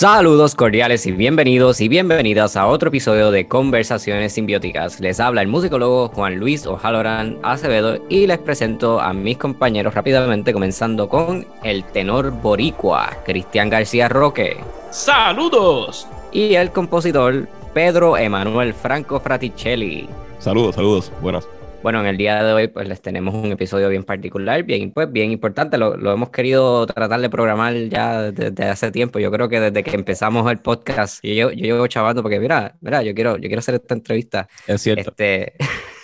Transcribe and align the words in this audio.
Saludos 0.00 0.54
cordiales 0.54 1.04
y 1.04 1.12
bienvenidos 1.12 1.82
y 1.82 1.88
bienvenidas 1.88 2.56
a 2.56 2.66
otro 2.68 2.88
episodio 2.88 3.30
de 3.30 3.46
Conversaciones 3.46 4.32
Simbióticas. 4.32 4.98
Les 4.98 5.20
habla 5.20 5.42
el 5.42 5.48
musicólogo 5.48 6.08
Juan 6.08 6.36
Luis 6.36 6.66
O'Halloran 6.66 7.36
Acevedo 7.42 7.98
y 8.08 8.26
les 8.26 8.38
presento 8.38 8.98
a 8.98 9.12
mis 9.12 9.36
compañeros 9.36 9.92
rápidamente, 9.92 10.54
comenzando 10.54 11.06
con 11.06 11.46
el 11.62 11.84
tenor 11.84 12.30
boricua, 12.30 13.10
Cristian 13.26 13.68
García 13.68 14.08
Roque. 14.08 14.56
¡Saludos! 14.90 16.08
Y 16.32 16.54
el 16.54 16.70
compositor 16.70 17.46
Pedro 17.74 18.16
Emanuel 18.16 18.72
Franco 18.72 19.20
Fraticelli. 19.20 20.08
Saludos, 20.38 20.76
saludos, 20.76 21.12
buenas. 21.20 21.46
Bueno, 21.82 22.00
en 22.00 22.06
el 22.08 22.18
día 22.18 22.44
de 22.44 22.52
hoy 22.52 22.68
pues 22.68 22.86
les 22.86 23.00
tenemos 23.00 23.34
un 23.34 23.52
episodio 23.52 23.88
bien 23.88 24.04
particular, 24.04 24.62
bien, 24.64 24.92
pues, 24.92 25.10
bien 25.10 25.30
importante. 25.30 25.78
Lo, 25.78 25.94
hemos 26.12 26.28
querido 26.28 26.86
tratar 26.86 27.20
de 27.22 27.30
programar 27.30 27.74
ya 27.88 28.30
desde 28.30 28.64
hace 28.64 28.90
tiempo. 28.90 29.18
Yo 29.18 29.30
creo 29.30 29.48
que 29.48 29.60
desde 29.60 29.82
que 29.82 29.96
empezamos 29.96 30.50
el 30.50 30.58
podcast, 30.58 31.24
yo, 31.24 31.50
yo 31.50 31.64
llevo 31.64 31.86
chavando 31.86 32.20
porque 32.20 32.38
mira, 32.38 32.76
mira, 32.82 33.02
yo 33.02 33.14
quiero, 33.14 33.36
yo 33.36 33.48
quiero 33.48 33.60
hacer 33.60 33.76
esta 33.76 33.94
entrevista. 33.94 34.46
Es 34.66 34.82
cierto. 34.82 35.10
Este, 35.10 35.54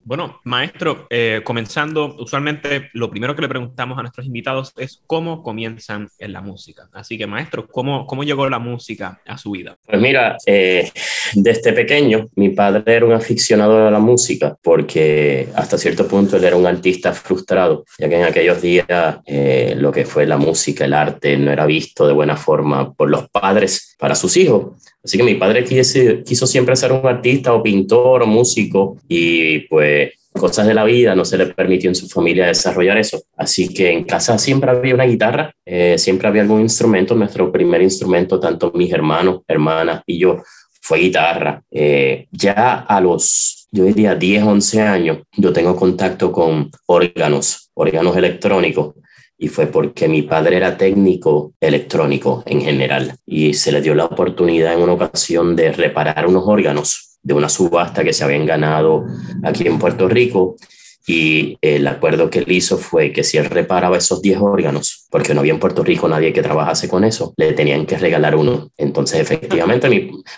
Bueno, 0.09 0.41
maestro, 0.45 1.07
eh, 1.11 1.43
comenzando, 1.45 2.17
usualmente 2.19 2.89
lo 2.95 3.11
primero 3.11 3.37
que 3.37 3.43
le 3.43 3.49
preguntamos 3.49 3.99
a 3.99 4.01
nuestros 4.01 4.25
invitados 4.25 4.73
es 4.79 5.03
cómo 5.07 5.43
comienzan 5.43 6.09
en 6.19 6.33
la 6.33 6.41
música. 6.41 6.89
Así 6.95 7.19
que, 7.19 7.27
maestro, 7.27 7.67
¿cómo, 7.67 8.07
cómo 8.07 8.25
llegó 8.25 8.49
la 8.49 8.59
música 8.59 9.21
a 9.27 9.37
su 9.37 9.51
vida? 9.51 9.77
Pues 9.85 10.01
mira, 10.01 10.39
eh, 10.47 10.91
desde 11.35 11.75
pequeño 11.75 12.25
mi 12.37 12.49
padre 12.49 12.85
era 12.87 13.05
un 13.05 13.13
aficionado 13.13 13.87
a 13.87 13.91
la 13.91 13.99
música 13.99 14.57
porque 14.63 15.51
hasta 15.55 15.77
cierto 15.77 16.09
punto 16.09 16.39
él 16.39 16.45
era 16.45 16.57
un 16.57 16.67
artista 16.67 17.13
frustrado, 17.13 17.85
ya 17.99 18.09
que 18.09 18.17
en 18.17 18.25
aquellos 18.25 18.63
días 18.63 19.19
eh, 19.27 19.75
lo 19.77 19.93
que 19.93 20.07
fue 20.07 20.25
la 20.25 20.39
música, 20.39 20.87
el 20.87 20.95
arte, 20.95 21.37
no 21.37 21.53
era 21.53 21.67
visto 21.67 22.07
de 22.07 22.15
buena 22.15 22.39
forma 22.39 22.95
por 22.95 23.11
los 23.11 23.29
padres 23.29 23.88
para 23.99 24.15
sus 24.15 24.37
hijos. 24.37 24.77
Así 25.03 25.19
que 25.19 25.25
mi 25.25 25.35
padre 25.35 25.65
quiso, 25.65 26.01
quiso 26.25 26.47
siempre 26.47 26.77
ser 26.77 26.93
un 26.93 27.07
artista 27.07 27.53
o 27.53 27.63
pintor 27.63 28.23
o 28.23 28.27
músico 28.27 28.97
y 29.09 29.61
pues 29.61 30.13
cosas 30.33 30.67
de 30.67 30.75
la 30.75 30.85
vida 30.85 31.15
no 31.15 31.25
se 31.25 31.37
le 31.37 31.47
permitió 31.47 31.91
en 31.91 31.95
su 31.95 32.09
familia 32.09 32.47
desarrollar 32.47 32.97
eso. 32.97 33.21
Así 33.37 33.69
que 33.69 33.91
en 33.91 34.05
casa 34.05 34.39
siempre 34.39 34.71
había 34.71 34.95
una 34.95 35.05
guitarra, 35.05 35.53
eh, 35.67 35.97
siempre 35.99 36.29
había 36.29 36.43
algún 36.43 36.61
instrumento. 36.61 37.15
Nuestro 37.15 37.51
primer 37.51 37.83
instrumento, 37.83 38.39
tanto 38.39 38.71
mis 38.75 38.93
hermanos, 38.93 39.41
hermanas 39.49 40.03
y 40.07 40.19
yo, 40.19 40.43
fue 40.81 40.99
guitarra. 40.99 41.63
Eh, 41.71 42.29
ya 42.31 42.81
a 42.89 43.01
los, 43.01 43.69
yo 43.73 43.85
diría, 43.85 44.15
10, 44.15 44.45
11 44.45 44.81
años, 44.81 45.19
yo 45.37 45.53
tengo 45.53 45.75
contacto 45.75 46.31
con 46.31 46.71
órganos, 46.87 47.71
órganos 47.75 48.17
electrónicos 48.17 48.95
y 49.39 49.49
fue 49.49 49.67
porque 49.67 50.09
mi 50.09 50.23
padre 50.23 50.57
era 50.57 50.77
técnico 50.77 51.53
electrónico 51.61 52.43
en 52.45 52.61
general 52.61 53.15
y 53.25 53.55
se 53.55 53.71
le 53.71 53.81
dio 53.81 53.95
la 53.95 54.07
oportunidad 54.07 54.75
en 54.75 54.83
una 54.83 54.95
ocasión 54.95 55.55
de 55.55 55.73
reparar 55.73 56.27
unos 56.27 56.43
órganos 56.47 57.19
de 57.23 57.35
una 57.35 57.49
subasta 57.49 58.03
que 58.03 58.13
se 58.13 58.25
habían 58.25 58.47
ganado 58.47 59.07
aquí 59.45 59.67
en 59.67 59.79
Puerto 59.79 60.09
Rico 60.09 60.57
y 61.09 61.57
el 61.63 61.87
acuerdo 61.87 62.29
que 62.29 62.41
él 62.41 62.53
hizo 62.53 62.77
fue 62.77 63.15
que 63.15 63.25
si 63.25 63.39
él 63.39 63.47
reparaba 63.47 63.97
esos 63.97 64.21
10 64.21 64.41
órganos, 64.43 65.07
porque 65.09 65.33
no 65.33 65.41
había 65.41 65.55
en 65.55 65.59
Puerto 65.59 65.83
Rico 65.83 66.07
nadie 66.07 66.35
que 66.35 66.43
trabajase 66.43 66.87
con 66.87 67.03
eso, 67.03 67.33
le 67.39 67.55
tenían 67.55 67.87
que 67.87 67.97
regalar 67.97 68.37
uno. 68.37 68.71
Entonces, 68.77 69.19
efectivamente, 69.19 69.89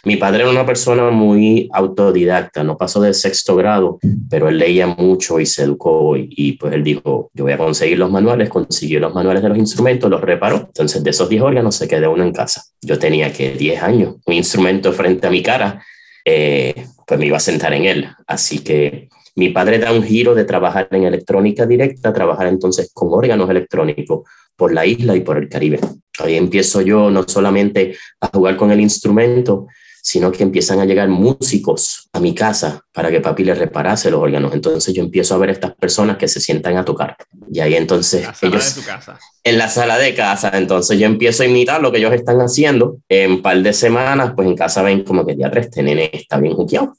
mi, 0.04 0.16
padre 0.16 0.42
era 0.42 0.50
una 0.50 0.64
persona 0.64 1.10
muy 1.10 1.68
autodidacta, 1.72 2.62
no 2.62 2.76
pasó 2.76 3.00
de 3.00 3.12
sexto 3.14 3.56
grado, 3.56 3.98
pero 4.30 4.48
él 4.48 4.58
leía 4.58 4.86
mucho 4.86 5.40
y 5.40 5.46
se 5.46 5.64
educó 5.64 6.16
y, 6.16 6.28
y, 6.30 6.52
pues 6.52 6.72
él 6.72 6.84
dijo, 6.84 7.32
yo 7.34 7.42
voy 7.42 7.52
a 7.52 7.58
conseguir 7.58 7.98
los 7.98 8.12
manuales, 8.12 8.48
consiguió 8.48 9.00
los 9.00 9.12
manuales 9.12 9.42
de 9.42 9.48
los 9.48 9.58
instrumentos, 9.58 10.08
los 10.08 10.20
reparó. 10.20 10.58
Entonces, 10.68 11.02
de 11.02 11.10
esos 11.10 11.28
10 11.28 11.42
órganos 11.42 11.74
se 11.74 11.88
quedó 11.88 12.12
uno 12.12 12.22
en 12.22 12.32
casa. 12.32 12.62
Yo 12.80 12.96
tenía 12.96 13.32
que 13.32 13.54
10 13.54 13.82
años, 13.82 14.14
un 14.24 14.34
instrumento 14.34 14.92
frente 14.92 15.26
a 15.26 15.30
mi 15.30 15.42
cara, 15.42 15.84
eh, 16.24 16.86
pues 17.04 17.18
me 17.18 17.26
iba 17.26 17.38
a 17.38 17.40
sentar 17.40 17.72
en 17.72 17.86
él. 17.86 18.08
Así 18.28 18.60
que 18.60 19.08
mi 19.36 19.50
padre 19.50 19.78
da 19.78 19.92
un 19.92 20.02
giro 20.02 20.34
de 20.34 20.44
trabajar 20.44 20.88
en 20.90 21.04
electrónica 21.04 21.66
directa, 21.66 22.12
trabajar 22.12 22.46
entonces 22.48 22.90
con 22.92 23.08
órganos 23.12 23.48
electrónicos 23.48 24.28
por 24.56 24.72
la 24.72 24.84
isla 24.84 25.16
y 25.16 25.20
por 25.20 25.38
el 25.38 25.48
Caribe. 25.48 25.80
Ahí 26.18 26.36
empiezo 26.36 26.82
yo 26.82 27.10
no 27.10 27.24
solamente 27.26 27.96
a 28.20 28.28
jugar 28.28 28.56
con 28.56 28.70
el 28.70 28.80
instrumento, 28.80 29.66
sino 30.02 30.32
que 30.32 30.42
empiezan 30.42 30.80
a 30.80 30.84
llegar 30.84 31.08
músicos 31.08 32.08
a 32.12 32.20
mi 32.20 32.34
casa 32.34 32.82
para 32.92 33.10
que 33.10 33.20
papi 33.20 33.44
le 33.44 33.54
reparase 33.54 34.10
los 34.10 34.20
órganos. 34.20 34.52
Entonces 34.54 34.94
yo 34.94 35.02
empiezo 35.02 35.34
a 35.34 35.38
ver 35.38 35.50
a 35.50 35.52
estas 35.52 35.74
personas 35.74 36.16
que 36.16 36.28
se 36.28 36.40
sientan 36.40 36.76
a 36.76 36.84
tocar. 36.84 37.16
Y 37.50 37.60
ahí 37.60 37.74
entonces 37.74 38.22
la 38.26 38.34
sala 38.34 38.52
ellos... 38.52 38.74
de 38.74 38.80
tu 38.80 38.86
casa. 38.86 39.18
En 39.42 39.58
la 39.58 39.68
sala 39.68 39.98
de 39.98 40.14
casa, 40.14 40.50
entonces 40.54 40.98
yo 40.98 41.06
empiezo 41.06 41.42
a 41.42 41.46
imitar 41.46 41.80
lo 41.80 41.92
que 41.92 41.98
ellos 41.98 42.12
están 42.12 42.40
haciendo. 42.40 42.98
En 43.08 43.32
un 43.32 43.42
par 43.42 43.62
de 43.62 43.72
semanas, 43.72 44.32
pues 44.36 44.48
en 44.48 44.56
casa 44.56 44.82
ven 44.82 45.04
como 45.04 45.24
que 45.24 45.36
ya 45.36 45.50
tres, 45.50 45.66
este 45.66 45.82
nene 45.82 46.10
está 46.12 46.38
bien 46.38 46.54
juqueado 46.54 46.94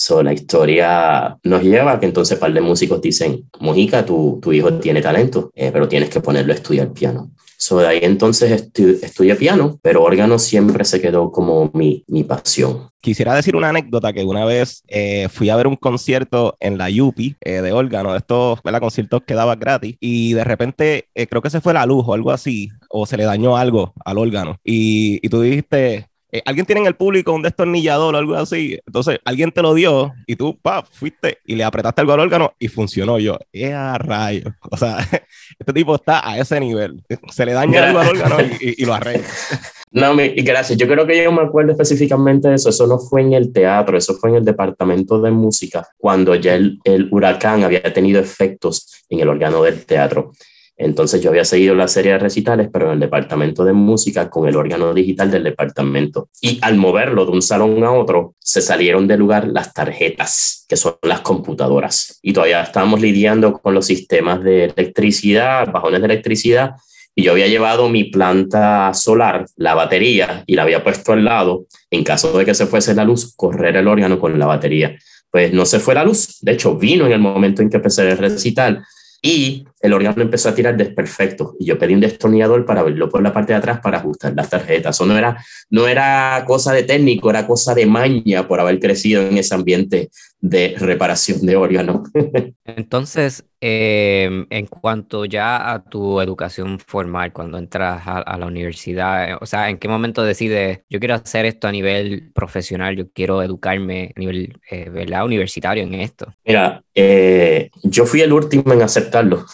So, 0.00 0.22
la 0.22 0.32
historia 0.32 1.36
nos 1.42 1.60
lleva 1.60 1.90
a 1.90 1.98
que 1.98 2.06
entonces 2.06 2.38
par 2.38 2.52
de 2.52 2.60
músicos 2.60 3.02
dicen, 3.02 3.50
Mojica, 3.58 4.06
tu, 4.06 4.38
tu 4.40 4.52
hijo 4.52 4.74
tiene 4.74 5.02
talento, 5.02 5.50
eh, 5.56 5.70
pero 5.72 5.88
tienes 5.88 6.08
que 6.08 6.20
ponerlo 6.20 6.52
a 6.52 6.56
estudiar 6.56 6.92
piano. 6.92 7.32
So, 7.56 7.80
de 7.80 7.88
ahí 7.88 7.98
entonces 8.02 8.52
estu 8.52 8.96
estudié 9.02 9.34
piano, 9.34 9.80
pero 9.82 10.04
órgano 10.04 10.38
siempre 10.38 10.84
se 10.84 11.00
quedó 11.00 11.32
como 11.32 11.72
mi, 11.74 12.04
mi 12.06 12.22
pasión. 12.22 12.90
Quisiera 13.00 13.34
decir 13.34 13.56
una 13.56 13.70
anécdota 13.70 14.12
que 14.12 14.22
una 14.22 14.44
vez 14.44 14.84
eh, 14.86 15.28
fui 15.28 15.50
a 15.50 15.56
ver 15.56 15.66
un 15.66 15.74
concierto 15.74 16.56
en 16.60 16.78
la 16.78 16.90
Yupi 16.90 17.34
eh, 17.40 17.60
de 17.60 17.72
órgano, 17.72 18.12
de 18.12 18.18
estos 18.18 18.62
¿verdad? 18.62 18.80
conciertos 18.80 19.22
que 19.26 19.34
daba 19.34 19.56
gratis, 19.56 19.96
y 19.98 20.32
de 20.34 20.44
repente 20.44 21.08
eh, 21.16 21.26
creo 21.26 21.42
que 21.42 21.50
se 21.50 21.60
fue 21.60 21.74
la 21.74 21.86
luz 21.86 22.04
o 22.06 22.14
algo 22.14 22.30
así, 22.30 22.68
o 22.88 23.04
se 23.04 23.16
le 23.16 23.24
dañó 23.24 23.56
algo 23.56 23.92
al 24.04 24.18
órgano. 24.18 24.58
Y, 24.62 25.18
y 25.26 25.28
tú 25.28 25.40
dijiste, 25.40 26.06
eh, 26.30 26.42
alguien 26.44 26.66
tiene 26.66 26.82
en 26.82 26.86
el 26.86 26.94
público 26.94 27.32
un 27.32 27.40
destornillador 27.40 28.14
o 28.14 28.18
algo 28.18 28.34
así, 28.34 28.78
entonces 28.86 29.18
alguien 29.24 29.50
te 29.50 29.62
lo 29.62 29.72
dio 29.72 30.12
y 30.26 30.36
tú, 30.36 30.58
pa, 30.60 30.82
fuiste 30.82 31.38
y 31.46 31.54
le 31.54 31.64
apretaste 31.64 32.02
algo 32.02 32.12
al 32.12 32.20
órgano 32.20 32.52
y 32.58 32.68
funcionó. 32.68 33.18
Yo, 33.18 33.38
¡eh, 33.52 33.72
a 33.72 33.96
rayo! 33.98 34.54
O 34.70 34.76
sea, 34.76 34.98
este 35.58 35.72
tipo 35.72 35.94
está 35.94 36.28
a 36.28 36.38
ese 36.38 36.60
nivel. 36.60 37.02
Se 37.30 37.46
le 37.46 37.52
daña 37.52 37.88
algo 37.88 38.00
al 38.00 38.08
órgano 38.08 38.36
y, 38.60 38.82
y, 38.82 38.84
lo 38.84 38.94
arregla. 38.94 39.26
No, 39.90 40.12
me, 40.12 40.28
gracias. 40.28 40.78
Yo 40.78 40.86
creo 40.86 41.06
que 41.06 41.22
yo 41.22 41.32
me 41.32 41.40
acuerdo 41.40 41.72
específicamente 41.72 42.46
de 42.48 42.56
eso. 42.56 42.68
Eso 42.68 42.86
no 42.86 42.98
fue 42.98 43.22
en 43.22 43.32
el 43.32 43.54
teatro, 43.54 43.96
eso 43.96 44.14
fue 44.16 44.28
en 44.28 44.36
el 44.36 44.44
departamento 44.44 45.18
de 45.18 45.30
música, 45.30 45.88
cuando 45.96 46.34
ya 46.34 46.54
el, 46.56 46.78
el 46.84 47.08
huracán 47.10 47.64
había 47.64 47.82
tenido 47.94 48.20
efectos 48.20 49.02
en 49.08 49.20
el 49.20 49.28
órgano 49.30 49.62
del 49.62 49.86
teatro. 49.86 50.32
Entonces 50.80 51.20
yo 51.20 51.30
había 51.30 51.44
seguido 51.44 51.74
la 51.74 51.88
serie 51.88 52.12
de 52.12 52.18
recitales, 52.20 52.68
pero 52.72 52.86
en 52.86 52.92
el 52.92 53.00
departamento 53.00 53.64
de 53.64 53.72
música 53.72 54.30
con 54.30 54.48
el 54.48 54.54
órgano 54.54 54.94
digital 54.94 55.28
del 55.28 55.42
departamento. 55.42 56.28
Y 56.40 56.60
al 56.62 56.76
moverlo 56.76 57.24
de 57.24 57.32
un 57.32 57.42
salón 57.42 57.82
a 57.82 57.90
otro, 57.90 58.36
se 58.38 58.60
salieron 58.60 59.08
de 59.08 59.18
lugar 59.18 59.48
las 59.48 59.74
tarjetas, 59.74 60.64
que 60.68 60.76
son 60.76 60.94
las 61.02 61.20
computadoras. 61.20 62.20
Y 62.22 62.32
todavía 62.32 62.62
estábamos 62.62 63.00
lidiando 63.00 63.54
con 63.54 63.74
los 63.74 63.86
sistemas 63.86 64.42
de 64.44 64.66
electricidad, 64.66 65.70
bajones 65.72 66.00
de 66.00 66.06
electricidad. 66.06 66.76
Y 67.12 67.24
yo 67.24 67.32
había 67.32 67.48
llevado 67.48 67.88
mi 67.88 68.04
planta 68.04 68.94
solar, 68.94 69.46
la 69.56 69.74
batería, 69.74 70.44
y 70.46 70.54
la 70.54 70.62
había 70.62 70.84
puesto 70.84 71.12
al 71.12 71.24
lado, 71.24 71.66
en 71.90 72.04
caso 72.04 72.38
de 72.38 72.44
que 72.44 72.54
se 72.54 72.66
fuese 72.66 72.94
la 72.94 73.02
luz, 73.02 73.34
correr 73.34 73.74
el 73.74 73.88
órgano 73.88 74.20
con 74.20 74.38
la 74.38 74.46
batería. 74.46 74.96
Pues 75.28 75.52
no 75.52 75.66
se 75.66 75.80
fue 75.80 75.96
la 75.96 76.04
luz, 76.04 76.38
de 76.40 76.52
hecho 76.52 76.76
vino 76.76 77.06
en 77.06 77.12
el 77.12 77.18
momento 77.18 77.60
en 77.60 77.68
que 77.68 77.78
empecé 77.78 78.08
el 78.08 78.16
recital, 78.16 78.84
y 79.20 79.64
el 79.80 79.92
órgano 79.92 80.22
empezó 80.22 80.48
a 80.48 80.54
tirar 80.54 80.76
desperfecto 80.76 81.54
y 81.58 81.66
yo 81.66 81.78
pedí 81.78 81.94
un 81.94 82.00
destornillador 82.00 82.64
para 82.64 82.82
verlo 82.82 83.08
por 83.08 83.22
la 83.22 83.32
parte 83.32 83.52
de 83.52 83.58
atrás 83.58 83.80
para 83.80 83.98
ajustar 83.98 84.34
las 84.34 84.50
tarjetas. 84.50 84.96
Eso 84.96 85.06
no 85.06 85.16
era, 85.16 85.42
no 85.70 85.86
era 85.86 86.44
cosa 86.46 86.72
de 86.72 86.82
técnico, 86.82 87.30
era 87.30 87.46
cosa 87.46 87.74
de 87.74 87.86
maña 87.86 88.46
por 88.46 88.60
haber 88.60 88.80
crecido 88.80 89.22
en 89.22 89.38
ese 89.38 89.54
ambiente 89.54 90.10
de 90.40 90.74
reparación 90.78 91.44
de 91.44 91.56
órganos. 91.56 92.08
Entonces, 92.64 93.44
eh, 93.60 94.46
en 94.50 94.66
cuanto 94.66 95.24
ya 95.24 95.72
a 95.72 95.82
tu 95.82 96.20
educación 96.20 96.78
formal, 96.78 97.32
cuando 97.32 97.58
entras 97.58 98.06
a, 98.06 98.18
a, 98.18 98.38
la 98.38 98.46
universidad, 98.46 99.38
o 99.40 99.46
sea, 99.46 99.68
¿en 99.68 99.78
qué 99.78 99.88
momento 99.88 100.22
decides, 100.22 100.80
yo 100.88 101.00
quiero 101.00 101.14
hacer 101.14 101.44
esto 101.44 101.66
a 101.66 101.72
nivel 101.72 102.30
profesional, 102.34 102.94
yo 102.94 103.10
quiero 103.10 103.42
educarme 103.42 104.12
a 104.16 104.20
nivel 104.20 104.60
eh, 104.70 104.88
¿verdad? 104.90 105.24
universitario 105.24 105.82
en 105.82 105.94
esto? 105.94 106.32
Mira, 106.44 106.82
eh, 106.94 107.70
yo 107.82 108.06
fui 108.06 108.20
el 108.20 108.32
último 108.32 108.72
en 108.72 108.82
aceptarlo. 108.82 109.44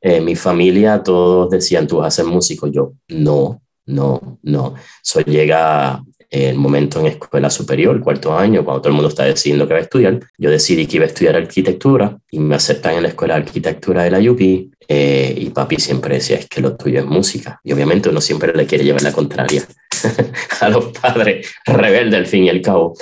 Eh, 0.00 0.20
mi 0.20 0.36
familia, 0.36 1.02
todos 1.02 1.50
decían, 1.50 1.86
tú 1.86 1.98
vas 1.98 2.08
a 2.08 2.22
ser 2.22 2.26
músico. 2.26 2.66
Yo, 2.66 2.92
no, 3.08 3.62
no, 3.86 4.38
no. 4.42 4.74
Eso 5.02 5.20
llega 5.20 6.02
el 6.30 6.56
momento 6.56 7.00
en 7.00 7.06
escuela 7.06 7.48
superior, 7.48 8.00
cuarto 8.00 8.36
año, 8.36 8.64
cuando 8.64 8.82
todo 8.82 8.88
el 8.88 8.94
mundo 8.94 9.08
está 9.08 9.24
decidiendo 9.24 9.68
que 9.68 9.74
va 9.74 9.78
a 9.78 9.82
estudiar, 9.82 10.20
yo 10.36 10.50
decidí 10.50 10.86
que 10.86 10.96
iba 10.96 11.04
a 11.04 11.08
estudiar 11.08 11.36
arquitectura 11.36 12.18
y 12.30 12.40
me 12.40 12.56
aceptan 12.56 12.96
en 12.96 13.04
la 13.04 13.10
escuela 13.10 13.34
de 13.34 13.42
arquitectura 13.42 14.02
de 14.02 14.10
la 14.10 14.18
UPI 14.18 14.70
eh, 14.88 15.34
y 15.36 15.50
papi 15.50 15.76
siempre 15.76 16.16
decía, 16.16 16.36
es 16.36 16.48
que 16.48 16.60
lo 16.60 16.76
tuyo 16.76 17.00
es 17.00 17.06
música. 17.06 17.60
Y 17.62 17.72
obviamente 17.72 18.08
uno 18.08 18.20
siempre 18.20 18.52
le 18.52 18.66
quiere 18.66 18.84
llevar 18.84 19.02
la 19.02 19.12
contraria 19.12 19.64
a 20.60 20.68
los 20.68 20.86
padres 20.86 21.54
rebeldes 21.64 22.18
al 22.18 22.26
fin 22.26 22.44
y 22.44 22.50
al 22.50 22.60
cabo. 22.60 22.94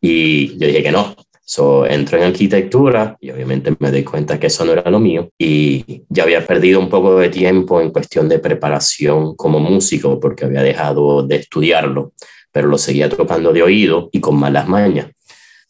Y 0.00 0.56
yo 0.58 0.66
dije 0.66 0.82
que 0.82 0.92
no. 0.92 1.16
So, 1.48 1.86
entro 1.86 2.18
en 2.18 2.24
arquitectura 2.24 3.16
y 3.20 3.30
obviamente 3.30 3.72
me 3.78 3.92
doy 3.92 4.02
cuenta 4.02 4.38
que 4.40 4.48
eso 4.48 4.64
no 4.64 4.72
era 4.72 4.90
lo 4.90 4.98
mío 4.98 5.30
y 5.38 6.02
ya 6.08 6.24
había 6.24 6.44
perdido 6.44 6.80
un 6.80 6.88
poco 6.88 7.16
de 7.20 7.28
tiempo 7.28 7.80
en 7.80 7.90
cuestión 7.90 8.28
de 8.28 8.40
preparación 8.40 9.36
como 9.36 9.60
músico 9.60 10.18
porque 10.18 10.44
había 10.44 10.62
dejado 10.62 11.22
de 11.22 11.36
estudiarlo 11.36 12.12
pero 12.56 12.68
lo 12.68 12.78
seguía 12.78 13.10
tocando 13.10 13.52
de 13.52 13.62
oído 13.62 14.08
y 14.12 14.18
con 14.18 14.40
malas 14.40 14.66
mañas. 14.66 15.10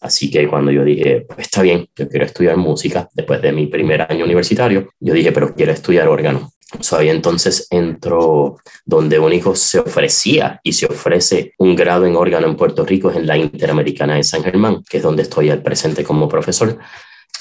Así 0.00 0.30
que 0.30 0.46
cuando 0.46 0.70
yo 0.70 0.84
dije, 0.84 1.24
pues 1.26 1.40
está 1.40 1.62
bien, 1.62 1.88
yo 1.96 2.08
quiero 2.08 2.24
estudiar 2.24 2.56
música, 2.56 3.08
después 3.12 3.42
de 3.42 3.50
mi 3.50 3.66
primer 3.66 4.02
año 4.02 4.24
universitario, 4.24 4.90
yo 5.00 5.12
dije, 5.12 5.32
pero 5.32 5.52
quiero 5.52 5.72
estudiar 5.72 6.06
órgano. 6.06 6.52
So, 6.80 6.96
ahí 6.96 7.08
entonces 7.08 7.68
entro 7.70 8.56
donde 8.84 9.20
único 9.20 9.54
se 9.54 9.78
ofrecía 9.78 10.60
y 10.64 10.72
se 10.72 10.86
ofrece 10.86 11.54
un 11.58 11.76
grado 11.76 12.06
en 12.06 12.16
órgano 12.16 12.48
en 12.48 12.56
Puerto 12.56 12.84
Rico, 12.84 13.10
es 13.10 13.16
en 13.16 13.26
la 13.26 13.36
Interamericana 13.36 14.16
de 14.16 14.24
San 14.24 14.42
Germán, 14.42 14.82
que 14.88 14.96
es 14.96 15.02
donde 15.02 15.22
estoy 15.22 15.50
al 15.50 15.62
presente 15.62 16.02
como 16.02 16.28
profesor. 16.28 16.78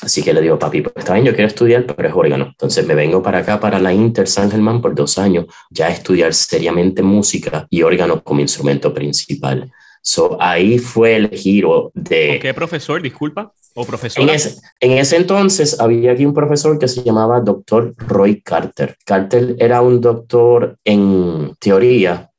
Así 0.02 0.22
que 0.22 0.34
le 0.34 0.42
digo, 0.42 0.60
papi, 0.60 0.82
pues 0.82 0.94
está 0.98 1.14
bien, 1.14 1.26
yo 1.26 1.34
quiero 1.34 1.48
estudiar, 1.48 1.86
pero 1.86 2.08
es 2.08 2.14
órgano. 2.14 2.46
Entonces 2.46 2.86
me 2.86 2.94
vengo 2.94 3.24
para 3.24 3.40
acá, 3.40 3.60
para 3.60 3.80
la 3.80 3.94
Inter 3.94 4.28
San 4.28 4.52
Germán, 4.52 4.82
por 4.82 4.94
dos 4.94 5.18
años, 5.18 5.46
ya 5.72 5.88
a 5.88 5.92
estudiar 5.92 6.34
seriamente 6.34 7.02
música 7.02 7.66
y 7.70 7.82
órgano 7.82 8.22
como 8.24 8.42
instrumento 8.42 8.94
principal. 8.94 9.72
So, 10.08 10.38
ahí 10.40 10.78
fue 10.78 11.16
el 11.16 11.30
giro 11.30 11.92
de... 11.96 12.38
¿Qué 12.40 12.54
profesor, 12.54 13.02
disculpa? 13.02 13.52
¿O 13.74 13.86
profesora? 13.86 14.24
En 14.24 14.30
ese, 14.30 14.62
en 14.80 14.92
ese 14.92 15.16
entonces 15.16 15.80
había 15.80 16.12
aquí 16.12 16.28
un 16.28 16.34
profesor 16.36 16.78
que 16.78 16.88
se 16.88 17.02
llamaba 17.02 17.40
doctor 17.40 17.96
Roy 17.98 18.40
Carter. 18.42 18.98
Carter 19.04 19.56
era 19.58 19.82
un 19.82 20.00
doctor 20.00 20.78
en 20.84 21.56
teoría 21.60 22.30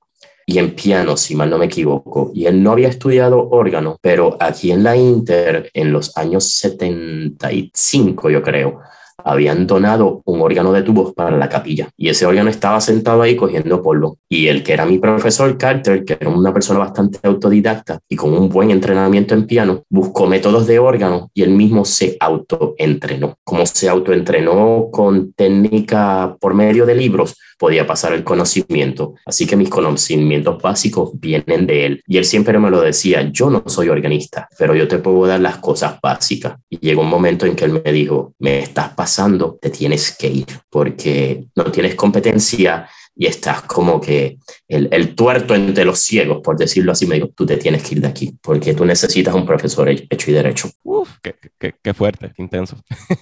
y 0.46 0.60
en 0.60 0.76
piano, 0.76 1.16
si 1.16 1.34
mal 1.34 1.50
no 1.50 1.58
me 1.58 1.66
equivoco. 1.66 2.30
Y 2.32 2.46
él 2.46 2.62
no 2.62 2.70
había 2.70 2.86
estudiado 2.86 3.48
órgano, 3.50 3.98
pero 4.00 4.36
aquí 4.38 4.70
en 4.70 4.84
la 4.84 4.96
Inter, 4.96 5.68
en 5.74 5.90
los 5.90 6.16
años 6.16 6.48
75, 6.48 8.30
yo 8.30 8.42
creo, 8.42 8.78
habían 9.26 9.66
donado 9.66 10.22
un 10.24 10.40
órgano 10.40 10.72
de 10.72 10.82
tubos 10.82 11.12
para 11.12 11.36
la 11.36 11.48
capilla 11.48 11.90
y 11.96 12.08
ese 12.08 12.26
órgano 12.26 12.48
estaba 12.48 12.80
sentado 12.80 13.22
ahí 13.22 13.34
cogiendo 13.34 13.82
polvo 13.82 14.18
y 14.28 14.46
el 14.46 14.62
que 14.62 14.72
era 14.72 14.86
mi 14.86 14.98
profesor 14.98 15.58
Carter, 15.58 16.04
que 16.04 16.16
era 16.18 16.30
una 16.30 16.52
persona 16.52 16.78
bastante 16.78 17.18
autodidacta 17.24 17.98
y 18.08 18.16
con 18.16 18.32
un 18.32 18.48
buen 18.48 18.70
entrenamiento 18.70 19.34
en 19.34 19.46
piano, 19.46 19.82
buscó 19.90 20.26
métodos 20.26 20.66
de 20.66 20.78
órgano 20.78 21.30
y 21.34 21.42
él 21.42 21.50
mismo 21.50 21.84
se 21.84 22.16
autoentrenó. 22.20 23.36
Como 23.44 23.66
se 23.66 23.88
autoentrenó 23.88 24.88
con 24.92 25.32
técnica 25.32 26.36
por 26.40 26.54
medio 26.54 26.86
de 26.86 26.94
libros, 26.94 27.36
podía 27.58 27.86
pasar 27.86 28.12
el 28.12 28.24
conocimiento. 28.24 29.14
Así 29.24 29.46
que 29.46 29.56
mis 29.56 29.68
conocimientos 29.68 30.60
básicos 30.60 31.10
vienen 31.14 31.66
de 31.66 31.86
él. 31.86 32.02
Y 32.06 32.18
él 32.18 32.24
siempre 32.24 32.58
me 32.58 32.70
lo 32.70 32.80
decía, 32.80 33.28
yo 33.32 33.50
no 33.50 33.64
soy 33.66 33.88
organista, 33.88 34.48
pero 34.58 34.74
yo 34.74 34.88
te 34.88 34.98
puedo 34.98 35.26
dar 35.26 35.40
las 35.40 35.58
cosas 35.58 35.98
básicas. 36.02 36.56
Y 36.68 36.78
llegó 36.78 37.02
un 37.02 37.08
momento 37.08 37.46
en 37.46 37.56
que 37.56 37.64
él 37.64 37.82
me 37.84 37.92
dijo, 37.92 38.34
me 38.38 38.60
estás 38.60 38.90
pasando, 38.94 39.58
te 39.60 39.70
tienes 39.70 40.16
que 40.16 40.28
ir, 40.28 40.46
porque 40.70 41.46
no 41.54 41.64
tienes 41.70 41.94
competencia 41.94 42.88
y 43.18 43.26
estás 43.26 43.62
como 43.62 43.98
que 43.98 44.36
el, 44.68 44.88
el, 44.92 45.14
tuerto 45.14 45.54
entre 45.54 45.86
los 45.86 46.00
ciegos, 46.00 46.42
por 46.42 46.56
decirlo 46.56 46.92
así, 46.92 47.06
me 47.06 47.14
digo, 47.14 47.30
tú 47.34 47.46
te 47.46 47.56
tienes 47.56 47.82
que 47.82 47.94
ir 47.94 48.02
de 48.02 48.08
aquí, 48.08 48.36
porque 48.42 48.74
tú 48.74 48.84
necesitas 48.84 49.34
un 49.34 49.46
profesor 49.46 49.88
hecho 49.88 50.30
y 50.30 50.34
derecho. 50.34 50.68
Uf, 50.82 51.08
qué, 51.22 51.34
qué, 51.58 51.74
qué 51.82 51.94
fuerte, 51.94 52.30
qué 52.36 52.42
intenso. 52.42 52.76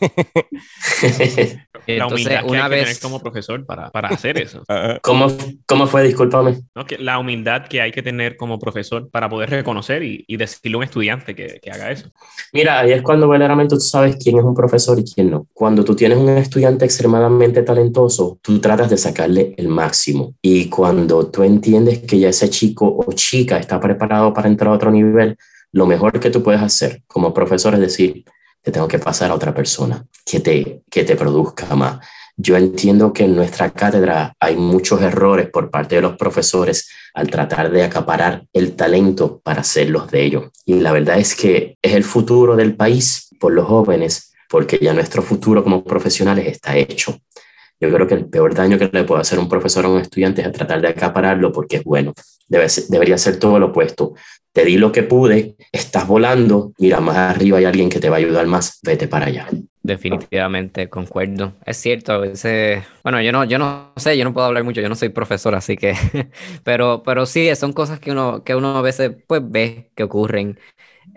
la 1.86 2.06
humildad 2.06 2.38
Entonces, 2.38 2.42
una 2.44 2.44
que 2.44 2.56
hay 2.56 2.70
vez... 2.70 2.80
que 2.80 2.84
tener 2.86 3.00
como 3.00 3.20
profesor 3.20 3.64
para, 3.64 3.90
para 3.90 4.08
hacer 4.08 4.40
eso. 4.40 4.64
¿Cómo, 5.02 5.28
¿Cómo 5.66 5.86
fue? 5.86 6.02
Discúlpame. 6.02 6.60
No, 6.74 6.84
que 6.84 6.98
la 6.98 7.18
humildad 7.20 7.66
que 7.68 7.80
hay 7.80 7.92
que 7.92 8.02
tener 8.02 8.36
como 8.36 8.58
profesor 8.58 9.08
para 9.10 9.28
poder 9.28 9.50
reconocer 9.50 10.02
y, 10.02 10.24
y 10.26 10.36
decirle 10.36 10.74
a 10.74 10.78
un 10.78 10.84
estudiante 10.84 11.36
que, 11.36 11.60
que, 11.62 11.70
haga 11.70 11.92
eso. 11.92 12.10
Mira, 12.52 12.80
ahí 12.80 12.92
es 12.92 13.02
cuando 13.02 13.28
verdaderamente 13.28 13.76
tú 13.76 13.80
sabes 13.80 14.16
quién 14.16 14.38
es 14.38 14.44
un 14.44 14.54
profesor 14.54 14.98
y 14.98 15.04
quién 15.04 15.30
no. 15.30 15.46
Cuando 15.52 15.84
tú 15.84 15.94
tienes 15.94 16.18
un 16.18 16.30
estudiante 16.30 16.84
extremadamente 16.84 17.62
talentoso, 17.62 18.38
tú 18.42 18.58
tratas 18.58 18.90
de 18.90 18.96
sacarle 18.96 19.54
el 19.56 19.68
máximo. 19.84 20.34
Y 20.40 20.68
cuando 20.68 21.26
tú 21.26 21.42
entiendes 21.42 22.00
que 22.00 22.18
ya 22.18 22.28
ese 22.30 22.48
chico 22.48 22.86
o 22.86 23.12
chica 23.12 23.58
está 23.58 23.78
preparado 23.78 24.32
para 24.32 24.48
entrar 24.48 24.70
a 24.70 24.76
otro 24.76 24.90
nivel, 24.90 25.36
lo 25.72 25.86
mejor 25.86 26.18
que 26.20 26.30
tú 26.30 26.42
puedes 26.42 26.62
hacer 26.62 27.02
como 27.06 27.34
profesor 27.34 27.74
es 27.74 27.80
decir, 27.80 28.24
te 28.62 28.72
tengo 28.72 28.88
que 28.88 28.98
pasar 28.98 29.30
a 29.30 29.34
otra 29.34 29.52
persona 29.52 30.06
que 30.24 30.40
te, 30.40 30.82
que 30.90 31.04
te 31.04 31.16
produzca 31.16 31.74
más. 31.76 31.98
Yo 32.36 32.56
entiendo 32.56 33.12
que 33.12 33.24
en 33.24 33.36
nuestra 33.36 33.70
cátedra 33.70 34.34
hay 34.40 34.56
muchos 34.56 35.00
errores 35.02 35.48
por 35.50 35.70
parte 35.70 35.96
de 35.96 36.02
los 36.02 36.16
profesores 36.16 36.88
al 37.12 37.28
tratar 37.28 37.70
de 37.70 37.84
acaparar 37.84 38.46
el 38.52 38.74
talento 38.74 39.40
para 39.44 39.60
hacerlos 39.60 40.10
de 40.10 40.24
ellos. 40.24 40.44
Y 40.64 40.80
la 40.80 40.92
verdad 40.92 41.18
es 41.18 41.34
que 41.36 41.76
es 41.80 41.92
el 41.92 42.02
futuro 42.02 42.56
del 42.56 42.74
país 42.74 43.28
por 43.38 43.52
los 43.52 43.66
jóvenes, 43.66 44.32
porque 44.48 44.78
ya 44.80 44.94
nuestro 44.94 45.22
futuro 45.22 45.62
como 45.62 45.84
profesionales 45.84 46.46
está 46.46 46.76
hecho. 46.76 47.18
Yo 47.88 47.94
creo 47.94 48.06
que 48.06 48.14
el 48.14 48.26
peor 48.26 48.54
daño 48.54 48.78
que 48.78 48.90
le 48.92 49.04
puede 49.04 49.20
hacer 49.20 49.38
un 49.38 49.48
profesor 49.48 49.84
a 49.84 49.88
un 49.88 50.00
estudiante 50.00 50.42
es 50.42 50.52
tratar 50.52 50.80
de 50.80 50.88
acapararlo 50.88 51.52
porque 51.52 51.76
es 51.76 51.84
bueno. 51.84 52.12
Debe 52.48 52.66
debería 52.88 53.18
ser 53.18 53.38
todo 53.38 53.58
lo 53.58 53.66
opuesto. 53.66 54.14
Te 54.52 54.64
di 54.64 54.76
lo 54.76 54.92
que 54.92 55.02
pude, 55.02 55.56
estás 55.72 56.06
volando, 56.06 56.72
mira, 56.78 57.00
más 57.00 57.16
arriba 57.16 57.58
hay 57.58 57.64
alguien 57.64 57.88
que 57.88 57.98
te 57.98 58.08
va 58.08 58.16
a 58.16 58.18
ayudar 58.20 58.46
más, 58.46 58.78
vete 58.82 59.08
para 59.08 59.26
allá. 59.26 59.48
Definitivamente, 59.82 60.88
concuerdo. 60.88 61.54
Es 61.66 61.76
cierto, 61.76 62.12
a 62.12 62.18
veces, 62.18 62.84
bueno, 63.02 63.20
yo 63.20 63.32
no, 63.32 63.44
yo 63.44 63.58
no 63.58 63.92
sé, 63.96 64.16
yo 64.16 64.24
no 64.24 64.32
puedo 64.32 64.46
hablar 64.46 64.64
mucho, 64.64 64.80
yo 64.80 64.88
no 64.88 64.94
soy 64.94 65.10
profesor, 65.10 65.54
así 65.54 65.76
que, 65.76 65.94
pero, 66.64 67.02
pero 67.04 67.26
sí, 67.26 67.54
son 67.56 67.72
cosas 67.72 67.98
que 67.98 68.12
uno, 68.12 68.44
que 68.44 68.54
uno 68.54 68.78
a 68.78 68.82
veces 68.82 69.12
pues 69.26 69.42
ve 69.44 69.90
que 69.94 70.04
ocurren. 70.04 70.58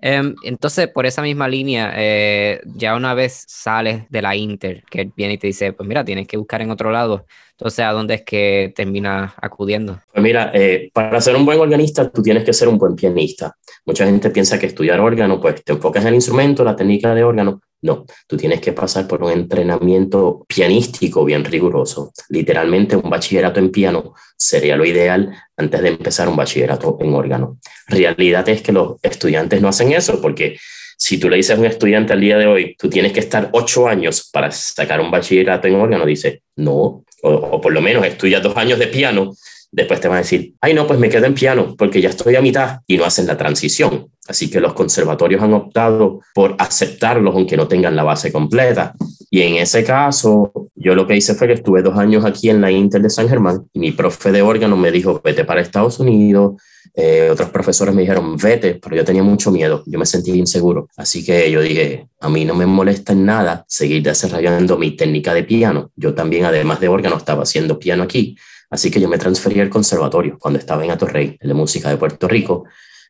Em, 0.01 0.36
entonces, 0.44 0.88
por 0.88 1.06
esa 1.06 1.22
misma 1.22 1.48
línea, 1.48 1.91
eh, 1.96 2.62
ya 2.65 2.96
una 2.96 3.13
vez 3.13 3.46
sales 3.48 4.03
de 4.10 4.22
la 4.22 4.36
Inter, 4.36 4.84
que 4.89 5.12
viene 5.15 5.34
y 5.34 5.38
te 5.38 5.48
dice, 5.48 5.74
pues 5.74 5.88
mira, 5.88 6.06
tienes 6.06 6.27
que 6.27 6.38
buscar 6.38 6.62
en 6.62 6.72
otro 6.72 6.91
lado, 6.91 7.25
entonces, 7.60 7.80
¿a 7.80 7.92
dónde 7.92 8.14
es 8.14 8.22
que 8.22 8.72
termina 8.76 9.34
acudiendo? 9.42 10.00
Pues 10.14 10.24
mira, 10.24 10.52
eh, 10.54 10.92
para 10.94 11.20
ser 11.20 11.36
un 11.36 11.44
buen 11.44 11.60
organista, 11.60 12.08
tú 12.08 12.22
tienes 12.22 12.44
que 12.44 12.54
ser 12.54 12.68
un 12.68 12.78
buen 12.78 12.96
pianista. 12.96 13.58
Mucha 13.84 14.06
gente 14.06 14.30
piensa 14.30 14.60
que 14.60 14.68
estudiar 14.68 15.00
órgano, 15.00 15.42
pues 15.42 15.64
te 15.64 15.72
enfocas 15.72 16.04
en 16.04 16.10
el 16.10 16.16
instrumento, 16.16 16.64
la 16.64 16.76
técnica 16.76 17.16
de 17.16 17.24
órgano. 17.24 17.60
No, 17.82 18.06
tú 18.28 18.38
tienes 18.38 18.62
que 18.62 18.74
pasar 18.74 19.08
por 19.08 19.24
un 19.24 19.32
entrenamiento 19.32 20.46
pianístico 20.48 21.26
bien 21.26 21.44
riguroso. 21.44 22.12
Literalmente 22.30 22.96
un 22.96 23.10
bachillerato 23.10 23.60
en 23.60 23.72
piano 23.72 24.14
sería 24.36 24.76
lo 24.76 24.86
ideal 24.86 25.36
antes 25.56 25.82
de 25.82 25.88
empezar 25.88 26.30
un 26.30 26.36
bachillerato 26.36 26.96
en 27.00 27.16
órgano. 27.16 27.58
Realidad 27.88 28.48
es 28.50 28.62
que 28.62 28.72
los 28.72 28.98
estudiantes 29.02 29.64
no 29.64 29.70
hacen 29.70 29.94
eso 29.94 30.22
porque 30.22 30.58
si 30.96 31.20
tú 31.20 31.28
le 31.28 31.38
dices 31.38 31.56
a 31.56 31.60
un 31.60 31.66
estudiante 31.66 32.14
al 32.14 32.22
día 32.22 32.38
de 32.38 32.46
hoy, 32.46 32.76
tú 32.78 32.88
tienes 32.90 33.14
que 33.14 33.20
estar 33.20 33.50
ocho 33.54 33.88
años 33.88 34.30
para 34.32 34.52
sacar 34.52 35.00
un 35.00 35.10
bachillerato 35.10 35.68
en 35.68 35.76
órgano, 35.76 36.06
dice, 36.06 36.42
no, 36.56 37.04
o, 37.24 37.62
por 37.62 37.74
lo 37.74 37.82
menos 37.82 38.06
estudias 38.06 38.44
dos 38.44 38.56
años 38.58 38.80
de 38.80 38.88
piano, 38.88 39.34
después 39.72 40.00
te 40.00 40.08
van 40.08 40.18
a 40.18 40.22
decir, 40.22 40.54
ay 40.62 40.74
no, 40.74 40.88
pues 40.88 41.00
me 41.00 41.10
quedo 41.10 41.26
en 41.26 41.34
piano 41.34 41.76
porque 41.78 42.02
ya 42.02 42.10
estoy 42.10 42.36
a 42.36 42.42
mitad 42.42 42.80
y 42.88 42.98
no 42.98 43.06
hacen 43.06 43.28
la 43.28 43.38
transición. 43.38 44.08
Así 44.28 44.50
que 44.50 44.60
los 44.60 44.74
conservatorios 44.74 45.42
han 45.42 45.54
optado 45.54 46.22
por 46.34 46.56
aceptarlos 46.60 47.34
aunque 47.34 47.58
no 47.58 47.68
tengan 47.68 47.96
la 47.96 48.04
base 48.04 48.32
completa. 48.32 48.94
Y 49.30 49.42
en 49.42 49.56
ese 49.56 49.84
caso, 49.84 50.52
yo 50.88 50.96
lo 50.96 51.06
que 51.06 51.17
hice 51.17 51.36
fue 51.36 51.48
que 51.48 51.53
estuve 51.53 51.82
dos 51.82 51.98
años 51.98 52.24
aquí 52.24 52.50
en 52.50 52.62
la 52.62 52.72
Inter 52.72 53.01
de 53.01 53.10
San 53.10 53.27
Germán 53.27 53.67
y 53.74 53.79
mi 53.79 53.91
profe 53.91 54.32
de 54.32 54.41
órgano 54.41 54.77
me 54.77 54.89
dijo, 54.89 55.20
vete 55.22 55.44
para 55.44 55.60
Estados 55.60 56.00
Unidos. 56.00 56.62
Eh, 56.96 57.27
otros 57.29 57.50
profesores 57.50 57.94
me 57.94 58.03
dijeron, 58.03 58.38
vete, 58.38 58.75
pero 58.75 58.96
yo 58.96 59.03
tenía 59.03 59.22
mucho 59.22 59.51
miedo, 59.51 59.84
yo 59.86 60.00
me 60.00 60.06
sentí 60.06 60.32
inseguro. 60.32 60.88
Así 60.96 61.25
que 61.25 61.51
yo 61.51 61.60
dije, 61.60 62.08
a 62.22 62.29
mí 62.29 62.46
no 62.46 62.56
me 62.56 62.65
molesta 62.65 63.12
en 63.12 63.25
nada 63.25 63.65
seguir 63.67 64.01
desarrollando 64.01 64.77
mi 64.77 64.91
técnica 64.91 65.34
de 65.34 65.44
piano. 65.44 65.91
Yo 65.98 66.13
también, 66.13 66.46
además 66.46 66.79
de 66.79 66.88
órgano, 66.88 67.17
estaba 67.17 67.44
haciendo 67.44 67.77
piano 67.77 68.03
aquí. 68.03 68.38
Así 68.70 68.89
que 68.89 69.01
yo 69.01 69.10
me 69.10 69.17
transferí 69.17 69.60
al 69.60 69.70
conservatorio 69.70 70.38
cuando 70.39 70.58
estaba 70.58 70.86
en 70.86 70.91
Atorrey, 70.91 71.38
de 71.41 71.53
música 71.53 71.89
de 71.89 71.98
Puerto 71.98 72.29
Rico. 72.29 72.63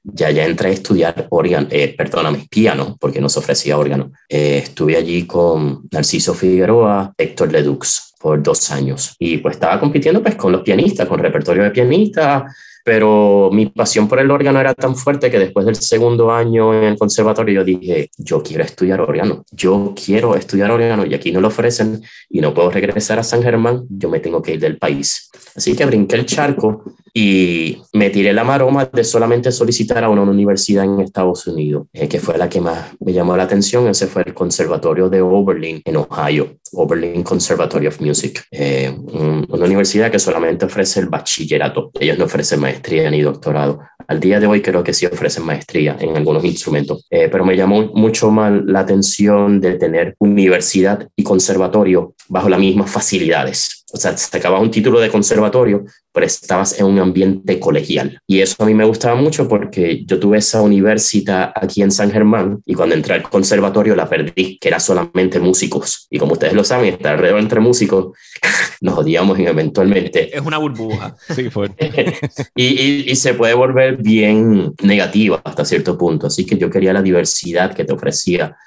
Ya 0.04 0.32
ya 0.32 0.46
entré 0.46 0.70
a 0.70 0.74
estudiar 0.74 1.27
órgano, 1.30 1.68
eh, 1.70 1.94
perdóname, 1.98 2.48
piano, 2.50 2.98
porque 3.00 3.20
no 3.20 3.30
se 3.30 3.39
ofrecía 3.39 3.77
órgano. 3.77 4.12
Eh, 4.30 4.60
estuve 4.63 4.96
allí 4.96 5.25
con 5.25 5.88
Narciso 5.92 6.34
Figueroa, 6.34 7.13
Héctor 7.18 7.51
Ledux 7.51 8.13
por 8.20 8.42
dos 8.42 8.72
años 8.72 9.16
y 9.20 9.38
pues 9.38 9.56
estaba 9.56 9.80
compitiendo 9.80 10.22
pues 10.22 10.36
con 10.36 10.51
los 10.51 10.62
pianistas, 10.62 11.08
con 11.08 11.20
repertorio 11.20 11.63
de 11.63 11.72
pianistas, 11.72 12.44
pero 12.88 13.50
mi 13.51 13.65
pasión 13.65 14.08
por 14.08 14.17
el 14.17 14.32
órgano 14.32 14.62
era 14.62 14.74
tan 14.74 14.96
fuerte 14.96 15.29
que 15.29 15.38
después 15.38 15.65
del 15.65 15.75
segundo 15.75 16.32
año 16.32 16.74
en 16.74 16.86
el 16.86 16.98
conservatorio 16.98 17.56
yo 17.56 17.65
dije, 17.65 18.10
yo 18.15 18.41
quiero 18.41 18.63
estudiar 18.63 19.01
órgano, 19.01 19.44
yo 19.51 19.94
quiero 19.94 20.38
estudiar 20.38 20.72
órgano 20.72 21.06
y 21.06 21.13
aquí 21.13 21.34
no 21.34 21.41
lo 21.41 21.50
ofrecen 21.50 22.01
y 22.29 22.39
no 22.39 22.53
puedo 22.53 22.72
regresar 22.72 23.20
a 23.20 23.24
San 23.24 23.44
Germán, 23.44 23.84
yo 23.89 24.08
me 24.08 24.22
tengo 24.22 24.41
que 24.41 24.53
ir 24.53 24.62
del 24.62 24.77
país. 24.77 25.29
Así 25.53 25.75
que 25.75 25.86
brinqué 25.86 26.15
el 26.15 26.25
charco 26.25 26.86
y 27.13 27.82
me 27.91 28.10
tiré 28.10 28.32
la 28.32 28.46
maroma 28.46 28.86
de 28.86 29.03
solamente 29.03 29.51
solicitar 29.51 30.06
a 30.06 30.10
una 30.10 30.22
universidad 30.22 30.86
en 30.86 31.01
Estados 31.01 31.46
Unidos, 31.48 31.88
eh, 31.91 32.08
que 32.08 32.22
fue 32.22 32.38
la 32.38 32.48
que 32.48 32.62
más 32.62 32.94
me 33.01 33.12
llamó 33.12 33.36
la 33.36 33.44
atención, 33.44 33.86
ese 33.88 34.08
fue 34.08 34.24
el 34.25 34.34
Conservatorio 34.34 35.10
de 35.10 35.20
Oberlin 35.22 35.82
en 35.84 35.98
Ohio, 35.98 36.56
Oberlin 36.74 37.24
Conservatory 37.24 37.88
of 37.88 38.00
Music, 38.01 38.43
eh, 38.51 38.93
una 38.97 39.65
universidad 39.65 40.12
que 40.12 40.19
solamente 40.19 40.65
ofrece 40.65 41.00
el 41.00 41.07
bachillerato, 41.07 41.91
ellos 42.00 42.17
no 42.17 42.25
ofrecen 42.25 42.59
maestría 42.59 43.09
ni 43.09 43.21
doctorado. 43.21 43.79
Al 44.07 44.19
día 44.19 44.39
de 44.39 44.47
hoy 44.47 44.62
creo 44.62 44.83
que 44.83 44.93
sí 44.93 45.05
ofrecen 45.05 45.45
maestría 45.45 45.97
en 46.00 46.15
algunos 46.15 46.43
instrumentos, 46.45 47.05
eh, 47.09 47.27
pero 47.29 47.45
me 47.45 47.57
llamó 47.57 47.88
mucho 47.93 48.31
más 48.31 48.53
la 48.65 48.79
atención 48.81 49.59
de 49.59 49.75
tener 49.75 50.15
universidad 50.19 51.09
y 51.15 51.24
conservatorio 51.24 52.13
bajo 52.29 52.47
las 52.47 52.59
mismas 52.59 52.89
facilidades. 52.89 53.76
O 53.94 53.98
sea, 53.98 54.17
sacabas 54.17 54.62
un 54.62 54.70
título 54.70 55.00
de 55.00 55.10
conservatorio, 55.10 55.86
pero 56.12 56.25
estabas 56.25 56.77
en 56.77 56.88
un 56.88 57.00
ambiente 57.00 57.58
colegial. 57.58 58.20
Y 58.27 58.41
eso 58.41 58.62
a 58.62 58.65
mí 58.65 58.74
me 58.74 58.84
gustaba 58.84 59.15
mucho 59.15 59.48
porque 59.48 60.03
yo 60.03 60.20
tuve 60.20 60.39
esa 60.39 60.62
universidad 60.62 61.53
aquí 61.56 61.82
en 61.82 61.91
San 61.91 62.12
Germán 62.12 62.62
y 62.65 62.74
cuando 62.74 62.96
entré 62.96 63.13
al 63.13 63.24
conservatorio 63.24 63.96
la 63.96 64.10
perdí, 64.10 64.58
que 64.60 64.67
era 64.67 64.82
solamente 64.82 65.39
músicos. 65.39 66.08
Y 66.10 66.20
como 66.20 66.34
ustedes 66.34 66.53
lo 66.53 66.65
saben, 66.65 66.94
estar 66.94 67.13
alrededor 67.13 67.39
entre 67.39 67.62
músicos, 67.62 68.17
nos 68.82 68.98
odiamos 68.98 69.39
eventualmente. 69.39 70.36
Es 70.36 70.41
una 70.41 70.58
burbuja. 70.58 71.15
Sí, 71.36 71.50
fue. 71.50 71.70
y, 72.56 72.65
y, 72.65 73.06
y 73.12 73.15
se 73.15 73.36
puede 73.36 73.53
volver 73.53 73.98
bien 73.98 74.74
negativa 74.82 75.39
hasta 75.46 75.63
cierto 75.63 75.98
punto. 75.98 76.27
Así 76.27 76.46
que 76.46 76.58
yo 76.58 76.70
quería 76.70 76.94
la 76.94 77.01
diversidad 77.01 77.74
que 77.74 77.86
te 77.86 77.94
ofrecía 77.94 78.58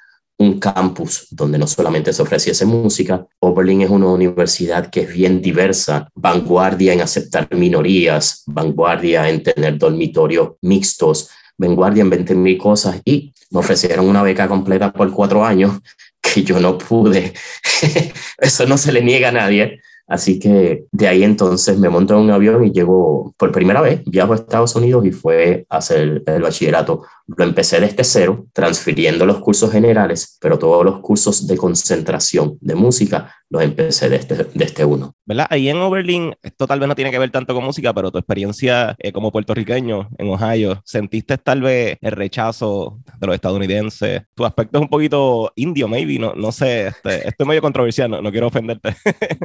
un 0.40 0.58
campus 0.58 1.26
donde 1.30 1.58
no 1.58 1.66
solamente 1.66 2.14
se 2.14 2.22
ofreciese 2.22 2.64
música. 2.64 3.26
Oberlin 3.40 3.82
es 3.82 3.90
una 3.90 4.06
universidad 4.06 4.88
que 4.88 5.02
es 5.02 5.12
bien 5.12 5.42
diversa, 5.42 6.08
vanguardia 6.14 6.94
en 6.94 7.02
aceptar 7.02 7.54
minorías, 7.54 8.42
vanguardia 8.46 9.28
en 9.28 9.42
tener 9.42 9.76
dormitorios 9.76 10.52
mixtos, 10.62 11.28
vanguardia 11.58 12.00
en 12.00 12.10
20 12.10 12.34
mil 12.36 12.56
cosas 12.56 13.02
y 13.04 13.34
me 13.50 13.60
ofrecieron 13.60 14.08
una 14.08 14.22
beca 14.22 14.48
completa 14.48 14.90
por 14.90 15.12
cuatro 15.12 15.44
años 15.44 15.78
que 16.22 16.42
yo 16.42 16.58
no 16.58 16.78
pude. 16.78 17.34
Eso 18.38 18.66
no 18.66 18.78
se 18.78 18.92
le 18.92 19.02
niega 19.02 19.28
a 19.28 19.32
nadie. 19.32 19.82
Así 20.06 20.40
que 20.40 20.86
de 20.90 21.06
ahí 21.06 21.22
entonces 21.22 21.78
me 21.78 21.88
monto 21.88 22.14
en 22.14 22.20
un 22.20 22.30
avión 22.30 22.64
y 22.64 22.72
llego 22.72 23.32
por 23.36 23.52
primera 23.52 23.80
vez, 23.80 24.02
viajo 24.06 24.32
a 24.32 24.36
Estados 24.36 24.74
Unidos 24.74 25.04
y 25.06 25.12
fue 25.12 25.66
a 25.68 25.76
hacer 25.76 26.24
el 26.26 26.42
bachillerato. 26.42 27.04
Lo 27.36 27.44
empecé 27.44 27.80
desde 27.80 28.04
cero, 28.04 28.46
transfiriendo 28.52 29.24
los 29.26 29.38
cursos 29.38 29.70
generales, 29.70 30.36
pero 30.40 30.58
todos 30.58 30.84
los 30.84 31.00
cursos 31.00 31.46
de 31.46 31.56
concentración 31.56 32.58
de 32.60 32.74
música 32.74 33.34
los 33.48 33.62
empecé 33.62 34.08
desde, 34.08 34.46
desde 34.54 34.84
uno. 34.84 35.14
¿Verdad? 35.24 35.46
Ahí 35.50 35.68
en 35.68 35.78
Oberlin, 35.78 36.34
esto 36.42 36.66
tal 36.66 36.80
vez 36.80 36.88
no 36.88 36.94
tiene 36.94 37.10
que 37.10 37.18
ver 37.18 37.30
tanto 37.30 37.54
con 37.54 37.64
música, 37.64 37.92
pero 37.92 38.10
tu 38.10 38.18
experiencia 38.18 38.94
eh, 38.98 39.12
como 39.12 39.32
puertorriqueño 39.32 40.08
en 40.18 40.28
Ohio, 40.28 40.80
¿sentiste 40.84 41.36
tal 41.38 41.62
vez 41.62 41.98
el 42.00 42.12
rechazo 42.12 42.98
de 43.18 43.26
los 43.26 43.34
estadounidenses? 43.34 44.22
Tu 44.34 44.44
aspecto 44.44 44.78
es 44.78 44.82
un 44.82 44.88
poquito 44.88 45.52
indio, 45.56 45.88
maybe, 45.88 46.18
no, 46.18 46.34
no 46.34 46.52
sé, 46.52 46.88
este, 46.88 47.16
esto 47.28 47.44
es 47.44 47.46
medio 47.46 47.62
controversial, 47.62 48.10
no, 48.10 48.22
no 48.22 48.30
quiero 48.30 48.46
ofenderte. 48.46 48.96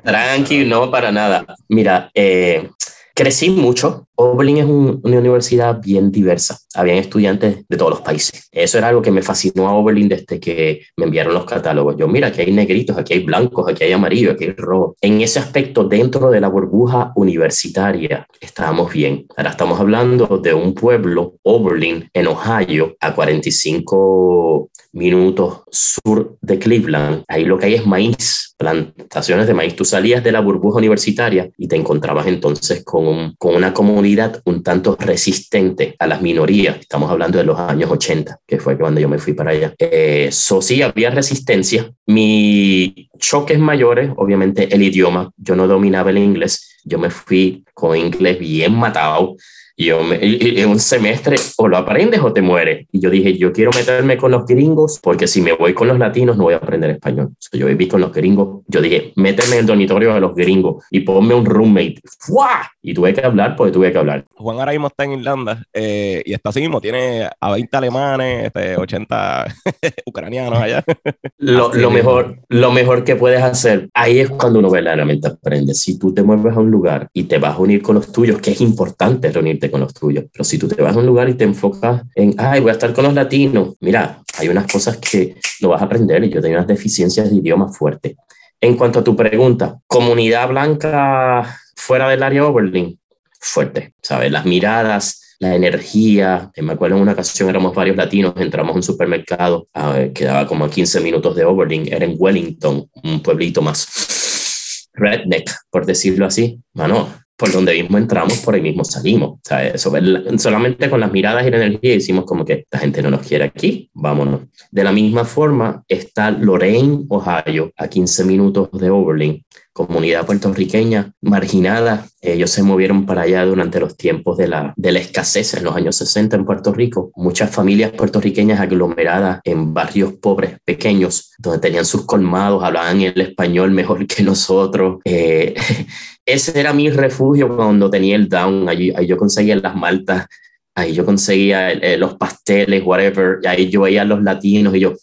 Tranqui, 0.04 0.66
no, 0.66 0.90
para 0.92 1.12
nada. 1.12 1.46
Mira, 1.68 2.12
eh, 2.14 2.70
Crecí 3.18 3.50
mucho. 3.50 4.10
Oberlin 4.16 4.58
es 4.58 4.66
una 4.66 5.20
universidad 5.20 5.82
bien 5.82 6.12
diversa. 6.12 6.60
Habían 6.74 6.98
estudiantes 6.98 7.66
de 7.68 7.78
todos 7.78 7.92
los 7.92 8.02
países. 8.02 8.48
Eso 8.52 8.78
era 8.78 8.90
algo 8.90 9.02
que 9.02 9.12
me 9.12 9.22
fascinó 9.22 9.68
a 9.68 9.74
Oberlin 9.74 10.10
desde 10.10 10.40
que 10.40 10.82
me 10.98 11.06
enviaron 11.06 11.34
los 11.34 11.46
catálogos. 11.46 11.96
Yo, 11.98 12.08
mira, 12.08 12.28
aquí 12.28 12.42
hay 12.42 12.52
negritos, 12.52 12.98
aquí 12.98 13.14
hay 13.14 13.24
blancos, 13.24 13.68
aquí 13.70 13.84
hay 13.84 13.92
amarillos, 13.92 14.34
aquí 14.34 14.46
hay 14.46 14.54
rojo. 14.58 14.96
En 15.02 15.22
ese 15.22 15.40
aspecto, 15.40 15.84
dentro 15.84 16.30
de 16.30 16.42
la 16.42 16.48
burbuja 16.48 17.12
universitaria, 17.16 18.28
estábamos 18.40 18.92
bien. 18.94 19.26
Ahora 19.36 19.52
estamos 19.52 19.80
hablando 19.80 20.40
de 20.42 20.54
un 20.54 20.74
pueblo, 20.74 21.36
Oberlin, 21.44 22.10
en 22.14 22.28
Ohio, 22.28 22.96
a 23.00 23.14
45 23.14 24.70
minutos 24.94 25.62
sur 25.70 26.38
de 26.42 26.58
Cleveland. 26.58 27.24
Ahí 27.28 27.46
lo 27.46 27.58
que 27.58 27.66
hay 27.66 27.76
es 27.76 27.86
maíz 27.86 28.46
plantaciones 28.58 29.48
de 29.48 29.54
maíz. 29.54 29.76
Tú 29.76 29.86
salías 29.86 30.24
de 30.24 30.32
la 30.32 30.40
burbuja 30.40 30.78
universitaria 30.78 31.50
y 31.58 31.68
te 31.68 31.76
encontrabas 31.76 32.28
entonces 32.28 32.84
con, 32.84 33.36
con 33.38 33.56
una 33.56 33.74
comunidad 33.74 34.05
un 34.46 34.64
tanto 34.64 34.96
resistente 35.00 35.96
a 35.98 36.08
las 36.08 36.22
minorías. 36.22 36.78
Estamos 36.80 37.10
hablando 37.10 37.38
de 37.38 37.44
los 37.44 37.60
años 37.60 37.90
80, 37.90 38.40
que 38.46 38.60
fue 38.60 38.78
cuando 38.78 39.02
yo 39.02 39.10
me 39.10 39.18
fui 39.18 39.34
para 39.34 39.52
allá. 39.52 39.74
Eso 39.78 40.60
eh, 40.60 40.62
sí, 40.62 40.82
había 40.82 41.10
resistencia. 41.10 41.92
Mi 42.06 43.10
choques 43.18 43.58
mayores, 43.58 44.12
obviamente 44.18 44.74
el 44.74 44.84
idioma. 44.84 45.32
Yo 45.38 45.56
no 45.56 45.68
dominaba 45.68 46.12
el 46.12 46.20
inglés. 46.20 46.78
Yo 46.84 47.00
me 47.00 47.10
fui 47.10 47.64
con 47.74 47.98
inglés 47.98 48.38
bien 48.40 48.74
matado. 48.76 49.36
Y 49.78 49.86
yo 49.86 50.00
en 50.12 50.70
un 50.70 50.80
semestre 50.80 51.36
o 51.58 51.68
lo 51.68 51.78
aprendes 51.78 52.22
o 52.22 52.32
te 52.32 52.42
mueres. 52.42 52.88
Y 52.92 53.00
yo 53.02 53.10
dije, 53.10 53.38
yo 53.38 53.52
quiero 53.52 53.72
meterme 53.76 54.18
con 54.18 54.32
los 54.32 54.46
gringos 54.46 55.00
porque 55.02 55.28
si 55.28 55.42
me 55.42 55.54
voy 55.54 55.74
con 55.74 55.88
los 55.88 56.00
latinos 56.00 56.38
no 56.38 56.44
voy 56.44 56.54
a 56.54 56.58
aprender 56.58 56.92
español. 56.92 57.34
So, 57.40 57.58
yo 57.58 57.68
viví 57.68 57.88
con 57.88 58.02
los 58.02 58.14
gringos. 58.14 58.64
Yo 58.68 58.82
dije, 58.82 59.12
méteme 59.16 59.56
en 59.56 59.60
el 59.60 59.66
dormitorio 59.66 60.14
de 60.14 60.20
los 60.22 60.34
gringos 60.34 60.86
y 60.90 61.02
ponme 61.02 61.34
un 61.34 61.46
roommate. 61.46 62.02
¡Fua! 62.20 62.72
Y 62.82 62.94
tuve 62.94 63.14
que 63.14 63.26
hablar 63.26 63.56
porque 63.56 63.74
tuve 63.74 63.92
que 63.92 63.98
hablar. 63.98 64.26
Juan 64.36 64.60
ahora 64.60 64.72
mismo 64.72 64.88
está 64.88 65.04
en 65.04 65.14
Irlanda 65.14 65.64
eh, 65.74 66.22
y 66.26 66.34
está 66.34 66.50
así 66.50 66.62
mismo. 66.62 66.80
Tiene 66.80 67.30
a 67.40 67.52
20 67.52 67.78
alemanes, 67.78 68.46
este, 68.46 68.78
80 68.78 69.46
ucranianos 70.06 70.60
allá. 70.60 70.84
lo, 71.38 71.74
lo 71.74 71.92
mejor, 71.92 72.40
lo 72.48 72.72
mejor 72.72 73.04
que 73.04 73.16
puedes 73.16 73.42
hacer, 73.42 73.90
ahí 73.94 74.20
es 74.20 74.30
cuando 74.30 74.60
uno 74.60 74.70
verdaderamente 74.70 75.28
aprende. 75.28 75.74
Si 75.74 76.00
tú 76.00 76.14
te 76.14 76.24
mueves 76.24 76.56
a 76.56 76.60
un 76.60 76.72
lugar 76.72 77.10
y 77.14 77.24
te 77.24 77.40
vas 77.40 77.56
a 77.56 77.60
unir 77.60 77.82
con 77.82 77.96
los 77.96 78.12
tuyos, 78.12 78.40
que 78.40 78.52
es 78.52 78.62
importante 78.62 79.32
reunirte 79.32 79.65
con 79.72 79.82
los 79.82 79.94
tuyos. 79.94 80.26
Pero 80.32 80.44
si 80.44 80.58
tú 80.58 80.68
te 80.68 80.82
vas 80.82 80.96
a 80.96 81.00
un 81.00 81.06
lugar 81.06 81.30
y 81.30 81.34
te 81.34 81.44
enfocas 81.44 82.04
en, 82.16 82.36
ay, 82.38 82.62
voy 82.62 82.70
a 82.70 82.74
estar 82.74 82.94
con 82.94 83.06
los 83.06 83.14
latinos, 83.14 83.76
mira, 83.80 84.22
hay 84.38 84.50
unas 84.50 84.72
cosas 84.72 84.98
que 84.98 85.36
no 85.62 85.70
vas 85.70 85.82
a 85.82 85.86
aprender 85.86 86.24
y 86.24 86.30
yo 86.30 86.42
tengo 86.42 86.56
unas 86.56 86.68
deficiencias 86.68 87.30
de 87.30 87.36
idioma 87.36 87.70
fuerte. 87.70 88.18
En 88.60 88.76
cuanto 88.78 89.00
a 89.00 89.04
tu 89.04 89.16
pregunta, 89.16 89.80
comunidad 89.88 90.48
blanca 90.50 91.60
fuera 91.76 92.10
del 92.10 92.24
área 92.24 92.46
Oberlin, 92.46 93.00
fuerte, 93.40 93.94
¿sabes? 94.02 94.32
Las 94.32 94.46
miradas, 94.46 95.36
la 95.40 95.54
energía. 95.54 96.52
Me 96.58 96.74
acuerdo 96.74 96.96
en 96.96 97.02
una 97.02 97.12
ocasión 97.12 97.50
éramos 97.50 97.76
varios 97.76 97.98
latinos, 97.98 98.34
entramos 98.38 98.74
a 98.74 98.78
un 98.78 98.84
supermercado, 98.84 99.68
quedaba 100.14 100.48
como 100.48 100.66
a 100.66 100.70
15 100.70 101.02
minutos 101.02 101.36
de 101.36 101.46
Oberlin, 101.46 101.92
era 101.92 102.06
en 102.06 102.16
Wellington, 102.18 102.90
un 103.04 103.22
pueblito 103.22 103.62
más 103.62 104.90
redneck, 104.94 105.52
por 105.70 105.86
decirlo 105.86 106.26
así. 106.26 106.62
Mano, 106.74 107.10
por 107.38 107.52
donde 107.52 107.74
mismo 107.74 107.98
entramos, 107.98 108.38
por 108.40 108.56
ahí 108.56 108.62
mismo 108.62 108.84
salimos. 108.84 109.40
Eso, 109.74 109.92
solamente 110.38 110.90
con 110.90 111.00
las 111.00 111.12
miradas 111.12 111.46
y 111.46 111.52
la 111.52 111.58
energía 111.58 111.96
hicimos 111.96 112.26
como 112.26 112.46
que 112.46 112.66
la 112.72 112.80
gente 112.80 113.02
no 113.02 113.12
nos 113.12 113.28
quiere 113.28 113.46
aquí, 113.46 113.90
vámonos. 113.94 114.42
De 114.72 114.84
la 114.84 114.92
misma 114.92 115.26
forma 115.26 115.84
está 115.88 116.32
Lorraine, 116.32 117.06
Ohio, 117.10 117.72
a 117.78 117.88
15 117.88 118.24
minutos 118.26 118.70
de 118.72 118.90
Oberlin, 118.90 119.46
comunidad 119.76 120.26
puertorriqueña 120.26 121.12
marginada. 121.22 122.08
Ellos 122.22 122.50
se 122.50 122.64
movieron 122.64 123.06
para 123.06 123.24
allá 123.24 123.44
durante 123.44 123.82
los 123.82 123.98
tiempos 123.98 124.38
de 124.38 124.48
la, 124.48 124.74
de 124.78 124.94
la 124.94 125.00
escasez 125.00 125.54
en 125.54 125.66
los 125.66 125.76
años 125.76 125.98
60 125.98 126.38
en 126.38 126.46
Puerto 126.46 126.72
Rico. 126.72 127.12
Muchas 127.18 127.52
familias 127.52 127.92
puertorriqueñas 127.92 128.62
aglomeradas 128.62 129.42
en 129.44 129.74
barrios 129.74 130.14
pobres, 130.14 130.60
pequeños, 130.64 131.34
donde 131.40 131.60
tenían 131.60 131.84
sus 131.84 132.06
colmados, 132.06 132.64
hablaban 132.64 133.02
el 133.02 133.20
español 133.20 133.72
mejor 133.72 134.08
que 134.08 134.24
nosotros. 134.24 135.00
Eh, 135.04 135.54
ese 136.26 136.58
era 136.58 136.72
mi 136.72 136.90
refugio 136.90 137.54
cuando 137.54 137.90
tenía 137.90 138.16
el 138.16 138.30
down. 138.30 138.70
Allí, 138.70 138.94
ahí 138.96 139.08
yo 139.08 139.18
conseguía 139.18 139.58
las 139.58 139.76
maltas, 139.76 140.28
ahí 140.74 140.94
yo 140.94 141.04
conseguía 141.04 141.72
eh, 141.72 141.98
los 141.98 142.14
pasteles, 142.14 142.82
whatever. 142.82 143.40
Ahí 143.46 143.70
yo 143.70 143.82
veía 143.82 144.04
a 144.04 144.06
los 144.06 144.24
latinos 144.24 144.74
y 144.74 144.80
yo, 144.80 144.94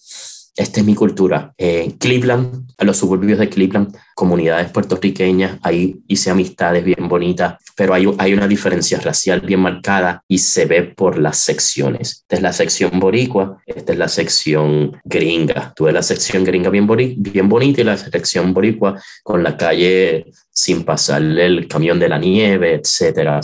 esta 0.54 0.80
es 0.80 0.86
mi 0.86 0.94
cultura. 0.94 1.54
En 1.56 1.92
Cleveland, 1.92 2.70
a 2.76 2.84
los 2.84 2.98
suburbios 2.98 3.38
de 3.38 3.48
Cleveland, 3.48 3.96
comunidades 4.14 4.70
puertorriqueñas, 4.70 5.58
ahí 5.62 6.02
hice 6.08 6.30
amistades 6.30 6.84
bien 6.84 7.08
bonitas, 7.08 7.56
pero 7.74 7.94
hay, 7.94 8.06
hay 8.18 8.34
una 8.34 8.46
diferencia 8.46 9.00
racial 9.00 9.40
bien 9.40 9.60
marcada 9.60 10.22
y 10.28 10.38
se 10.38 10.66
ve 10.66 10.82
por 10.82 11.18
las 11.18 11.38
secciones. 11.38 12.20
Esta 12.22 12.36
es 12.36 12.42
la 12.42 12.52
sección 12.52 13.00
boricua, 13.00 13.62
esta 13.66 13.92
es 13.92 13.98
la 13.98 14.08
sección 14.08 15.00
gringa. 15.04 15.72
Tuve 15.74 15.92
la 15.92 16.02
sección 16.02 16.44
gringa 16.44 16.68
bien, 16.68 16.86
bien 17.16 17.48
bonita 17.48 17.80
y 17.80 17.84
la 17.84 17.96
sección 17.96 18.52
boricua 18.52 19.00
con 19.22 19.42
la 19.42 19.56
calle 19.56 20.26
sin 20.50 20.84
pasarle 20.84 21.46
el 21.46 21.66
camión 21.66 21.98
de 21.98 22.08
la 22.08 22.18
nieve, 22.18 22.74
etcétera. 22.74 23.40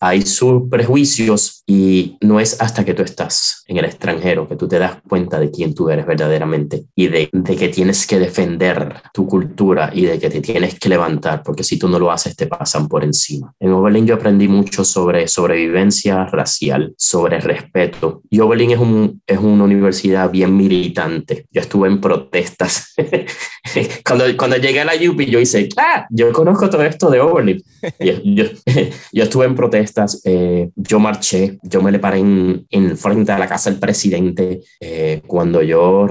Hay 0.00 0.22
sus 0.22 0.68
prejuicios 0.68 1.62
y 1.66 2.16
no 2.20 2.38
es 2.40 2.60
hasta 2.60 2.84
que 2.84 2.94
tú 2.94 3.02
estás 3.02 3.64
en 3.66 3.78
el 3.78 3.84
extranjero 3.84 4.48
que 4.48 4.56
tú 4.56 4.68
te 4.68 4.78
das 4.78 4.98
cuenta 5.08 5.40
de 5.40 5.50
quién 5.50 5.74
tú 5.74 5.90
eres 5.90 6.06
verdaderamente 6.06 6.84
y 6.94 7.08
de, 7.08 7.28
de, 7.32 7.56
que 7.56 7.68
tienes 7.68 8.06
que 8.06 8.18
defender 8.18 9.02
tu 9.12 9.26
cultura 9.26 9.90
y 9.92 10.06
de 10.06 10.18
que 10.18 10.30
te 10.30 10.40
tienes 10.40 10.78
que 10.78 10.88
levantar, 10.88 11.42
porque 11.42 11.64
si 11.64 11.78
tú 11.78 11.88
no 11.88 11.98
lo 11.98 12.10
haces 12.10 12.36
te 12.36 12.46
pasan 12.46 12.88
por 12.88 13.04
encima. 13.04 13.52
En 13.58 13.72
Oberlin 13.72 14.06
yo 14.06 14.14
aprendí 14.14 14.46
mucho 14.46 14.84
sobre 14.84 15.26
sobrevivencia 15.26 16.24
racial, 16.26 16.94
sobre 16.96 17.40
respeto. 17.40 18.22
Y 18.30 18.40
Oberlin 18.40 18.70
es, 18.70 18.78
un, 18.78 19.20
es 19.26 19.38
una 19.38 19.64
universidad 19.64 20.30
bien 20.30 20.56
militante. 20.56 21.46
Yo 21.50 21.60
estuve 21.60 21.88
en 21.88 22.00
protestas. 22.00 22.94
cuando, 24.06 24.24
cuando 24.36 24.56
llegué 24.56 24.80
a 24.80 24.84
la 24.84 24.92
UP 24.94 25.20
yo 25.22 25.40
hice, 25.40 25.68
ah, 25.76 26.06
yo 26.10 26.32
conozco 26.32 26.70
todo 26.70 26.82
esto 26.82 27.10
de 27.10 27.20
Oberlin. 27.20 27.62
yo, 27.98 28.14
yo, 28.24 28.44
yo 29.12 29.22
estuve 29.24 29.46
en 29.46 29.54
protestas 29.54 29.87
eh, 30.24 30.70
yo 30.74 30.98
marché, 30.98 31.58
yo 31.62 31.82
me 31.82 31.92
le 31.92 31.98
paré 31.98 32.18
en, 32.18 32.66
en, 32.70 32.96
frente 32.96 33.32
a 33.32 33.38
la 33.38 33.46
casa 33.46 33.70
del 33.70 33.78
presidente 33.78 34.60
eh, 34.80 35.22
cuando 35.26 35.62
yo, 35.62 36.06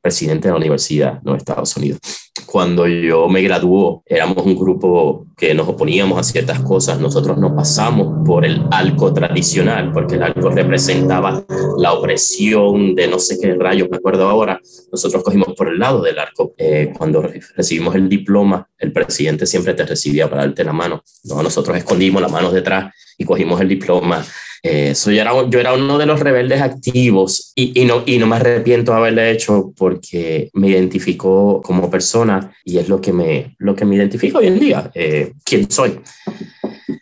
presidente 0.00 0.48
de 0.48 0.52
la 0.52 0.58
universidad, 0.58 1.22
no 1.22 1.34
Estados 1.34 1.76
Unidos. 1.76 2.00
Cuando 2.46 2.86
yo 2.86 3.28
me 3.28 3.42
graduó, 3.42 4.02
éramos 4.06 4.44
un 4.44 4.56
grupo 4.56 5.26
que 5.36 5.54
nos 5.54 5.68
oponíamos 5.68 6.18
a 6.18 6.22
ciertas 6.22 6.60
cosas. 6.60 6.98
Nosotros 7.00 7.38
nos 7.38 7.52
pasamos 7.52 8.24
por 8.26 8.44
el 8.44 8.64
alco 8.70 9.12
tradicional, 9.12 9.92
porque 9.92 10.16
el 10.16 10.22
alco 10.22 10.50
representaba 10.50 11.44
la 11.78 11.92
opresión 11.92 12.94
de 12.94 13.08
no 13.08 13.18
sé 13.18 13.38
qué 13.40 13.54
rayos, 13.54 13.88
me 13.90 13.98
acuerdo 13.98 14.28
ahora. 14.28 14.60
Nosotros 14.90 15.22
cogimos 15.22 15.54
por 15.54 15.68
el 15.68 15.78
lado 15.78 16.02
del 16.02 16.18
arco. 16.18 16.54
Eh, 16.56 16.92
cuando 16.96 17.22
recibimos 17.56 17.94
el 17.94 18.08
diploma, 18.08 18.68
el 18.78 18.92
presidente 18.92 19.46
siempre 19.46 19.74
te 19.74 19.84
recibía 19.84 20.28
para 20.28 20.46
darte 20.46 20.64
la 20.64 20.72
mano. 20.72 21.02
No, 21.24 21.42
nosotros 21.42 21.76
escondimos 21.76 22.20
las 22.22 22.32
manos 22.32 22.52
detrás 22.52 22.92
y 23.16 23.24
cogimos 23.24 23.60
el 23.60 23.68
diploma. 23.68 24.24
Eh, 24.62 24.94
yo, 24.94 25.12
era, 25.12 25.32
yo 25.48 25.60
era 25.60 25.74
uno 25.74 25.98
de 25.98 26.06
los 26.06 26.20
rebeldes 26.20 26.60
activos 26.60 27.52
y, 27.54 27.80
y, 27.80 27.84
no, 27.84 28.02
y 28.06 28.18
no 28.18 28.26
me 28.26 28.36
arrepiento 28.36 28.92
de 28.92 28.98
haberlo 28.98 29.22
hecho 29.22 29.72
porque 29.76 30.50
me 30.54 30.68
identificó 30.68 31.60
como 31.62 31.90
persona 31.90 32.52
y 32.64 32.78
es 32.78 32.88
lo 32.88 33.00
que 33.00 33.12
me, 33.12 33.54
lo 33.58 33.74
que 33.74 33.84
me 33.84 33.96
identifica 33.96 34.38
hoy 34.38 34.48
en 34.48 34.58
día, 34.58 34.90
eh, 34.94 35.32
quién 35.44 35.70
soy. 35.70 36.00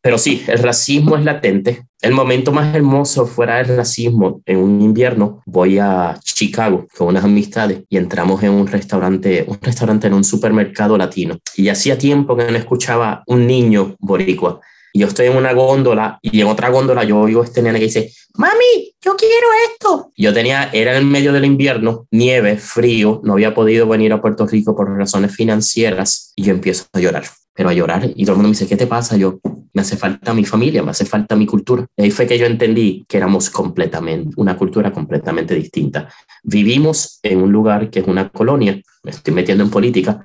Pero 0.02 0.18
sí, 0.18 0.44
el 0.46 0.58
racismo 0.58 1.16
es 1.16 1.24
latente. 1.24 1.84
El 2.00 2.12
momento 2.12 2.52
más 2.52 2.72
hermoso 2.74 3.26
fuera 3.26 3.56
del 3.56 3.76
racismo, 3.76 4.40
en 4.46 4.58
un 4.58 4.80
invierno, 4.80 5.42
voy 5.46 5.78
a 5.80 6.16
Chicago 6.22 6.86
con 6.96 7.08
unas 7.08 7.24
amistades 7.24 7.82
y 7.88 7.96
entramos 7.96 8.40
en 8.44 8.52
un 8.52 8.68
restaurante, 8.68 9.44
un 9.48 9.58
restaurante 9.60 10.06
en 10.06 10.14
un 10.14 10.22
supermercado 10.22 10.96
latino. 10.96 11.38
Y 11.56 11.70
hacía 11.70 11.98
tiempo 11.98 12.36
que 12.36 12.48
no 12.48 12.56
escuchaba 12.56 13.24
un 13.26 13.48
niño 13.48 13.96
boricua 13.98 14.60
y 14.96 15.00
yo 15.00 15.08
estoy 15.08 15.26
en 15.26 15.36
una 15.36 15.52
góndola 15.52 16.18
y 16.22 16.40
en 16.40 16.46
otra 16.46 16.70
góndola 16.70 17.04
yo 17.04 17.18
oigo 17.18 17.44
este 17.44 17.60
nene 17.60 17.78
que 17.78 17.84
dice, 17.84 18.10
mami, 18.34 18.94
yo 19.04 19.14
quiero 19.14 19.46
esto. 19.70 20.10
Yo 20.16 20.32
tenía, 20.32 20.70
era 20.72 20.92
en 20.92 20.96
el 20.96 21.04
medio 21.04 21.34
del 21.34 21.44
invierno, 21.44 22.06
nieve, 22.10 22.56
frío, 22.56 23.20
no 23.22 23.34
había 23.34 23.52
podido 23.52 23.86
venir 23.86 24.14
a 24.14 24.22
Puerto 24.22 24.46
Rico 24.46 24.74
por 24.74 24.88
razones 24.96 25.36
financieras 25.36 26.32
y 26.34 26.44
yo 26.44 26.52
empiezo 26.54 26.86
a 26.94 27.00
llorar, 27.00 27.24
pero 27.52 27.68
a 27.68 27.74
llorar 27.74 28.10
y 28.16 28.24
todo 28.24 28.32
el 28.32 28.36
mundo 28.38 28.48
me 28.48 28.52
dice, 28.52 28.66
¿qué 28.66 28.76
te 28.78 28.86
pasa? 28.86 29.18
Yo, 29.18 29.38
me 29.74 29.82
hace 29.82 29.98
falta 29.98 30.32
mi 30.32 30.46
familia, 30.46 30.82
me 30.82 30.92
hace 30.92 31.04
falta 31.04 31.36
mi 31.36 31.44
cultura. 31.44 31.84
Y 31.94 32.04
ahí 32.04 32.10
fue 32.10 32.26
que 32.26 32.38
yo 32.38 32.46
entendí 32.46 33.04
que 33.06 33.18
éramos 33.18 33.50
completamente, 33.50 34.30
una 34.38 34.56
cultura 34.56 34.90
completamente 34.92 35.54
distinta. 35.54 36.08
Vivimos 36.42 37.18
en 37.22 37.42
un 37.42 37.52
lugar 37.52 37.90
que 37.90 37.98
es 38.00 38.06
una 38.06 38.30
colonia, 38.30 38.80
me 39.02 39.10
estoy 39.10 39.34
metiendo 39.34 39.62
en 39.62 39.68
política, 39.68 40.24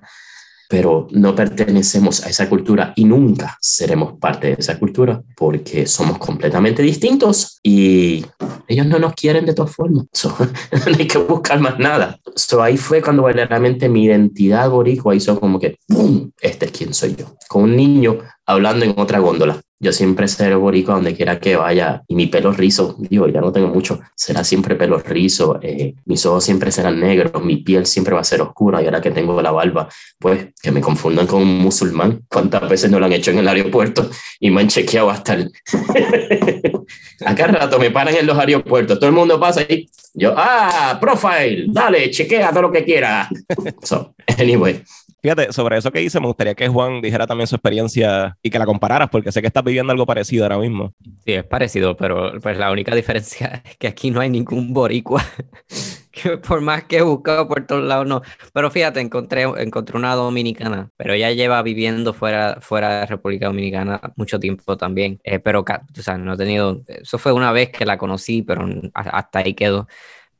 pero 0.71 1.09
no 1.11 1.35
pertenecemos 1.35 2.25
a 2.25 2.29
esa 2.29 2.47
cultura 2.47 2.93
y 2.95 3.03
nunca 3.03 3.57
seremos 3.59 4.13
parte 4.17 4.47
de 4.47 4.55
esa 4.57 4.79
cultura 4.79 5.21
porque 5.35 5.85
somos 5.85 6.17
completamente 6.17 6.81
distintos 6.81 7.59
y 7.61 8.25
ellos 8.69 8.85
no 8.85 8.97
nos 8.97 9.13
quieren 9.13 9.45
de 9.45 9.53
todas 9.53 9.75
formas. 9.75 10.05
no 10.23 10.97
hay 10.97 11.07
que 11.07 11.17
buscar 11.17 11.59
más 11.59 11.77
nada. 11.77 12.17
So, 12.37 12.63
ahí 12.63 12.77
fue 12.77 13.01
cuando 13.01 13.23
verdaderamente 13.23 13.89
mi 13.89 14.05
identidad 14.05 14.69
boricua 14.69 15.13
hizo 15.13 15.37
como 15.37 15.59
que, 15.59 15.75
¡pum! 15.89 16.31
Este 16.39 16.67
es 16.67 16.71
quien 16.71 16.93
soy 16.93 17.17
yo. 17.17 17.35
Con 17.49 17.63
un 17.63 17.75
niño 17.75 18.19
hablando 18.45 18.85
en 18.85 18.93
otra 18.97 19.19
góndola. 19.19 19.59
Yo 19.81 19.91
siempre 19.91 20.27
seré 20.27 20.53
boricua 20.53 20.93
donde 20.93 21.15
quiera 21.15 21.39
que 21.39 21.55
vaya 21.55 22.03
y 22.07 22.13
mi 22.13 22.27
pelo 22.27 22.51
rizo, 22.51 22.95
digo, 22.99 23.27
ya 23.27 23.41
no 23.41 23.51
tengo 23.51 23.67
mucho, 23.67 23.99
será 24.15 24.43
siempre 24.43 24.75
pelo 24.75 24.99
rizo, 24.99 25.59
eh, 25.61 25.95
mis 26.05 26.23
ojos 26.27 26.43
siempre 26.43 26.71
serán 26.71 26.99
negros, 26.99 27.43
mi 27.43 27.57
piel 27.57 27.87
siempre 27.87 28.13
va 28.13 28.21
a 28.21 28.23
ser 28.23 28.41
oscura 28.41 28.79
y 28.79 28.85
ahora 28.85 29.01
que 29.01 29.09
tengo 29.09 29.41
la 29.41 29.49
barba, 29.49 29.89
pues 30.19 30.49
que 30.61 30.71
me 30.71 30.81
confundan 30.81 31.25
con 31.25 31.41
un 31.41 31.57
musulmán. 31.57 32.21
¿Cuántas 32.29 32.69
veces 32.69 32.91
no 32.91 32.99
lo 32.99 33.07
han 33.07 33.13
hecho 33.13 33.31
en 33.31 33.39
el 33.39 33.47
aeropuerto 33.47 34.07
y 34.39 34.51
me 34.51 34.61
han 34.61 34.67
chequeado 34.67 35.09
hasta 35.09 35.33
el... 35.33 35.51
Acá 37.25 37.47
rato 37.47 37.79
me 37.79 37.89
paran 37.89 38.15
en 38.15 38.27
los 38.27 38.37
aeropuertos, 38.37 38.99
todo 38.99 39.09
el 39.09 39.15
mundo 39.15 39.39
pasa 39.39 39.63
y 39.63 39.89
yo, 40.13 40.35
ah, 40.37 40.97
profile, 41.01 41.65
dale, 41.69 42.11
chequea 42.11 42.51
todo 42.51 42.63
lo 42.63 42.71
que 42.71 42.83
quiera. 42.83 43.29
So, 43.83 44.13
anyway, 44.37 44.83
Fíjate, 45.21 45.53
sobre 45.53 45.77
eso 45.77 45.91
que 45.91 45.99
dice, 45.99 46.19
me 46.19 46.25
gustaría 46.25 46.55
que 46.55 46.67
Juan 46.67 46.99
dijera 46.99 47.27
también 47.27 47.45
su 47.45 47.55
experiencia 47.55 48.37
y 48.41 48.49
que 48.49 48.57
la 48.57 48.65
compararas, 48.65 49.09
porque 49.11 49.31
sé 49.31 49.41
que 49.41 49.47
estás 49.47 49.63
viviendo 49.63 49.91
algo 49.91 50.07
parecido 50.07 50.45
ahora 50.45 50.57
mismo. 50.57 50.93
Sí, 51.23 51.33
es 51.33 51.43
parecido, 51.43 51.95
pero 51.95 52.39
pues 52.41 52.57
la 52.57 52.71
única 52.71 52.95
diferencia 52.95 53.61
es 53.65 53.77
que 53.77 53.87
aquí 53.87 54.09
no 54.09 54.19
hay 54.19 54.29
ningún 54.29 54.73
boricua. 54.73 55.23
que 56.11 56.37
por 56.37 56.61
más 56.61 56.85
que 56.85 56.97
he 56.97 57.01
buscado 57.03 57.47
por 57.47 57.65
todos 57.67 57.83
lados, 57.83 58.07
no. 58.07 58.23
Pero 58.51 58.71
fíjate, 58.71 58.99
encontré, 58.99 59.43
encontré 59.43 59.95
una 59.95 60.15
dominicana, 60.15 60.89
pero 60.97 61.13
ella 61.13 61.31
lleva 61.31 61.61
viviendo 61.61 62.13
fuera, 62.13 62.57
fuera 62.59 63.01
de 63.01 63.05
República 63.05 63.45
Dominicana 63.45 64.01
mucho 64.15 64.39
tiempo 64.39 64.75
también. 64.75 65.19
Eh, 65.23 65.37
pero, 65.39 65.61
o 65.61 66.01
sea, 66.01 66.17
no 66.17 66.33
he 66.33 66.37
tenido, 66.37 66.81
eso 66.87 67.19
fue 67.19 67.31
una 67.31 67.51
vez 67.51 67.69
que 67.69 67.85
la 67.85 67.97
conocí, 67.99 68.41
pero 68.41 68.67
hasta 68.93 69.39
ahí 69.39 69.53
quedó 69.53 69.87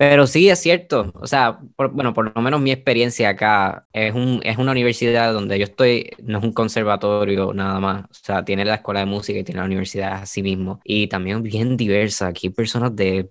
Pero 0.02 0.26
sí 0.26 0.50
es 0.50 0.58
cierto, 0.58 1.12
o 1.14 1.28
sea, 1.28 1.60
bueno, 1.78 2.12
por 2.16 2.36
lo 2.36 2.42
menos 2.42 2.60
mi 2.60 2.72
experiencia 2.72 3.30
acá 3.30 3.86
es, 3.94 4.16
un, 4.16 4.42
es 4.44 4.58
una 4.58 4.72
universidad 4.72 5.32
donde 5.32 5.60
yo 5.60 5.66
estoy, 5.66 6.10
no 6.24 6.40
es 6.40 6.44
un 6.44 6.54
conservatorio 6.54 7.54
nada 7.54 7.80
más, 7.80 8.06
o 8.06 8.14
sea, 8.14 8.44
tiene 8.44 8.66
la 8.66 8.74
escuela 8.74 9.02
de 9.02 9.06
música 9.06 9.38
y 9.38 9.44
tiene 9.44 9.60
la 9.60 9.68
universidad 9.68 10.14
así 10.14 10.42
mismo. 10.42 10.80
Y 10.84 11.06
también 11.06 11.44
bien 11.44 11.78
diversa, 11.78 12.30
aquí 12.30 12.48
hay 12.48 12.54
personas 12.54 12.96
de, 12.96 13.30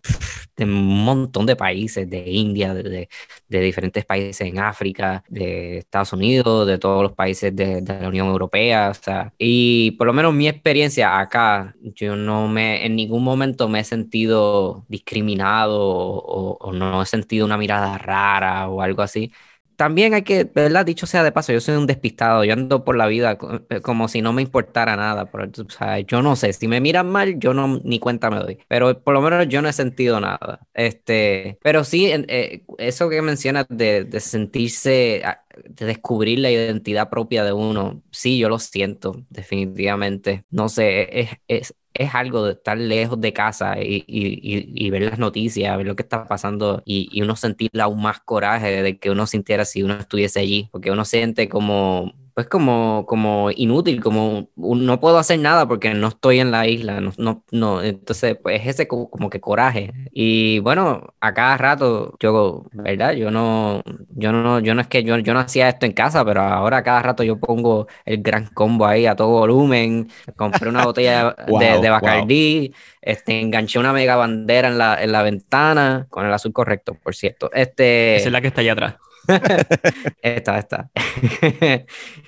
de 0.57 0.65
un 0.65 1.05
montón 1.05 1.45
de 1.45 1.57
países, 1.57 2.09
de 2.09 2.31
India, 2.31 2.73
de, 2.73 3.09
de, 3.49 3.61
diferentes 3.61 4.05
países 4.05 4.41
en 4.43 4.61
África, 4.61 5.25
de 5.29 5.79
Estados 5.79 6.13
Unidos, 6.13 6.69
de 6.69 6.79
todos 6.79 7.03
los 7.03 7.15
países 7.15 7.55
de, 7.57 7.81
de 7.81 8.01
la 8.01 8.09
Unión 8.09 8.29
Europea, 8.29 8.91
o 8.91 8.95
sea, 8.95 9.33
y 9.39 9.91
por 9.93 10.07
lo 10.07 10.13
menos 10.13 10.33
mi 10.35 10.47
experiencia 10.47 11.19
acá, 11.19 11.75
yo 11.83 12.15
no 12.15 12.47
me, 12.47 12.87
en 12.87 12.95
ningún 12.95 13.25
momento 13.25 13.69
me 13.69 13.81
he 13.81 13.85
sentido 13.85 14.85
discriminado 14.89 15.81
o 15.81 16.60
o 16.61 16.73
no 16.73 17.03
he 17.03 17.07
sentido 17.07 17.47
una 17.47 17.57
mirada 17.59 17.99
rara 17.99 18.69
o 18.69 18.83
algo 18.83 19.03
así. 19.03 19.33
También 19.77 20.13
hay 20.13 20.23
que, 20.23 20.45
¿verdad? 20.45 20.85
Dicho 20.85 21.07
sea 21.07 21.23
de 21.25 21.33
paso, 21.33 21.55
yo 21.55 21.61
soy 21.63 21.77
un 21.77 21.87
despistado, 21.87 22.45
yo 22.45 22.53
ando 22.53 22.85
por 22.85 22.97
la 22.99 23.07
vida 23.07 23.39
eh, 23.71 23.81
como 23.81 24.09
si 24.09 24.21
no 24.21 24.35
me 24.35 24.43
importara 24.43 24.95
nada. 24.95 25.25
o 25.33 25.71
sea, 25.71 25.99
yo 26.01 26.21
no 26.23 26.37
sé, 26.37 26.53
si 26.53 26.69
me 26.69 26.83
miran 26.83 27.11
mal, 27.11 27.39
yo 27.39 27.55
no 27.55 27.81
ni 27.83 27.99
cuenta 27.99 28.31
me 28.31 28.41
doy. 28.41 28.59
Pero 28.69 29.03
por 29.03 29.15
lo 29.15 29.23
menos 29.23 29.49
yo 29.49 29.63
no 29.63 29.69
he 29.71 29.73
sentido 29.73 30.21
nada. 30.21 30.61
Este, 30.75 31.59
pero 31.63 31.85
sí, 31.85 32.11
eh, 32.13 32.65
eso 32.77 33.09
que 33.09 33.23
mencionas 33.23 33.65
de, 33.71 34.05
de 34.05 34.21
sentirse, 34.21 35.23
ah, 35.25 35.45
de 35.65 35.87
descubrir 35.87 36.41
la 36.41 36.51
identidad 36.51 37.09
propia 37.09 37.43
de 37.45 37.53
uno, 37.55 38.03
sí, 38.11 38.39
yo 38.39 38.51
lo 38.51 38.59
siento, 38.59 39.25
definitivamente. 39.31 40.45
No 40.51 40.69
sé, 40.69 41.39
es, 41.49 41.75
es 42.01 42.15
algo 42.15 42.47
de 42.47 42.53
estar 42.53 42.79
lejos 42.79 43.21
de 43.21 43.35
casa 43.35 43.79
y, 43.79 44.05
y, 44.07 44.73
y, 44.75 44.89
ver 44.91 45.03
las 45.03 45.19
noticias, 45.19 45.77
ver 45.77 45.87
lo 45.87 45.97
que 45.97 46.03
está 46.03 46.25
pasando 46.25 46.83
y, 46.87 47.11
y, 47.13 47.21
uno 47.21 47.37
sentir 47.37 47.71
aún 47.79 48.01
más 48.01 48.21
coraje 48.21 48.83
de 48.83 48.99
que 48.99 49.11
uno 49.11 49.27
sintiera 49.27 49.67
si 49.67 49.83
uno 49.83 49.99
estuviese 49.99 50.41
allí, 50.41 50.71
porque 50.73 50.91
uno 50.91 51.05
siente 51.05 51.51
como 51.51 52.15
pues 52.35 52.47
como, 52.47 53.05
como 53.07 53.51
inútil, 53.51 54.01
como 54.01 54.49
no 54.57 55.01
puedo 55.01 55.19
hacer 55.19 55.39
nada 55.39 55.67
porque 55.67 55.95
no 55.95 56.09
estoy 56.09 56.41
en 56.41 56.51
la 56.51 56.67
isla, 56.67 57.01
no, 57.01 57.13
no, 57.19 57.45
no. 57.51 57.83
entonces 57.83 58.37
pues 58.43 58.67
ese 58.67 58.87
como, 58.89 59.31
que 59.31 59.41
coraje. 59.41 59.93
Y 60.13 60.59
bueno, 60.61 61.15
a 61.21 61.35
cada 61.35 61.57
rato 61.57 62.17
yo, 62.21 62.67
¿verdad? 62.73 63.13
Yo 63.13 63.31
no, 63.31 63.83
yo 64.11 64.33
no, 64.33 64.61
yo 64.61 64.75
no 64.75 64.81
es 64.81 64.89
que 64.89 65.03
yo, 65.03 65.19
yo 65.19 65.35
no 65.35 65.41
hacía 65.41 65.69
esto 65.69 65.87
en 65.87 65.93
casa, 65.93 66.25
pero 66.25 66.43
ahora 66.43 66.79
a 66.79 66.83
cada 66.83 67.03
rato 67.03 67.23
yo 67.23 67.39
pongo 67.39 67.87
el 68.05 68.23
gran 68.23 68.47
combo 68.47 68.87
ahí 68.87 69.07
a 69.07 69.17
todo 69.17 69.29
volumen, 69.29 70.09
compré 70.37 70.69
una 70.69 70.85
botella 70.85 71.35
de, 71.47 71.81
de 71.81 71.91
Bacardí, 71.91 72.75
este, 73.03 73.41
enganché 73.41 73.79
una 73.79 73.93
mega 73.93 74.17
bandera 74.17 74.69
en 74.69 74.79
la, 74.79 75.03
en 75.03 75.13
la 75.13 75.23
ventana, 75.23 76.07
con 76.11 76.27
el 76.27 76.33
azul 76.33 76.53
correcto, 76.53 76.97
por 77.03 77.15
cierto. 77.15 77.51
Este, 77.53 78.17
Esa 78.17 78.29
es 78.29 78.33
la 78.33 78.41
que 78.41 78.49
está 78.49 78.61
allá 78.61 78.73
atrás. 78.73 78.97
esta, 80.23 80.59
esta. 80.59 80.91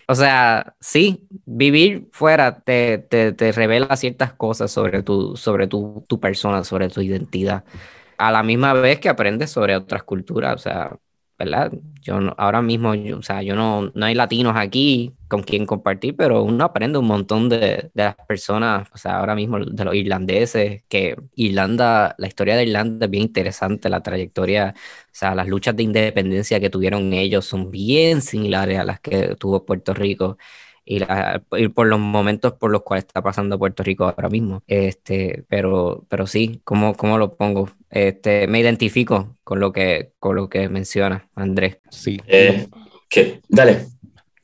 o 0.08 0.14
sea, 0.14 0.74
sí, 0.80 1.26
vivir 1.46 2.08
fuera 2.12 2.60
te, 2.60 2.98
te, 2.98 3.32
te, 3.32 3.52
revela 3.52 3.96
ciertas 3.96 4.32
cosas 4.34 4.70
sobre, 4.70 5.02
tu, 5.02 5.36
sobre 5.36 5.66
tu, 5.66 6.04
tu 6.08 6.20
persona, 6.20 6.64
sobre 6.64 6.88
tu 6.88 7.00
identidad. 7.00 7.64
A 8.18 8.30
la 8.30 8.42
misma 8.42 8.72
vez 8.74 9.00
que 9.00 9.08
aprendes 9.08 9.50
sobre 9.50 9.76
otras 9.76 10.02
culturas. 10.04 10.54
O 10.54 10.58
sea, 10.58 10.96
Yo 12.02 12.18
ahora 12.36 12.62
mismo, 12.62 12.94
yo, 12.94 13.18
o 13.18 13.22
sea, 13.22 13.42
yo 13.42 13.54
no, 13.54 13.90
no 13.94 14.06
hay 14.06 14.14
latinos 14.14 14.54
aquí 14.56 15.14
con 15.28 15.42
quien 15.42 15.66
compartir, 15.66 16.16
pero 16.16 16.42
uno 16.42 16.64
aprende 16.64 16.98
un 16.98 17.06
montón 17.06 17.48
de, 17.48 17.58
de, 17.58 17.90
las 17.94 18.16
personas, 18.26 18.88
o 18.92 18.98
sea, 18.98 19.18
ahora 19.18 19.34
mismo 19.34 19.58
de 19.58 19.84
los 19.84 19.94
irlandeses, 19.94 20.82
que 20.88 21.16
Irlanda, 21.36 22.14
la 22.18 22.26
historia 22.26 22.56
de 22.56 22.64
Irlanda 22.64 23.06
es 23.06 23.10
bien 23.10 23.24
interesante, 23.24 23.88
la 23.88 24.02
trayectoria, 24.02 24.74
o 24.76 25.08
sea, 25.12 25.34
las 25.34 25.46
luchas 25.48 25.76
de 25.76 25.84
independencia 25.84 26.60
que 26.60 26.70
tuvieron 26.70 27.12
ellos 27.12 27.44
son 27.44 27.70
bien 27.70 28.20
similares 28.22 28.78
a 28.78 28.84
las 28.84 29.00
que 29.00 29.36
tuvo 29.36 29.64
Puerto 29.64 29.94
Rico 29.94 30.38
y, 30.84 30.98
la, 30.98 31.42
por 31.74 31.86
los 31.86 32.00
momentos 32.00 32.54
por 32.54 32.70
los 32.70 32.82
cuales 32.82 33.04
está 33.04 33.22
pasando 33.22 33.58
Puerto 33.58 33.82
Rico 33.82 34.04
ahora 34.04 34.28
mismo. 34.28 34.62
Este, 34.66 35.44
pero, 35.48 36.04
pero 36.08 36.26
sí, 36.26 36.60
¿cómo, 36.64 36.94
cómo 36.94 37.18
lo 37.18 37.34
pongo? 37.36 37.70
Este, 37.90 38.46
me 38.46 38.60
identifico 38.60 39.36
con 39.44 39.60
lo 39.60 39.72
que, 39.72 40.12
con 40.18 40.36
lo 40.36 40.48
que 40.48 40.68
menciona 40.68 41.28
Andrés. 41.34 41.78
Sí. 41.90 42.20
Eh, 42.26 42.68
¿qué? 43.08 43.40
Dale. 43.48 43.86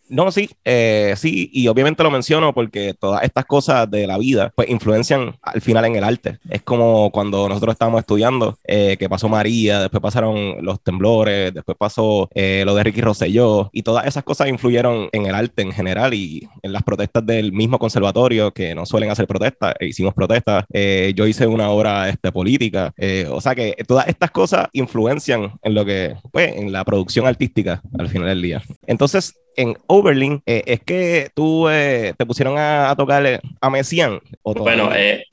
No, 0.09 0.31
sí, 0.31 0.49
eh, 0.65 1.15
sí, 1.17 1.51
y 1.53 1.69
obviamente 1.69 2.03
lo 2.03 2.11
menciono 2.11 2.55
porque 2.55 2.95
todas 2.99 3.23
estas 3.23 3.45
cosas 3.45 3.91
de 3.91 4.07
la 4.07 4.19
vida 4.19 4.53
pues 4.55 4.69
influencian 4.71 5.37
al 5.43 5.61
final 5.61 5.85
en 5.85 5.97
el 5.97 6.05
arte. 6.05 6.39
Es 6.49 6.63
como 6.63 7.11
cuando 7.11 7.49
nosotros 7.49 7.75
estábamos 7.75 8.01
estudiando, 8.01 8.59
eh, 8.65 8.97
que 8.99 9.09
pasó 9.09 9.29
María, 9.29 9.81
después 9.81 10.03
pasaron 10.03 10.57
los 10.65 10.83
temblores, 10.83 11.53
después 11.53 11.77
pasó 11.79 12.29
eh, 12.35 12.63
lo 12.65 12.75
de 12.75 12.85
Ricky 12.85 13.01
Rosselló, 13.01 13.71
y 13.73 13.83
todas 13.83 14.07
esas 14.07 14.25
cosas 14.25 14.49
influyeron 14.49 15.09
en 15.13 15.27
el 15.27 15.35
arte 15.35 15.63
en 15.63 15.73
general 15.73 16.15
y 16.15 16.49
en 16.63 16.73
las 16.73 16.83
protestas 16.83 17.25
del 17.27 17.53
mismo 17.53 17.79
conservatorio, 17.79 18.53
que 18.53 18.75
no 18.75 18.87
suelen 18.87 19.11
hacer 19.11 19.27
protestas, 19.27 19.75
e 19.79 19.87
hicimos 19.87 20.15
protestas. 20.15 20.65
Eh, 20.73 21.13
yo 21.15 21.27
hice 21.27 21.47
una 21.47 21.71
obra 21.71 22.09
este, 22.09 22.33
política, 22.33 22.93
eh, 22.97 23.27
o 23.31 23.41
sea 23.41 23.55
que 23.55 23.77
todas 23.87 24.09
estas 24.09 24.31
cosas 24.31 24.69
influencian 24.73 25.53
en 25.63 25.75
lo 25.75 25.85
que, 25.85 26.17
pues, 26.33 26.57
en 26.57 26.73
la 26.73 26.85
producción 26.85 27.27
artística 27.27 27.83
al 27.99 28.09
final 28.09 28.29
del 28.29 28.43
día. 28.43 28.63
Entonces, 28.87 29.35
en 29.59 29.77
Oberlin, 29.89 30.41
eh, 30.47 30.63
es 30.67 30.81
que 30.85 31.31
tú 31.35 31.69
eh, 31.69 32.15
te 32.17 32.25
pusieron 32.25 32.57
a, 32.57 32.91
a 32.91 32.97
tocar 32.97 33.41
a 33.61 33.71
Messian. 33.71 34.21
bueno, 34.45 34.91
eh, 34.95 35.25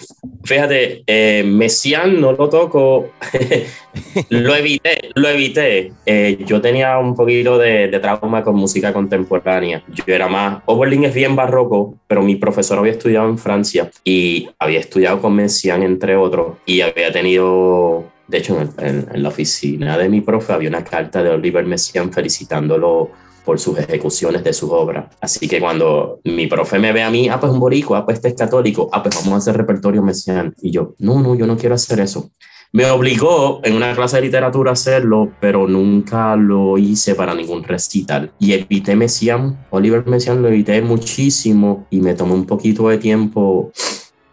fíjate, 0.44 1.04
eh, 1.06 1.44
Messian 1.46 2.20
no 2.20 2.32
lo 2.32 2.50
toco, 2.50 3.12
lo 4.30 4.56
evité, 4.56 5.12
lo 5.14 5.30
evité. 5.30 5.94
Eh, 6.08 6.40
yo 6.44 6.60
tenía 6.60 6.98
un 6.98 7.16
poquito 7.16 7.60
de, 7.60 7.88
de, 7.88 8.00
trauma 8.00 8.44
con 8.44 8.56
música 8.56 8.92
contemporánea. 8.92 9.84
Yo 9.94 10.04
era 10.08 10.28
más, 10.28 10.64
Oberlin 10.66 11.06
es 11.06 11.14
bien 11.14 11.36
barroco, 11.36 11.96
pero 12.08 12.24
mi 12.24 12.36
profesor 12.36 12.80
había 12.80 12.94
estudiado 12.94 13.30
en 13.30 13.38
Francia 13.38 13.92
y 14.04 14.50
había 14.58 14.80
estudiado 14.80 15.22
con 15.22 15.36
Messian, 15.36 15.84
entre 15.84 16.16
otros, 16.16 16.58
y 16.66 16.82
había 16.82 17.12
tenido 17.12 18.06
de 18.28 18.40
hecho, 18.40 18.60
en, 18.60 18.72
en, 18.80 19.08
en, 19.14 19.22
la 19.22 19.30
oficina 19.30 20.00
de 20.00 20.10
mi 20.10 20.20
profe 20.20 20.52
había 20.52 20.70
una 20.70 20.84
carta 20.84 21.22
de 21.22 21.30
Oliver 21.30 21.64
Messiaen 21.64 22.12
felicitándolo 22.12 23.12
por 23.46 23.60
sus 23.60 23.78
ejecuciones 23.78 24.44
de 24.44 24.52
sus 24.52 24.72
obras. 24.72 25.16
Así 25.22 25.48
que 25.48 25.60
cuando 25.60 26.20
mi 26.24 26.48
profe 26.48 26.80
me 26.80 26.92
ve 26.92 27.04
a 27.04 27.12
mí, 27.12 27.30
ah, 27.30 27.40
pues 27.40 27.52
un 27.52 27.60
boricua, 27.60 28.00
ah, 28.00 28.06
pues 28.06 28.16
este 28.16 28.30
es 28.30 28.34
católico, 28.34 28.90
ah, 28.92 29.04
pues 29.04 29.16
vamos 29.16 29.34
a 29.34 29.38
hacer 29.38 29.56
repertorio 29.56 30.02
mesiano. 30.02 30.52
Y 30.62 30.72
yo, 30.72 30.96
no, 31.00 31.22
no, 31.22 31.36
yo 31.36 31.48
no 31.48 31.56
quiero 31.56 31.76
hacer 31.76 32.00
eso. 32.00 32.32
Me 32.72 32.86
obligó 32.88 33.62
en 33.64 33.74
una 33.74 33.96
clase 33.96 34.18
de 34.18 34.24
literatura 34.24 34.72
a 34.72 34.74
hacerlo, 34.74 35.32
pero 35.40 35.66
nunca 35.68 36.36
lo 36.36 36.78
hice 36.78 37.16
para 37.16 37.34
ningún 37.34 37.64
recital. 37.64 38.34
Y 38.38 38.52
evité 38.52 38.98
Messiaen, 38.98 39.58
Oliver 39.70 40.06
Messiaen 40.06 40.42
lo 40.42 40.50
evité 40.50 40.82
muchísimo 40.82 41.88
y 41.90 42.02
me 42.02 42.16
tomó 42.16 42.34
un 42.34 42.46
poquito 42.46 42.90
de 42.90 42.98
tiempo 42.98 43.72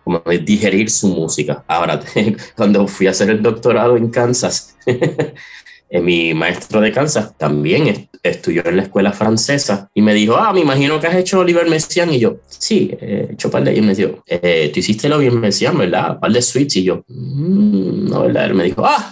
como 0.03 0.19
de 0.27 0.39
digerir 0.39 0.91
su 0.91 1.07
música. 1.09 1.65
Ahora, 1.69 2.01
cuando 2.57 2.89
fui 2.89 3.07
a 3.07 3.11
hacer 3.11 3.31
el 3.31 3.43
doctorado 3.43 3.97
en 3.97 4.11
Kansas, 4.11 4.77
mi 6.03 6.35
maestro 6.35 6.81
de 6.81 6.91
Kansas 6.91 7.37
también 7.39 8.09
estudió 8.23 8.65
en 8.67 8.77
la 8.77 8.83
escuela 8.85 9.13
francesa 9.13 9.91
y 9.95 10.03
me 10.03 10.15
dijo, 10.15 10.37
ah, 10.37 10.53
me 10.53 10.61
imagino 10.61 11.01
que 11.01 11.07
has 11.07 11.17
hecho 11.17 11.41
Oliver 11.41 11.69
Messiaen. 11.69 12.13
Y 12.13 12.21
yo, 12.21 12.37
sí, 12.47 12.91
he 13.01 13.31
hecho 13.33 13.51
par 13.51 13.65
de... 13.65 13.77
Y 13.77 13.81
me 13.81 13.95
dijo, 13.95 14.23
eh, 14.27 14.71
tú 14.73 14.81
hiciste 14.81 15.07
el 15.07 15.15
Oliver 15.15 15.39
Messiaen, 15.39 15.77
¿verdad? 15.77 16.19
Par 16.21 16.33
de 16.33 16.43
suites. 16.43 16.77
Y 16.77 16.85
yo, 16.85 17.05
mmm, 17.09 18.09
no, 18.09 18.23
¿verdad? 18.23 18.47
Él 18.47 18.55
me 18.55 18.65
dijo, 18.65 18.85
ah, 18.87 19.11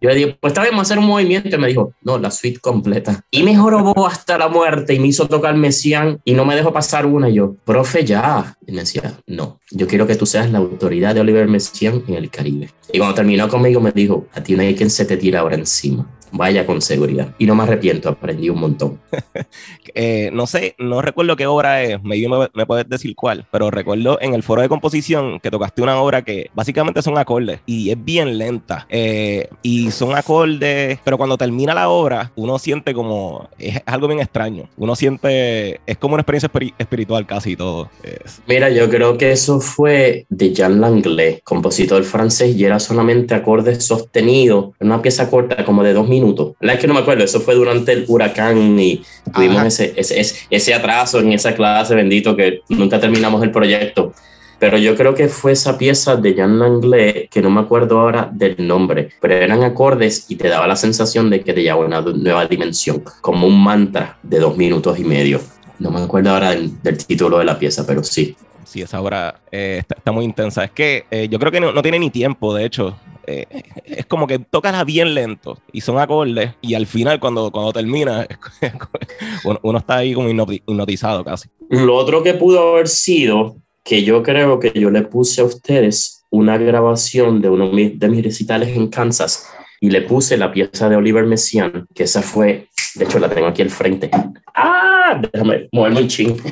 yo 0.00 0.10
le 0.10 0.16
dije, 0.16 0.36
pues 0.38 0.52
está 0.52 0.62
bien, 0.62 0.74
hacer 0.78 0.98
un 0.98 1.06
movimiento. 1.06 1.56
Y 1.56 1.58
me 1.58 1.68
dijo, 1.68 1.94
no, 2.02 2.18
la 2.18 2.30
suite 2.30 2.60
completa. 2.60 3.24
Y 3.30 3.42
me 3.42 3.56
jorobó 3.56 4.06
hasta 4.06 4.38
la 4.38 4.48
muerte 4.48 4.94
y 4.94 4.98
me 4.98 5.08
hizo 5.08 5.26
tocar 5.26 5.56
Messiaen 5.56 6.20
y 6.24 6.34
no 6.34 6.44
me 6.44 6.54
dejó 6.54 6.72
pasar 6.72 7.06
una. 7.06 7.28
Y 7.30 7.34
yo, 7.34 7.56
profe, 7.64 8.04
ya. 8.04 8.56
Y 8.66 8.72
me 8.72 8.80
decía, 8.80 9.14
no, 9.26 9.60
yo 9.70 9.86
quiero 9.86 10.06
que 10.06 10.14
tú 10.14 10.26
seas 10.26 10.50
la 10.50 10.58
autoridad 10.58 11.14
de 11.14 11.22
Oliver 11.22 11.48
Messiaen 11.48 12.04
en 12.06 12.14
el 12.14 12.30
Caribe. 12.30 12.70
Y 12.92 12.98
cuando 12.98 13.14
terminó 13.14 13.48
conmigo 13.48 13.80
me 13.80 13.92
dijo, 13.92 14.26
a 14.34 14.42
ti 14.42 14.54
no 14.54 14.62
hay 14.62 14.74
quien 14.74 14.90
se 14.90 15.04
te 15.04 15.16
tira 15.16 15.40
ahora 15.40 15.56
encima 15.56 16.06
vaya 16.34 16.66
con 16.66 16.82
seguridad. 16.82 17.28
Y 17.38 17.46
no 17.46 17.54
me 17.54 17.62
arrepiento, 17.62 18.08
aprendí 18.08 18.50
un 18.50 18.60
montón. 18.60 19.00
eh, 19.94 20.30
no 20.32 20.46
sé, 20.46 20.74
no 20.78 21.00
recuerdo 21.00 21.36
qué 21.36 21.46
obra 21.46 21.82
es, 21.82 22.02
me, 22.02 22.16
me, 22.52 22.66
puedes 22.66 22.88
decir 22.88 23.14
cuál, 23.14 23.46
pero 23.50 23.70
recuerdo 23.70 24.18
en 24.20 24.34
el 24.34 24.42
foro 24.42 24.60
de 24.60 24.68
composición 24.68 25.40
que 25.40 25.50
tocaste 25.50 25.82
una 25.82 26.00
obra 26.00 26.22
que 26.22 26.50
básicamente 26.54 27.02
son 27.02 27.16
acordes 27.18 27.60
y 27.66 27.90
es 27.90 28.04
bien 28.04 28.36
lenta. 28.36 28.86
Eh, 28.90 29.48
y 29.62 29.90
son 29.92 30.16
acordes, 30.16 30.98
pero 31.04 31.16
cuando 31.16 31.38
termina 31.38 31.72
la 31.72 31.88
obra, 31.88 32.32
uno 32.34 32.58
siente 32.58 32.94
como, 32.94 33.48
es 33.58 33.80
algo 33.86 34.08
bien 34.08 34.20
extraño. 34.20 34.68
Uno 34.76 34.96
siente, 34.96 35.80
es 35.86 35.96
como 35.98 36.14
una 36.14 36.22
experiencia 36.22 36.50
espiritual 36.78 37.26
casi 37.26 37.56
todo. 37.56 37.90
Es. 38.02 38.42
Mira, 38.48 38.70
yo 38.70 38.90
creo 38.90 39.16
que 39.16 39.32
eso 39.32 39.60
fue 39.60 40.26
de 40.28 40.52
Jean 40.52 40.80
Langlais, 40.80 41.40
compositor 41.44 42.02
francés, 42.02 42.56
y 42.56 42.64
era 42.64 42.80
solamente 42.80 43.34
acordes 43.34 43.84
sostenidos, 43.84 44.74
una 44.80 45.00
pieza 45.00 45.30
corta 45.30 45.64
como 45.64 45.84
de 45.84 45.92
dos 45.92 46.08
minutos 46.08 46.23
la 46.60 46.74
es 46.74 46.80
que 46.80 46.86
no 46.86 46.94
me 46.94 47.00
acuerdo, 47.00 47.24
eso 47.24 47.40
fue 47.40 47.54
durante 47.54 47.92
el 47.92 48.04
huracán 48.08 48.78
y 48.78 49.02
tuvimos 49.32 49.64
ese, 49.64 49.92
ese, 49.96 50.36
ese, 50.50 50.74
atraso 50.74 51.20
en 51.20 51.32
esa 51.32 51.54
clase, 51.54 51.94
bendito, 51.94 52.36
que 52.36 52.60
nunca 52.68 53.00
terminamos 53.00 53.42
el 53.42 53.50
proyecto. 53.50 54.12
pero 54.58 54.78
yo 54.78 54.94
creo 54.96 55.14
que 55.14 55.28
fue 55.28 55.52
esa 55.52 55.76
pieza 55.76 56.16
de 56.16 56.34
Jean 56.34 56.58
Langlais, 56.58 57.28
que 57.30 57.42
no 57.42 57.50
me 57.50 57.60
acuerdo 57.60 58.00
ahora 58.00 58.30
del 58.32 58.56
nombre, 58.66 59.10
pero 59.20 59.34
eran 59.34 59.62
acordes 59.62 60.26
y 60.28 60.36
te 60.36 60.48
daba 60.48 60.66
la 60.66 60.76
sensación 60.76 61.28
de 61.28 61.40
que 61.42 61.52
te 61.52 61.62
llevaba 61.62 61.84
una 61.84 62.00
nueva 62.00 62.46
dimensión, 62.46 63.02
como 63.20 63.46
un 63.46 63.62
mantra 63.62 64.18
de 64.22 64.38
dos 64.38 64.56
minutos 64.56 64.98
y 64.98 65.04
medio. 65.04 65.40
No 65.78 65.90
me 65.90 66.00
acuerdo 66.00 66.30
ahora 66.30 66.50
del, 66.50 66.96
título 67.06 67.38
de 67.38 67.44
la 67.44 67.58
pieza, 67.58 67.84
pero 67.86 68.02
sí. 68.04 68.36
Sí, 68.74 68.82
esa 68.82 69.00
obra 69.00 69.40
eh, 69.52 69.84
está, 69.88 70.10
muy 70.10 70.24
intensa. 70.24 70.64
Es 70.64 70.72
que 70.72 71.04
eh, 71.08 71.28
yo 71.30 71.38
creo 71.38 71.52
que 71.52 71.60
no, 71.60 71.80
tiene 71.80 71.96
ni 72.00 72.10
tiempo, 72.10 72.52
de 72.52 72.64
hecho. 72.64 72.98
Eh, 73.24 73.46
es 73.84 74.04
como 74.06 74.26
que 74.26 74.40
tocas 74.40 74.84
bien 74.84 75.14
lento 75.14 75.58
y 75.72 75.80
son 75.80 75.96
acordes 76.00 76.54
y 76.60 76.74
al 76.74 76.86
final 76.86 77.20
cuando, 77.20 77.52
cuando 77.52 77.72
termina 77.72 78.26
uno, 79.62 79.78
está 79.78 79.98
ahí 79.98 80.12
como 80.12 80.28
hipnotizado 80.28 81.22
casi. 81.24 81.48
Lo 81.70 81.94
otro 81.94 82.24
que 82.24 82.34
pudo 82.34 82.72
haber 82.72 82.88
sido 82.88 83.58
que 83.84 84.02
yo 84.02 84.24
creo 84.24 84.58
que 84.58 84.72
yo 84.74 84.90
le 84.90 85.02
puse 85.02 85.40
a 85.40 85.44
ustedes 85.44 86.24
una 86.30 86.58
grabación 86.58 87.40
de 87.40 87.50
uno 87.50 87.70
de 87.70 88.08
mis 88.08 88.24
recitales 88.24 88.76
en 88.76 88.88
Kansas 88.88 89.48
y 89.80 89.88
le 89.88 90.02
puse 90.02 90.36
la 90.36 90.50
pieza 90.50 90.88
de 90.88 90.96
Oliver 90.96 91.24
Messiaen, 91.24 91.86
que 91.94 92.02
esa 92.02 92.22
fue, 92.22 92.66
de 92.96 93.04
hecho 93.04 93.20
la 93.20 93.30
tengo 93.30 93.46
aquí 93.46 93.62
al 93.62 93.70
frente. 93.70 94.10
Ah, 94.52 95.22
déjame 95.32 95.68
moverme 95.70 96.00
un 96.00 96.08
ching. 96.08 96.36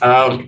Ah, 0.00 0.38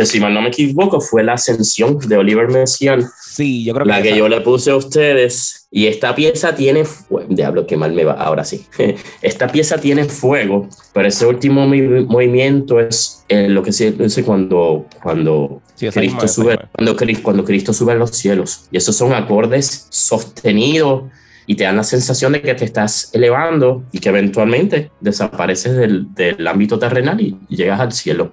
que 0.00 0.06
si 0.06 0.18
mal 0.18 0.32
no 0.32 0.40
me 0.40 0.48
equivoco 0.48 0.98
fue 0.98 1.22
la 1.22 1.34
ascensión 1.34 1.98
de 1.98 2.16
Oliver 2.16 2.48
Messiaen. 2.48 3.06
Sí, 3.22 3.64
yo 3.64 3.74
creo 3.74 3.84
que 3.84 3.90
la 3.90 4.00
que 4.00 4.16
yo 4.16 4.30
le 4.30 4.40
puse 4.40 4.70
a 4.70 4.76
ustedes. 4.76 5.68
Y 5.70 5.88
esta 5.88 6.14
pieza 6.14 6.54
tiene, 6.54 6.84
diablo, 7.28 7.66
qué 7.66 7.76
mal 7.76 7.92
me 7.92 8.04
va, 8.04 8.14
ahora 8.14 8.42
sí. 8.44 8.64
Esta 9.22 9.46
pieza 9.46 9.78
tiene 9.78 10.06
fuego, 10.06 10.68
pero 10.94 11.06
ese 11.06 11.26
último 11.26 11.66
movimiento 11.66 12.80
es 12.80 13.24
eh, 13.28 13.46
lo 13.50 13.62
que 13.62 13.72
se 13.72 13.92
dice 13.92 14.24
cuando, 14.24 14.86
cuando, 15.02 15.60
Cristo 15.78 16.26
sube, 16.26 16.58
cuando, 16.72 16.96
cuando 17.22 17.44
Cristo 17.44 17.74
sube 17.74 17.92
a 17.92 17.96
los 17.96 18.12
cielos. 18.12 18.68
Y 18.72 18.78
esos 18.78 18.96
son 18.96 19.12
acordes 19.12 19.86
sostenidos 19.90 21.04
y 21.46 21.56
te 21.56 21.64
dan 21.64 21.76
la 21.76 21.84
sensación 21.84 22.32
de 22.32 22.40
que 22.40 22.54
te 22.54 22.64
estás 22.64 23.10
elevando 23.12 23.84
y 23.92 23.98
que 23.98 24.08
eventualmente 24.08 24.90
desapareces 25.00 25.76
del, 25.76 26.14
del 26.14 26.46
ámbito 26.46 26.78
terrenal 26.78 27.20
y 27.20 27.36
llegas 27.48 27.80
al 27.80 27.92
cielo 27.92 28.32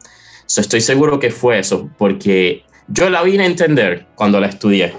estoy 0.55 0.81
seguro 0.81 1.19
que 1.19 1.31
fue 1.31 1.59
eso, 1.59 1.89
porque 1.97 2.63
yo 2.87 3.09
la 3.09 3.21
vine 3.23 3.43
a 3.43 3.47
entender 3.47 4.07
cuando 4.15 4.39
la 4.39 4.47
estudié. 4.47 4.93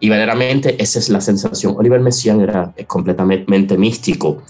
Y 0.00 0.08
verdaderamente 0.08 0.82
esa 0.82 0.98
es 0.98 1.08
la 1.08 1.20
sensación. 1.20 1.74
Oliver 1.76 2.00
Messiaen 2.00 2.40
era 2.40 2.74
completamente 2.86 3.78
místico 3.78 4.42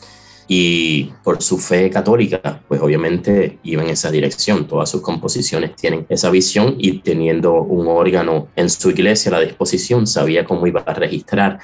y 0.49 1.13
por 1.23 1.43
su 1.43 1.59
fe 1.59 1.91
católica, 1.91 2.61
pues 2.69 2.81
obviamente 2.81 3.59
iba 3.63 3.83
en 3.83 3.91
esa 3.91 4.11
dirección. 4.11 4.67
Todas 4.67 4.91
sus 4.91 5.03
composiciones 5.03 5.77
tienen 5.77 6.07
esa 6.09 6.31
visión 6.31 6.77
y 6.79 7.01
teniendo 7.01 7.55
un 7.63 7.87
órgano 7.89 8.49
en 8.57 8.71
su 8.71 8.91
iglesia 8.91 9.31
a 9.31 9.39
la 9.39 9.45
disposición, 9.45 10.07
sabía 10.07 10.45
cómo 10.45 10.67
iba 10.67 10.81
a 10.81 10.95
registrar 10.95 11.59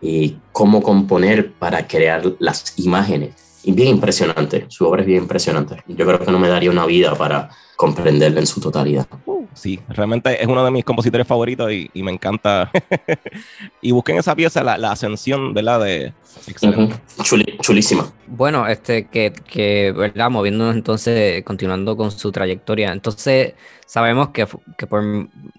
y 0.00 0.38
cómo 0.52 0.82
componer 0.82 1.52
para 1.52 1.86
crear 1.86 2.34
las 2.38 2.74
imágenes. 2.78 3.49
Y 3.62 3.72
bien 3.72 3.88
impresionante, 3.88 4.66
su 4.68 4.86
obra 4.86 5.02
es 5.02 5.06
bien 5.06 5.22
impresionante. 5.22 5.82
Yo 5.86 6.06
creo 6.06 6.18
que 6.18 6.32
no 6.32 6.38
me 6.38 6.48
daría 6.48 6.70
una 6.70 6.86
vida 6.86 7.14
para 7.14 7.50
comprenderla 7.76 8.40
en 8.40 8.46
su 8.46 8.60
totalidad. 8.60 9.06
Sí, 9.52 9.80
realmente 9.88 10.40
es 10.40 10.46
uno 10.46 10.64
de 10.64 10.70
mis 10.70 10.84
compositores 10.84 11.26
favoritos 11.26 11.70
y, 11.72 12.02
me 12.02 12.12
encanta. 12.12 12.70
y 13.80 13.90
busquen 13.90 14.18
esa 14.18 14.34
pieza, 14.34 14.62
la, 14.62 14.90
ascensión, 14.90 15.52
¿verdad? 15.52 15.80
De... 15.80 16.12
chulísima. 17.60 18.12
Bueno, 18.26 18.66
este, 18.66 19.06
que, 19.08 19.32
que, 19.32 19.92
¿verdad? 19.92 20.30
Moviéndonos 20.30 20.76
entonces, 20.76 21.42
continuando 21.44 21.96
con 21.96 22.10
su 22.10 22.30
trayectoria. 22.30 22.92
Entonces, 22.92 23.54
sabemos 23.86 24.28
que, 24.28 24.46
que, 24.78 24.86
por 24.86 25.02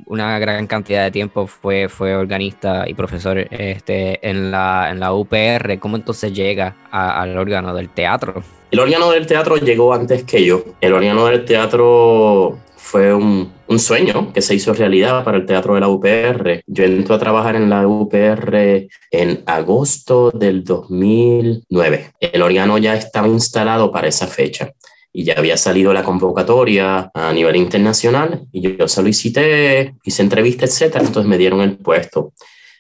una 0.06 0.40
gran 0.40 0.68
cantidad 0.68 1.04
de 1.04 1.12
tiempo 1.12 1.48
fue, 1.48 1.90
fue 1.90 2.16
organista 2.16 2.88
y 2.88 2.94
profesor 2.94 3.38
este, 3.52 4.26
en, 4.28 4.52
la, 4.52 4.90
en 4.90 5.00
la 5.00 5.14
UPR. 5.14 5.80
¿Cómo 5.80 5.98
entonces 5.98 6.34
llega 6.34 6.76
al 6.92 7.38
órgano 7.38 7.74
del 7.74 7.90
teatro? 7.90 8.42
El 8.72 8.80
órgano 8.80 9.12
del 9.12 9.28
teatro 9.28 9.58
llegó 9.58 9.94
antes 9.94 10.24
que 10.24 10.46
yo. 10.46 10.64
El 10.80 10.94
órgano 10.94 11.26
del 11.26 11.44
teatro 11.44 12.58
fue 12.82 13.14
un, 13.14 13.54
un, 13.68 13.80
sueño 13.80 14.34
que 14.34 14.42
se 14.42 14.56
hizo 14.56 14.74
realidad 14.74 15.24
para 15.24 15.38
el 15.38 15.46
teatro 15.46 15.76
de 15.76 15.82
la 15.82 15.88
UPR. 15.88 16.64
Yo 16.68 16.84
entré 16.84 17.16
a 17.16 17.20
trabajar 17.20 17.56
en 17.56 17.70
la 17.70 17.88
UPR 17.88 18.88
en 19.12 19.44
agosto 19.46 20.32
del 20.32 20.64
2009. 20.64 22.12
El 22.20 22.42
órgano 22.42 22.78
ya 22.78 22.96
estaba 22.96 23.28
instalado 23.28 23.92
para 23.92 24.08
esa 24.08 24.28
fecha 24.28 24.74
y 25.14 25.24
ya 25.24 25.36
había 25.38 25.58
salido 25.58 25.94
la 25.94 26.04
convocatoria 26.04 27.12
a 27.14 27.34
nivel 27.34 27.56
internacional 27.56 28.42
y 28.52 28.78
yo 28.78 28.88
solicité, 28.88 29.96
hice 30.04 30.22
entrevista, 30.22 30.66
etcétera, 30.66 31.06
entonces 31.06 31.30
me 31.30 31.38
dieron 31.38 31.62
el 31.62 31.78
puesto. 31.78 32.34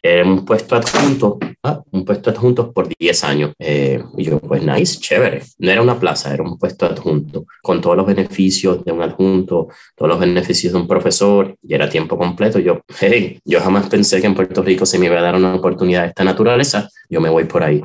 Era 0.03 0.25
un 0.25 0.43
puesto 0.43 0.75
adjunto, 0.75 1.37
ah, 1.61 1.79
un 1.91 2.03
puesto 2.03 2.31
adjunto 2.31 2.71
por 2.71 2.87
10 2.87 3.23
años. 3.23 3.53
Eh, 3.59 4.03
y 4.17 4.23
yo, 4.23 4.39
pues 4.39 4.63
nice, 4.63 4.99
chévere. 4.99 5.43
No 5.59 5.71
era 5.71 5.81
una 5.81 5.99
plaza, 5.99 6.33
era 6.33 6.41
un 6.41 6.57
puesto 6.57 6.87
adjunto, 6.87 7.45
con 7.61 7.81
todos 7.81 7.95
los 7.95 8.07
beneficios 8.07 8.83
de 8.83 8.91
un 8.91 9.03
adjunto, 9.03 9.67
todos 9.95 10.09
los 10.09 10.19
beneficios 10.19 10.73
de 10.73 10.79
un 10.79 10.87
profesor, 10.87 11.55
y 11.61 11.75
era 11.75 11.87
tiempo 11.87 12.17
completo. 12.17 12.57
Yo, 12.57 12.81
hey, 12.99 13.39
yo 13.45 13.59
jamás 13.59 13.87
pensé 13.89 14.19
que 14.19 14.27
en 14.27 14.33
Puerto 14.33 14.63
Rico 14.63 14.87
se 14.87 14.97
me 14.97 15.05
iba 15.05 15.19
a 15.19 15.21
dar 15.21 15.35
una 15.35 15.53
oportunidad 15.53 16.01
de 16.01 16.07
esta 16.09 16.23
naturaleza, 16.23 16.89
yo 17.07 17.21
me 17.21 17.29
voy 17.29 17.43
por 17.43 17.63
ahí. 17.63 17.83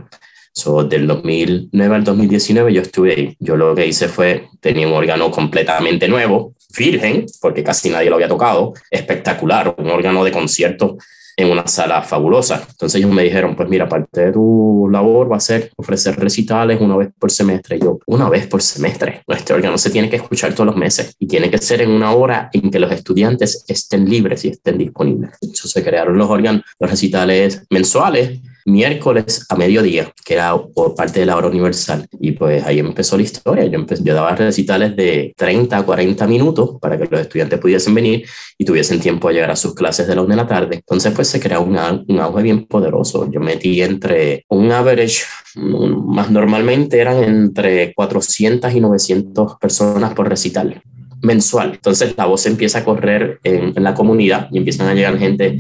So, 0.55 0.85
del 0.85 1.07
2009 1.07 1.95
al 1.95 2.03
2019 2.03 2.73
yo 2.73 2.81
estuve 2.81 3.13
ahí. 3.13 3.37
Yo 3.39 3.57
lo 3.57 3.75
que 3.75 3.87
hice 3.87 4.09
fue, 4.09 4.49
tenía 4.59 4.87
un 4.87 4.95
órgano 4.95 5.31
completamente 5.31 6.09
nuevo, 6.09 6.55
virgen, 6.79 7.27
porque 7.43 7.63
casi 7.63 7.91
nadie 7.91 8.09
lo 8.09 8.17
había 8.17 8.29
tocado, 8.29 8.73
espectacular, 8.91 9.75
un 9.77 9.91
órgano 9.91 10.25
de 10.25 10.33
concierto 10.33 10.97
en 11.37 11.51
una 11.51 11.67
sala 11.67 12.03
fabulosa. 12.03 12.67
Entonces 12.69 12.99
ellos 12.99 13.13
me 13.13 13.23
dijeron, 13.23 13.55
pues 13.55 13.69
mira, 13.69 13.89
parte 13.89 14.27
de 14.27 14.33
tu 14.33 14.89
labor 14.91 15.31
va 15.31 15.37
a 15.37 15.41
ser 15.41 15.71
ofrecer 15.77 16.19
recitales 16.19 16.81
una 16.81 16.97
vez 16.97 17.11
por 17.19 17.31
semestre. 17.31 17.79
Yo, 17.79 17.99
una 18.07 18.29
vez 18.29 18.47
por 18.47 18.63
semestre. 18.63 19.23
Nuestro 19.27 19.57
órgano 19.57 19.77
se 19.77 19.91
tiene 19.91 20.09
que 20.09 20.17
escuchar 20.17 20.55
todos 20.55 20.67
los 20.67 20.77
meses 20.77 21.15
y 21.19 21.27
tiene 21.27 21.51
que 21.51 21.59
ser 21.59 21.83
en 21.83 21.91
una 21.91 22.13
hora 22.13 22.49
en 22.53 22.71
que 22.71 22.79
los 22.79 22.91
estudiantes 22.91 23.65
estén 23.69 24.09
libres 24.09 24.45
y 24.45 24.49
estén 24.49 24.79
disponibles. 24.79 25.33
Entonces 25.43 25.71
se 25.71 25.85
crearon 25.85 26.17
los 26.17 26.31
órganos, 26.31 26.63
los 26.79 26.91
recitales 26.91 27.65
mensuales 27.71 28.41
miércoles 28.67 29.47
a 29.49 29.57
mediodía, 29.57 30.13
que 30.25 30.35
era 30.35 30.57
por 30.59 30.95
parte 30.95 31.21
de 31.21 31.27
la 31.27 31.37
hora 31.37 31.49
universal. 31.49 32.07
Y 32.21 32.33
pues 32.33 32.65
ahí 32.65 32.81
empezó 32.81 33.17
la 33.17 33.23
historia. 33.23 33.65
Yo, 33.65 33.79
empecé, 33.79 34.03
yo 34.03 34.15
daba 34.15 34.35
recitales 34.35 34.95
de 34.97 35.33
30 35.37 35.79
a 35.79 35.83
40 35.85 36.27
minutos 36.27 36.77
para 36.81 36.99
que 36.99 37.07
los 37.11 37.21
estudiantes 37.21 37.59
pudiesen 37.59 37.95
venir 37.95 38.27
y 38.59 38.65
tuviesen 38.65 39.01
tiempo 39.01 39.29
a 39.29 39.33
llegar 39.33 39.51
a 39.51 39.57
sus 39.57 39.75
clases 39.75 40.07
de 40.07 40.17
la 40.17 40.23
una 40.23 40.35
de 40.35 40.43
la 40.43 40.49
tarde. 40.49 40.77
Entonces 40.77 41.13
pues 41.15 41.29
se 41.29 41.41
creó 41.41 41.63
un, 41.63 41.79
un 42.09 42.21
auge 42.21 42.43
bien 42.43 42.67
poderoso. 42.67 43.31
Yo 43.31 43.41
metí 43.41 43.81
entre 43.83 44.45
un 44.49 44.73
average, 44.73 45.23
más 45.55 46.31
normalmente 46.31 46.99
eran 46.99 47.23
entre 47.23 47.95
400 47.95 48.75
y 48.75 48.81
900 48.81 49.57
personas 49.61 50.13
por 50.13 50.29
recital 50.29 50.83
mensual. 51.23 51.73
Entonces 51.75 52.15
la 52.17 52.27
voz 52.27 52.47
empieza 52.47 52.81
a 52.81 52.85
correr 52.85 53.39
en, 53.45 53.73
en, 53.77 53.85
la 53.85 53.95
comunidad 53.95 54.49
y 54.53 54.59
empiezan 54.59 54.89
a 54.89 54.95
llegar 54.95 55.19
gente 55.19 55.59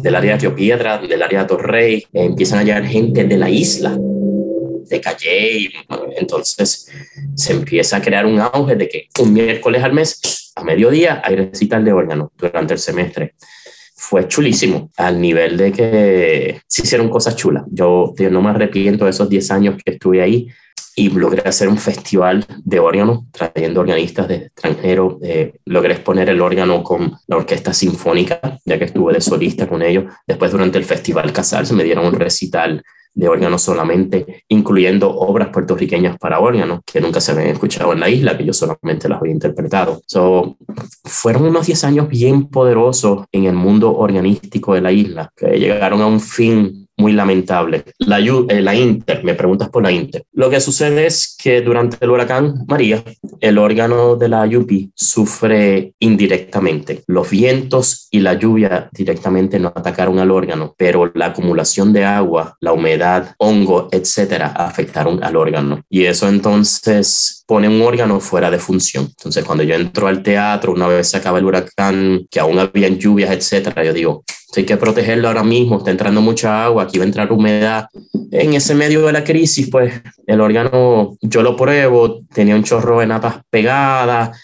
del 0.00 0.14
área 0.14 0.32
de 0.32 0.38
Río 0.38 0.54
Piedra, 0.54 0.98
del 0.98 1.22
área 1.22 1.40
de 1.40 1.48
Torrey, 1.48 2.06
empiezan 2.12 2.60
a 2.60 2.62
llegar 2.64 2.86
gente 2.86 3.24
de 3.24 3.36
la 3.36 3.50
isla, 3.50 3.96
de 3.98 5.00
Calle, 5.00 5.70
entonces 6.16 6.88
se 7.34 7.52
empieza 7.52 7.96
a 7.96 8.02
crear 8.02 8.26
un 8.26 8.40
auge 8.40 8.76
de 8.76 8.88
que 8.88 9.08
un 9.20 9.32
miércoles 9.32 9.82
al 9.82 9.92
mes, 9.92 10.52
a 10.54 10.64
mediodía, 10.64 11.22
hay 11.24 11.36
recital 11.36 11.84
de 11.84 11.92
órgano 11.92 12.32
durante 12.36 12.74
el 12.74 12.78
semestre. 12.78 13.34
Fue 13.94 14.26
chulísimo, 14.26 14.90
al 14.96 15.20
nivel 15.20 15.56
de 15.56 15.72
que 15.72 16.60
se 16.66 16.82
hicieron 16.82 17.08
cosas 17.08 17.36
chulas. 17.36 17.64
Yo, 17.70 18.12
yo 18.16 18.30
no 18.30 18.42
me 18.42 18.50
arrepiento 18.50 19.04
de 19.04 19.10
esos 19.10 19.28
10 19.28 19.50
años 19.50 19.76
que 19.82 19.92
estuve 19.92 20.20
ahí 20.20 20.48
y 20.94 21.10
logré 21.10 21.48
hacer 21.48 21.68
un 21.68 21.78
festival 21.78 22.44
de 22.64 22.80
órgano, 22.80 23.26
trayendo 23.32 23.80
organistas 23.80 24.28
de 24.28 24.34
extranjero. 24.36 25.18
Eh, 25.22 25.54
logré 25.66 25.94
exponer 25.94 26.28
el 26.28 26.40
órgano 26.40 26.82
con 26.82 27.12
la 27.26 27.36
orquesta 27.36 27.72
sinfónica, 27.72 28.40
ya 28.64 28.78
que 28.78 28.84
estuve 28.84 29.12
de 29.14 29.20
solista 29.20 29.68
con 29.68 29.82
ellos. 29.82 30.04
Después, 30.26 30.52
durante 30.52 30.78
el 30.78 30.84
Festival 30.84 31.32
se 31.42 31.74
me 31.74 31.84
dieron 31.84 32.06
un 32.06 32.14
recital 32.14 32.82
de 33.14 33.28
órgano 33.28 33.58
solamente, 33.58 34.44
incluyendo 34.48 35.10
obras 35.10 35.48
puertorriqueñas 35.48 36.18
para 36.18 36.40
órgano 36.40 36.82
que 36.84 37.00
nunca 37.00 37.20
se 37.20 37.32
habían 37.32 37.48
escuchado 37.48 37.92
en 37.92 38.00
la 38.00 38.08
isla, 38.08 38.36
que 38.36 38.44
yo 38.44 38.52
solamente 38.52 39.08
las 39.08 39.20
había 39.20 39.32
interpretado. 39.32 40.00
So, 40.06 40.56
fueron 41.04 41.44
unos 41.44 41.66
10 41.66 41.84
años 41.84 42.08
bien 42.08 42.48
poderosos 42.48 43.26
en 43.32 43.44
el 43.44 43.54
mundo 43.54 43.94
organístico 43.94 44.74
de 44.74 44.80
la 44.80 44.92
isla, 44.92 45.30
que 45.36 45.58
llegaron 45.58 46.00
a 46.00 46.06
un 46.06 46.20
fin 46.20 46.81
muy 46.96 47.12
lamentable. 47.12 47.84
La, 47.98 48.18
eh, 48.18 48.60
la 48.60 48.74
Inter, 48.74 49.24
me 49.24 49.34
preguntas 49.34 49.68
por 49.68 49.82
la 49.82 49.90
Inter. 49.90 50.24
Lo 50.32 50.50
que 50.50 50.60
sucede 50.60 51.06
es 51.06 51.36
que 51.42 51.60
durante 51.60 51.96
el 52.00 52.10
huracán 52.10 52.64
María, 52.68 53.02
el 53.40 53.58
órgano 53.58 54.16
de 54.16 54.28
la 54.28 54.46
Yupi 54.46 54.92
sufre 54.94 55.94
indirectamente. 55.98 57.02
Los 57.06 57.30
vientos 57.30 58.08
y 58.10 58.20
la 58.20 58.34
lluvia 58.34 58.88
directamente 58.92 59.58
no 59.58 59.72
atacaron 59.74 60.18
al 60.18 60.30
órgano, 60.30 60.74
pero 60.76 61.10
la 61.14 61.26
acumulación 61.26 61.92
de 61.92 62.04
agua, 62.04 62.56
la 62.60 62.72
humedad, 62.72 63.34
hongo, 63.38 63.88
etcétera, 63.90 64.48
afectaron 64.48 65.22
al 65.24 65.36
órgano. 65.36 65.82
Y 65.88 66.04
eso 66.04 66.28
entonces 66.28 67.44
pone 67.46 67.68
un 67.68 67.82
órgano 67.82 68.20
fuera 68.20 68.50
de 68.50 68.58
función. 68.58 69.04
Entonces, 69.04 69.44
cuando 69.44 69.64
yo 69.64 69.74
entro 69.74 70.06
al 70.06 70.22
teatro, 70.22 70.72
una 70.72 70.86
vez 70.86 71.08
se 71.08 71.16
acaba 71.16 71.38
el 71.38 71.44
huracán, 71.44 72.26
que 72.30 72.40
aún 72.40 72.58
había 72.58 72.88
lluvias, 72.88 73.30
etcétera, 73.30 73.84
yo 73.84 73.92
digo, 73.92 74.24
hay 74.60 74.66
que 74.66 74.76
protegerlo 74.76 75.28
ahora 75.28 75.42
mismo, 75.42 75.78
está 75.78 75.90
entrando 75.90 76.20
mucha 76.20 76.64
agua, 76.64 76.84
aquí 76.84 76.98
va 76.98 77.04
a 77.04 77.06
entrar 77.06 77.32
humedad. 77.32 77.88
En 78.30 78.52
ese 78.52 78.74
medio 78.74 79.06
de 79.06 79.12
la 79.12 79.24
crisis, 79.24 79.68
pues 79.70 79.94
el 80.26 80.40
órgano, 80.40 81.16
yo 81.20 81.42
lo 81.42 81.56
pruebo, 81.56 82.20
tenía 82.32 82.54
un 82.54 82.62
chorro 82.62 83.00
de 83.00 83.06
natas 83.06 83.36
pegadas, 83.50 84.38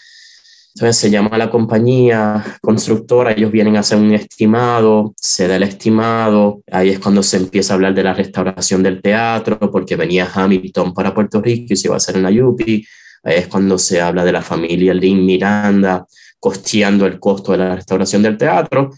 entonces 0.73 0.97
se 0.97 1.09
llama 1.09 1.29
a 1.33 1.37
la 1.37 1.49
compañía 1.49 2.57
constructora, 2.61 3.33
ellos 3.33 3.51
vienen 3.51 3.75
a 3.75 3.81
hacer 3.81 3.97
un 3.97 4.13
estimado, 4.13 5.13
se 5.19 5.47
da 5.47 5.57
el 5.57 5.63
estimado, 5.63 6.61
ahí 6.71 6.89
es 6.89 6.99
cuando 6.99 7.21
se 7.21 7.37
empieza 7.37 7.73
a 7.73 7.75
hablar 7.75 7.93
de 7.93 8.03
la 8.03 8.13
restauración 8.13 8.81
del 8.81 9.01
teatro, 9.01 9.59
porque 9.59 9.95
venía 9.95 10.29
Hamilton 10.33 10.93
para 10.93 11.13
Puerto 11.13 11.41
Rico 11.41 11.73
y 11.73 11.75
se 11.75 11.87
iba 11.87 11.95
a 11.95 11.97
hacer 11.97 12.15
en 12.15 12.23
la 12.23 12.31
Yupi, 12.31 12.85
ahí 13.23 13.35
es 13.35 13.47
cuando 13.47 13.77
se 13.77 13.99
habla 13.99 14.23
de 14.23 14.31
la 14.31 14.41
familia 14.41 14.93
Lynn 14.93 15.25
Miranda 15.25 16.05
costeando 16.39 17.05
el 17.05 17.19
costo 17.19 17.51
de 17.51 17.57
la 17.57 17.75
restauración 17.75 18.23
del 18.23 18.37
teatro, 18.37 18.91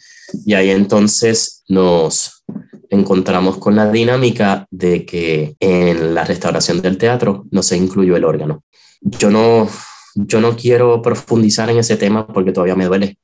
y 0.45 0.53
ahí 0.53 0.69
entonces 0.69 1.63
nos 1.67 2.43
encontramos 2.89 3.57
con 3.57 3.75
la 3.75 3.89
dinámica 3.89 4.67
de 4.69 5.05
que 5.05 5.55
en 5.59 6.13
la 6.13 6.25
restauración 6.25 6.81
del 6.81 6.97
teatro 6.97 7.45
no 7.51 7.63
se 7.63 7.77
incluyó 7.77 8.15
el 8.17 8.25
órgano. 8.25 8.63
Yo 8.99 9.31
no, 9.31 9.67
yo 10.15 10.41
no 10.41 10.55
quiero 10.55 11.01
profundizar 11.01 11.69
en 11.69 11.79
ese 11.79 11.95
tema 11.95 12.27
porque 12.27 12.51
todavía 12.51 12.75
me 12.75 12.85
duele. 12.85 13.17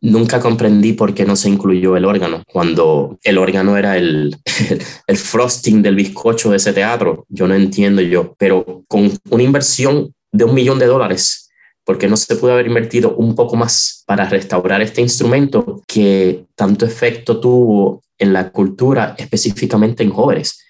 Nunca 0.00 0.38
comprendí 0.38 0.92
por 0.92 1.12
qué 1.12 1.24
no 1.24 1.34
se 1.34 1.48
incluyó 1.48 1.96
el 1.96 2.04
órgano, 2.04 2.44
cuando 2.46 3.18
el 3.24 3.36
órgano 3.36 3.76
era 3.76 3.96
el, 3.96 4.36
el, 5.08 5.16
frosting 5.16 5.82
del 5.82 5.96
bizcocho 5.96 6.50
de 6.50 6.58
ese 6.58 6.72
teatro. 6.72 7.26
Yo 7.28 7.48
no 7.48 7.54
entiendo 7.54 8.00
yo, 8.00 8.36
pero 8.38 8.84
con 8.86 9.10
una 9.28 9.42
inversión 9.42 10.14
de 10.30 10.44
un 10.44 10.54
millón 10.54 10.78
de 10.78 10.86
dólares, 10.86 11.47
porque 11.88 12.06
no 12.06 12.18
se 12.18 12.36
pudo 12.36 12.52
haber 12.52 12.66
invertido 12.66 13.14
un 13.16 13.34
poco 13.34 13.56
más 13.56 14.02
para 14.04 14.28
restaurar 14.28 14.82
este 14.82 15.00
instrumento 15.00 15.82
que 15.86 16.44
tanto 16.54 16.84
efecto 16.84 17.40
tuvo 17.40 18.02
en 18.18 18.34
la 18.34 18.50
cultura, 18.50 19.14
específicamente 19.16 20.02
en 20.02 20.10
jóvenes 20.10 20.62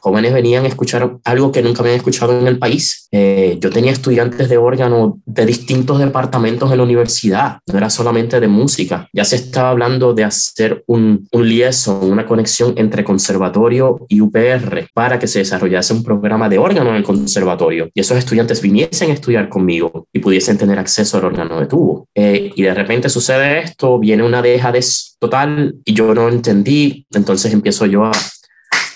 jóvenes 0.00 0.32
venían 0.32 0.64
a 0.64 0.68
escuchar 0.68 1.18
algo 1.24 1.52
que 1.52 1.62
nunca 1.62 1.82
habían 1.82 1.96
escuchado 1.96 2.38
en 2.38 2.46
el 2.46 2.58
país. 2.58 3.08
Eh, 3.10 3.58
yo 3.60 3.70
tenía 3.70 3.92
estudiantes 3.92 4.48
de 4.48 4.56
órgano 4.56 5.20
de 5.26 5.46
distintos 5.46 5.98
departamentos 5.98 6.70
en 6.70 6.78
la 6.78 6.84
universidad, 6.84 7.58
no 7.66 7.78
era 7.78 7.90
solamente 7.90 8.40
de 8.40 8.48
música. 8.48 9.08
Ya 9.12 9.24
se 9.24 9.36
estaba 9.36 9.70
hablando 9.70 10.14
de 10.14 10.24
hacer 10.24 10.82
un, 10.86 11.28
un 11.32 11.48
liaison, 11.48 12.10
una 12.10 12.26
conexión 12.26 12.74
entre 12.76 13.04
conservatorio 13.04 14.06
y 14.08 14.20
UPR 14.20 14.88
para 14.94 15.18
que 15.18 15.26
se 15.26 15.40
desarrollase 15.40 15.94
un 15.94 16.02
programa 16.02 16.48
de 16.48 16.58
órgano 16.58 16.90
en 16.90 16.96
el 16.96 17.02
conservatorio 17.02 17.90
y 17.94 18.00
esos 18.00 18.18
estudiantes 18.18 18.60
viniesen 18.60 19.10
a 19.10 19.14
estudiar 19.14 19.48
conmigo 19.48 20.08
y 20.12 20.18
pudiesen 20.18 20.58
tener 20.58 20.78
acceso 20.78 21.18
al 21.18 21.24
órgano 21.24 21.60
de 21.60 21.66
tubo. 21.66 22.08
Eh, 22.14 22.50
y 22.54 22.62
de 22.62 22.74
repente 22.74 23.08
sucede 23.08 23.60
esto, 23.60 23.98
viene 23.98 24.22
una 24.22 24.42
deja 24.42 24.72
de 24.72 24.82
total 25.18 25.76
y 25.84 25.94
yo 25.94 26.14
no 26.14 26.28
entendí, 26.28 27.06
entonces 27.12 27.52
empiezo 27.52 27.86
yo 27.86 28.04
a 28.04 28.12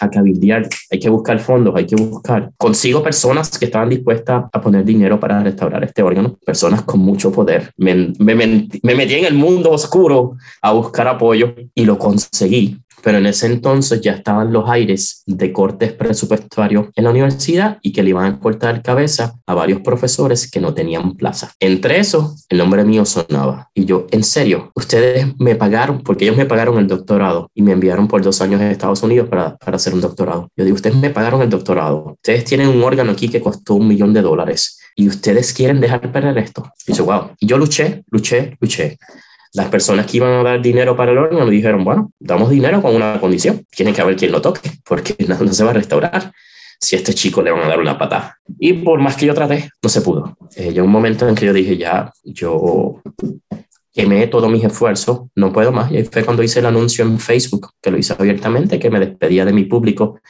a 0.00 0.10
cabildear, 0.10 0.68
hay 0.90 0.98
que 0.98 1.08
buscar 1.08 1.38
fondos, 1.38 1.74
hay 1.76 1.86
que 1.86 1.96
buscar. 1.96 2.50
Consigo 2.56 3.02
personas 3.02 3.58
que 3.58 3.66
estaban 3.66 3.88
dispuestas 3.88 4.44
a 4.52 4.60
poner 4.60 4.84
dinero 4.84 5.18
para 5.18 5.42
restaurar 5.42 5.84
este 5.84 6.02
órgano, 6.02 6.38
personas 6.44 6.82
con 6.82 7.00
mucho 7.00 7.32
poder. 7.32 7.72
Me, 7.76 8.12
me, 8.18 8.34
me 8.34 8.94
metí 8.94 9.14
en 9.14 9.24
el 9.24 9.34
mundo 9.34 9.70
oscuro 9.70 10.36
a 10.62 10.72
buscar 10.72 11.08
apoyo 11.08 11.54
y 11.74 11.84
lo 11.84 11.98
conseguí 11.98 12.78
pero 13.06 13.18
en 13.18 13.26
ese 13.26 13.46
entonces 13.46 14.00
ya 14.00 14.14
estaban 14.14 14.52
los 14.52 14.68
aires 14.68 15.22
de 15.26 15.52
cortes 15.52 15.92
presupuestarios 15.92 16.88
en 16.92 17.04
la 17.04 17.10
universidad 17.10 17.78
y 17.80 17.92
que 17.92 18.02
le 18.02 18.10
iban 18.10 18.24
a 18.24 18.40
cortar 18.40 18.82
cabeza 18.82 19.38
a 19.46 19.54
varios 19.54 19.80
profesores 19.82 20.50
que 20.50 20.58
no 20.58 20.74
tenían 20.74 21.14
plaza. 21.14 21.52
Entre 21.60 22.00
eso, 22.00 22.34
el 22.48 22.58
nombre 22.58 22.82
mío 22.84 23.04
sonaba. 23.04 23.70
Y 23.74 23.84
yo, 23.84 24.08
en 24.10 24.24
serio, 24.24 24.72
ustedes 24.74 25.24
me 25.38 25.54
pagaron, 25.54 26.02
porque 26.02 26.24
ellos 26.24 26.36
me 26.36 26.46
pagaron 26.46 26.78
el 26.78 26.88
doctorado 26.88 27.48
y 27.54 27.62
me 27.62 27.70
enviaron 27.70 28.08
por 28.08 28.22
dos 28.22 28.40
años 28.40 28.60
a 28.60 28.72
Estados 28.72 29.04
Unidos 29.04 29.28
para, 29.28 29.56
para 29.56 29.76
hacer 29.76 29.94
un 29.94 30.00
doctorado. 30.00 30.50
Yo 30.56 30.64
digo, 30.64 30.74
ustedes 30.74 30.96
me 30.96 31.10
pagaron 31.10 31.42
el 31.42 31.48
doctorado. 31.48 32.14
Ustedes 32.14 32.44
tienen 32.44 32.66
un 32.66 32.82
órgano 32.82 33.12
aquí 33.12 33.28
que 33.28 33.40
costó 33.40 33.74
un 33.74 33.86
millón 33.86 34.14
de 34.14 34.22
dólares 34.22 34.80
y 34.96 35.06
ustedes 35.06 35.52
quieren 35.52 35.80
dejar 35.80 36.10
perder 36.10 36.38
esto. 36.38 36.72
Y 36.88 36.92
yo. 36.92 37.30
Y 37.38 37.46
yo 37.46 37.56
luché, 37.56 38.02
luché, 38.10 38.56
luché 38.60 38.98
las 39.56 39.68
personas 39.68 40.06
que 40.06 40.18
iban 40.18 40.32
a 40.32 40.42
dar 40.42 40.60
dinero 40.60 40.94
para 40.94 41.12
el 41.12 41.18
órgano 41.18 41.48
dijeron, 41.48 41.82
bueno, 41.82 42.12
damos 42.20 42.50
dinero 42.50 42.82
con 42.82 42.94
una 42.94 43.18
condición, 43.18 43.64
tiene 43.70 43.94
que 43.94 44.02
haber 44.02 44.14
quien 44.14 44.30
lo 44.30 44.42
toque, 44.42 44.70
porque 44.86 45.16
no, 45.26 45.52
se 45.52 45.64
va 45.64 45.70
a 45.70 45.74
restaurar 45.74 46.30
si 46.78 46.94
a 46.94 46.98
este 46.98 47.14
chico 47.14 47.40
le 47.40 47.50
van 47.50 47.62
a 47.62 47.68
dar 47.68 47.80
una 47.80 47.96
patada. 47.96 48.38
Y 48.58 48.74
por 48.74 49.00
más 49.00 49.16
que 49.16 49.24
yo 49.24 49.32
traté, 49.32 49.70
no 49.82 49.88
se 49.88 50.02
pudo. 50.02 50.36
Eh, 50.56 50.78
un 50.78 50.90
momento 50.90 51.26
en 51.26 51.34
que 51.34 51.46
yo 51.46 51.54
dije, 51.54 51.78
ya, 51.78 52.12
yo 52.22 53.00
quemé 53.94 54.26
todos 54.26 54.50
mis 54.50 54.62
esfuerzos, 54.62 55.20
no 55.34 55.50
puedo 55.54 55.72
más. 55.72 55.90
Y 55.90 56.04
fue 56.04 56.22
cuando 56.22 56.42
hice 56.42 56.58
el 56.58 56.66
anuncio 56.66 57.02
en 57.02 57.18
Facebook, 57.18 57.70
que 57.80 57.90
lo 57.90 57.96
hice 57.96 58.12
abiertamente, 58.12 58.78
que 58.78 58.90
me 58.90 59.00
despedía 59.00 59.46
de 59.46 59.54
mi 59.54 59.64
público 59.64 60.20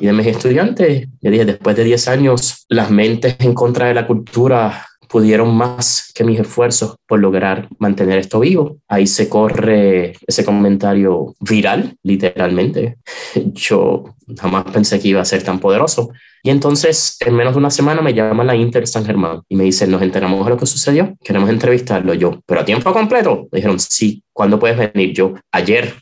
y 0.00 0.06
de 0.06 0.12
mis 0.12 0.26
estudiantes. 0.26 1.06
Yo 1.20 1.30
dije, 1.30 1.44
después 1.44 1.76
de 1.76 1.84
10 1.84 2.08
años, 2.08 2.66
las 2.68 2.90
mentes 2.90 3.36
en 3.38 3.54
contra 3.54 3.86
de 3.86 3.94
la 3.94 4.08
cultura 4.08 4.88
pudieron 5.12 5.54
más 5.54 6.10
que 6.14 6.24
mis 6.24 6.40
esfuerzos 6.40 6.96
por 7.06 7.20
lograr 7.20 7.68
mantener 7.78 8.18
esto 8.18 8.40
vivo. 8.40 8.78
Ahí 8.88 9.06
se 9.06 9.28
corre 9.28 10.14
ese 10.26 10.42
comentario 10.42 11.34
viral, 11.38 11.96
literalmente. 12.02 12.96
Yo 13.52 14.04
jamás 14.38 14.64
pensé 14.72 14.98
que 14.98 15.08
iba 15.08 15.20
a 15.20 15.26
ser 15.26 15.42
tan 15.42 15.60
poderoso. 15.60 16.10
Y 16.42 16.48
entonces, 16.48 17.18
en 17.20 17.34
menos 17.34 17.52
de 17.52 17.58
una 17.58 17.70
semana, 17.70 18.00
me 18.00 18.14
llama 18.14 18.42
la 18.42 18.56
Inter 18.56 18.86
San 18.86 19.04
Germán 19.04 19.42
y 19.50 19.54
me 19.54 19.64
dicen, 19.64 19.90
nos 19.90 20.00
enteramos 20.00 20.42
de 20.46 20.50
lo 20.50 20.56
que 20.56 20.64
sucedió, 20.64 21.14
queremos 21.22 21.50
entrevistarlo. 21.50 22.14
Yo, 22.14 22.40
pero 22.46 22.62
a 22.62 22.64
tiempo 22.64 22.90
completo. 22.94 23.48
Dijeron, 23.52 23.78
sí, 23.78 24.24
¿cuándo 24.32 24.58
puedes 24.58 24.78
venir? 24.78 25.12
Yo, 25.12 25.34
ayer. 25.52 25.94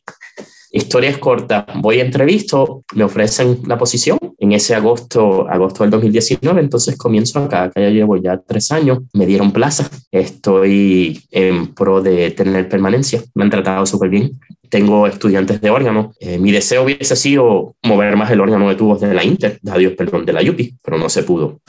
Historia 0.73 1.11
es 1.11 1.19
corta, 1.19 1.67
voy 1.81 1.99
a 1.99 2.05
entrevisto, 2.05 2.85
me 2.95 3.03
ofrecen 3.03 3.61
la 3.67 3.77
posición 3.77 4.21
en 4.41 4.53
ese 4.53 4.75
agosto, 4.75 5.47
agosto 5.49 5.85
del 5.85 5.91
2019, 5.91 6.61
entonces 6.61 6.97
comienzo 6.97 7.41
acá, 7.41 7.65
acá 7.65 7.81
ya 7.81 7.91
llevo 7.91 8.17
ya 8.17 8.39
tres 8.39 8.73
años, 8.73 9.01
me 9.13 9.27
dieron 9.27 9.53
plaza, 9.53 9.91
estoy 10.11 11.23
en 11.31 11.75
pro 11.75 12.01
de 12.01 12.31
tener 12.31 12.67
permanencia, 12.69 13.23
me 13.35 13.45
han 13.45 13.51
tratado 13.51 13.85
súper 13.85 14.09
bien, 14.09 14.41
tengo 14.71 15.07
estudiantes 15.07 15.61
de 15.61 15.69
órgano, 15.69 16.15
eh, 16.21 16.39
mi 16.39 16.53
deseo 16.53 16.85
hubiese 16.85 17.17
sido 17.17 17.77
mover 17.83 18.17
más 18.17 18.31
el 18.31 18.41
órgano 18.41 18.71
de 18.71 18.77
tubos 18.77 19.01
de 19.03 19.13
la 19.13 19.23
Inter, 19.23 19.61
adiós, 19.71 19.93
perdón, 19.93 20.25
de 20.25 20.33
la 20.33 20.41
UPI, 20.41 20.75
pero 20.83 20.97
no 20.97 21.11
se 21.11 21.23
pudo. 21.23 21.61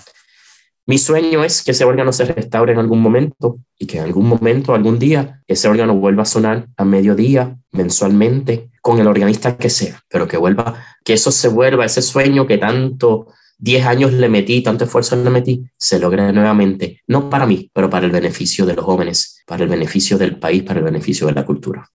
Mi 0.91 0.97
sueño 0.97 1.41
es 1.45 1.63
que 1.63 1.71
ese 1.71 1.85
órgano 1.85 2.11
se 2.11 2.25
restaure 2.25 2.73
en 2.73 2.79
algún 2.79 2.99
momento 2.99 3.59
y 3.79 3.85
que 3.85 3.99
en 3.99 4.03
algún 4.03 4.27
momento, 4.27 4.75
algún 4.75 4.99
día, 4.99 5.41
ese 5.47 5.69
órgano 5.69 5.95
vuelva 5.95 6.23
a 6.23 6.25
sonar 6.25 6.67
a 6.75 6.83
mediodía, 6.83 7.57
mensualmente, 7.71 8.71
con 8.81 8.99
el 8.99 9.07
organista 9.07 9.55
que 9.55 9.69
sea, 9.69 10.03
pero 10.09 10.27
que 10.27 10.35
vuelva, 10.35 10.83
que 11.05 11.13
eso 11.13 11.31
se 11.31 11.47
vuelva, 11.47 11.85
ese 11.85 12.01
sueño 12.01 12.45
que 12.45 12.57
tanto 12.57 13.27
10 13.59 13.85
años 13.85 14.11
le 14.11 14.27
metí, 14.27 14.61
tanto 14.61 14.83
esfuerzo 14.83 15.15
le 15.15 15.29
metí, 15.29 15.63
se 15.77 15.97
logre 15.97 16.33
nuevamente, 16.33 16.99
no 17.07 17.29
para 17.29 17.45
mí, 17.45 17.71
pero 17.71 17.89
para 17.89 18.05
el 18.05 18.11
beneficio 18.11 18.65
de 18.65 18.75
los 18.75 18.83
jóvenes, 18.83 19.41
para 19.47 19.63
el 19.63 19.69
beneficio 19.69 20.17
del 20.17 20.39
país, 20.39 20.63
para 20.63 20.79
el 20.79 20.83
beneficio 20.83 21.25
de 21.25 21.33
la 21.33 21.45
cultura. 21.45 21.89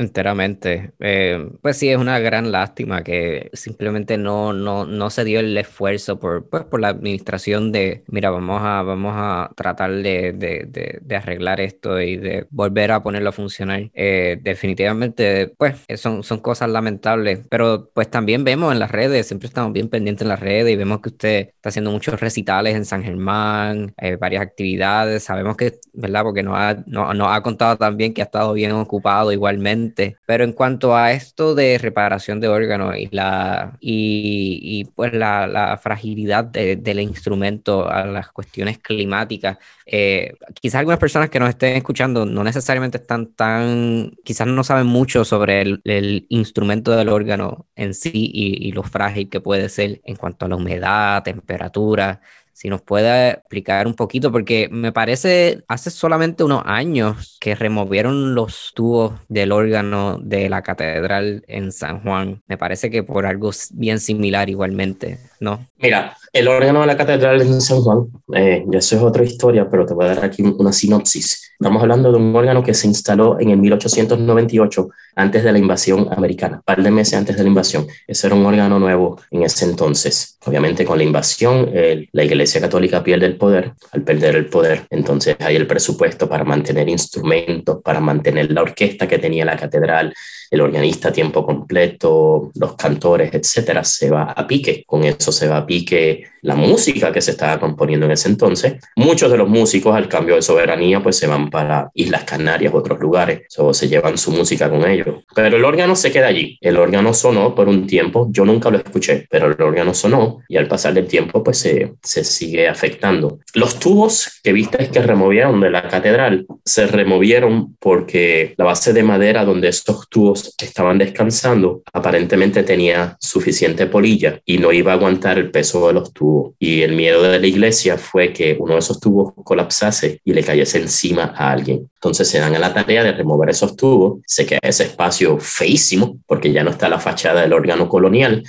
Enteramente. 0.00 0.92
Eh, 0.98 1.50
pues 1.60 1.76
sí, 1.76 1.90
es 1.90 1.98
una 1.98 2.18
gran 2.20 2.50
lástima 2.50 3.04
que 3.04 3.50
simplemente 3.52 4.16
no, 4.16 4.54
no, 4.54 4.86
no 4.86 5.10
se 5.10 5.24
dio 5.24 5.40
el 5.40 5.54
esfuerzo 5.58 6.18
por, 6.18 6.48
pues, 6.48 6.64
por 6.64 6.80
la 6.80 6.88
administración 6.88 7.70
de, 7.70 8.02
mira, 8.06 8.30
vamos 8.30 8.62
a, 8.62 8.80
vamos 8.80 9.12
a 9.14 9.50
tratar 9.54 9.92
de, 9.92 10.32
de, 10.32 11.00
de, 11.02 11.16
arreglar 11.16 11.60
esto 11.60 12.00
y 12.00 12.16
de 12.16 12.46
volver 12.48 12.92
a 12.92 13.02
ponerlo 13.02 13.28
a 13.28 13.32
funcionar. 13.32 13.90
Eh, 13.92 14.38
definitivamente, 14.40 15.48
pues 15.58 15.84
son, 15.96 16.22
son 16.22 16.40
cosas 16.40 16.70
lamentables, 16.70 17.46
pero 17.50 17.90
pues 17.92 18.10
también 18.10 18.42
vemos 18.42 18.72
en 18.72 18.78
las 18.78 18.90
redes, 18.90 19.26
siempre 19.26 19.48
estamos 19.48 19.74
bien 19.74 19.90
pendientes 19.90 20.22
en 20.22 20.28
las 20.28 20.40
redes 20.40 20.72
y 20.72 20.76
vemos 20.76 21.02
que 21.02 21.10
usted 21.10 21.48
está 21.56 21.68
haciendo 21.68 21.90
muchos 21.90 22.18
recitales 22.18 22.74
en 22.74 22.86
San 22.86 23.02
Germán, 23.02 23.92
eh, 23.98 24.16
varias 24.16 24.40
actividades, 24.40 25.24
sabemos 25.24 25.58
que, 25.58 25.78
¿verdad? 25.92 26.22
Porque 26.22 26.42
nos 26.42 26.56
ha, 26.56 26.82
no, 26.86 27.12
nos 27.12 27.28
ha 27.30 27.42
contado 27.42 27.76
también 27.76 28.14
que 28.14 28.22
ha 28.22 28.24
estado 28.24 28.54
bien 28.54 28.72
ocupado 28.72 29.30
igualmente 29.30 29.89
Pero 30.26 30.44
en 30.44 30.52
cuanto 30.52 30.96
a 30.96 31.12
esto 31.12 31.54
de 31.54 31.78
reparación 31.78 32.40
de 32.40 32.48
órganos 32.48 32.96
y 32.96 33.08
la 33.10 33.76
y, 33.80 34.84
pues 34.94 35.12
la, 35.12 35.78
fragilidad 35.82 36.44
del 36.44 37.00
instrumento 37.00 37.88
a 37.88 38.04
las 38.04 38.30
cuestiones 38.32 38.78
climáticas, 38.78 39.58
eh, 39.86 40.34
quizás 40.60 40.80
algunas 40.80 40.98
personas 40.98 41.30
que 41.30 41.40
nos 41.40 41.48
estén 41.50 41.76
escuchando 41.76 42.26
no 42.26 42.44
necesariamente 42.44 42.98
están 42.98 43.26
tan, 43.34 44.12
quizás 44.24 44.46
no 44.46 44.64
saben 44.64 44.86
mucho 44.86 45.24
sobre 45.24 45.62
el, 45.62 46.26
instrumento 46.28 46.92
del 46.92 47.08
órgano 47.08 47.66
en 47.76 47.94
sí 47.94 48.10
y, 48.14 48.68
y 48.68 48.72
lo 48.72 48.82
frágil 48.82 49.28
que 49.28 49.40
puede 49.40 49.68
ser 49.68 50.00
en 50.04 50.16
cuanto 50.16 50.46
a 50.46 50.48
la 50.48 50.56
humedad, 50.56 51.22
temperatura 51.22 52.20
si 52.52 52.68
nos 52.68 52.82
puede 52.82 53.30
explicar 53.30 53.86
un 53.86 53.94
poquito, 53.94 54.30
porque 54.32 54.68
me 54.70 54.92
parece 54.92 55.62
hace 55.68 55.90
solamente 55.90 56.44
unos 56.44 56.62
años 56.66 57.38
que 57.40 57.54
removieron 57.54 58.34
los 58.34 58.72
tubos 58.74 59.14
del 59.28 59.52
órgano 59.52 60.18
de 60.22 60.48
la 60.48 60.62
catedral 60.62 61.42
en 61.48 61.72
San 61.72 62.02
Juan. 62.02 62.42
Me 62.46 62.58
parece 62.58 62.90
que 62.90 63.02
por 63.02 63.26
algo 63.26 63.50
bien 63.72 64.00
similar 64.00 64.50
igualmente, 64.50 65.18
¿no? 65.40 65.66
Mira, 65.78 66.16
el 66.32 66.46
órgano 66.48 66.82
de 66.82 66.86
la 66.86 66.96
catedral 66.96 67.40
en 67.40 67.60
San 67.60 67.80
Juan, 67.80 68.06
eh, 68.34 68.64
eso 68.72 68.96
es 68.96 69.02
otra 69.02 69.24
historia, 69.24 69.68
pero 69.68 69.86
te 69.86 69.94
voy 69.94 70.04
a 70.04 70.14
dar 70.14 70.24
aquí 70.24 70.42
una 70.42 70.72
sinopsis. 70.72 71.54
Estamos 71.58 71.82
hablando 71.82 72.12
de 72.12 72.18
un 72.18 72.36
órgano 72.36 72.62
que 72.62 72.74
se 72.74 72.86
instaló 72.86 73.40
en 73.40 73.50
el 73.50 73.56
1898, 73.56 74.88
antes 75.16 75.42
de 75.42 75.52
la 75.52 75.58
invasión 75.58 76.08
americana, 76.12 76.56
un 76.56 76.62
par 76.62 76.82
de 76.82 76.90
meses 76.90 77.14
antes 77.14 77.36
de 77.36 77.42
la 77.42 77.48
invasión. 77.48 77.86
Ese 78.06 78.26
era 78.26 78.36
un 78.36 78.46
órgano 78.46 78.78
nuevo 78.78 79.18
en 79.30 79.42
ese 79.42 79.64
entonces. 79.64 80.38
Obviamente 80.44 80.84
con 80.84 80.98
la 80.98 81.04
invasión, 81.04 81.70
la 82.12 82.24
Iglesia 82.24 82.60
Católica 82.60 83.02
pierde 83.02 83.26
el 83.26 83.36
poder. 83.36 83.72
Al 83.92 84.02
perder 84.02 84.36
el 84.36 84.46
poder, 84.46 84.86
entonces 84.90 85.36
hay 85.40 85.56
el 85.56 85.66
presupuesto 85.66 86.28
para 86.28 86.44
mantener 86.44 86.88
instrumentos, 86.88 87.80
para 87.82 88.00
mantener 88.00 88.52
la 88.52 88.62
orquesta 88.62 89.08
que 89.08 89.18
tenía 89.18 89.44
la 89.44 89.56
catedral, 89.56 90.14
el 90.50 90.60
organista 90.60 91.08
a 91.08 91.12
tiempo 91.12 91.44
completo, 91.46 92.50
los 92.54 92.74
cantores, 92.74 93.32
etcétera, 93.32 93.84
se 93.84 94.10
va 94.10 94.24
a 94.24 94.46
pique. 94.46 94.84
Con 94.86 95.04
eso 95.04 95.30
se 95.30 95.48
va 95.48 95.58
a 95.58 95.66
pique 95.66 96.29
la 96.42 96.56
música 96.56 97.12
que 97.12 97.20
se 97.20 97.32
estaba 97.32 97.58
componiendo 97.58 98.06
en 98.06 98.12
ese 98.12 98.28
entonces. 98.28 98.74
Muchos 98.96 99.30
de 99.30 99.38
los 99.38 99.48
músicos 99.48 99.94
al 99.94 100.08
cambio 100.08 100.36
de 100.36 100.42
soberanía 100.42 101.02
pues 101.02 101.16
se 101.16 101.26
van 101.26 101.50
para 101.50 101.90
Islas 101.94 102.24
Canarias, 102.24 102.74
otros 102.74 102.98
lugares, 103.00 103.42
o 103.58 103.74
se 103.74 103.88
llevan 103.88 104.18
su 104.18 104.32
música 104.32 104.70
con 104.70 104.86
ellos. 104.86 105.24
Pero 105.34 105.56
el 105.56 105.64
órgano 105.64 105.96
se 105.96 106.10
queda 106.10 106.28
allí. 106.28 106.58
El 106.60 106.76
órgano 106.76 107.14
sonó 107.14 107.54
por 107.54 107.68
un 107.68 107.86
tiempo, 107.86 108.28
yo 108.30 108.44
nunca 108.44 108.70
lo 108.70 108.78
escuché, 108.78 109.26
pero 109.30 109.46
el 109.46 109.60
órgano 109.60 109.94
sonó 109.94 110.40
y 110.48 110.56
al 110.56 110.68
pasar 110.68 110.94
del 110.94 111.06
tiempo 111.06 111.42
pues 111.42 111.58
se, 111.58 111.94
se 112.02 112.24
sigue 112.24 112.68
afectando. 112.68 113.38
Los 113.54 113.78
tubos 113.78 114.40
que 114.42 114.52
viste 114.52 114.88
que 114.88 115.02
removieron 115.02 115.60
de 115.60 115.70
la 115.70 115.88
catedral 115.88 116.46
se 116.64 116.86
removieron 116.86 117.76
porque 117.78 118.54
la 118.56 118.64
base 118.64 118.92
de 118.92 119.02
madera 119.02 119.44
donde 119.44 119.68
estos 119.68 120.08
tubos 120.08 120.54
estaban 120.58 120.98
descansando, 120.98 121.82
aparentemente 121.92 122.62
tenía 122.62 123.16
suficiente 123.20 123.86
polilla 123.86 124.40
y 124.44 124.58
no 124.58 124.72
iba 124.72 124.92
a 124.92 124.94
aguantar 124.94 125.38
el 125.38 125.50
peso 125.50 125.86
de 125.86 125.94
los 125.94 126.12
tubos. 126.12 126.29
Y 126.58 126.82
el 126.82 126.94
miedo 126.94 127.22
de 127.22 127.38
la 127.38 127.46
iglesia 127.46 127.96
fue 127.96 128.32
que 128.32 128.56
uno 128.58 128.74
de 128.74 128.80
esos 128.80 129.00
tubos 129.00 129.32
colapsase 129.44 130.20
y 130.24 130.32
le 130.32 130.42
cayese 130.42 130.78
encima 130.78 131.32
a 131.36 131.50
alguien. 131.52 131.88
Entonces 131.94 132.28
se 132.28 132.38
dan 132.38 132.54
a 132.54 132.58
la 132.58 132.74
tarea 132.74 133.02
de 133.02 133.12
remover 133.12 133.50
esos 133.50 133.76
tubos, 133.76 134.20
se 134.26 134.46
queda 134.46 134.60
ese 134.62 134.84
espacio 134.84 135.38
feísimo 135.38 136.18
porque 136.26 136.52
ya 136.52 136.62
no 136.64 136.70
está 136.70 136.88
la 136.88 136.98
fachada 136.98 137.42
del 137.42 137.52
órgano 137.52 137.88
colonial 137.88 138.42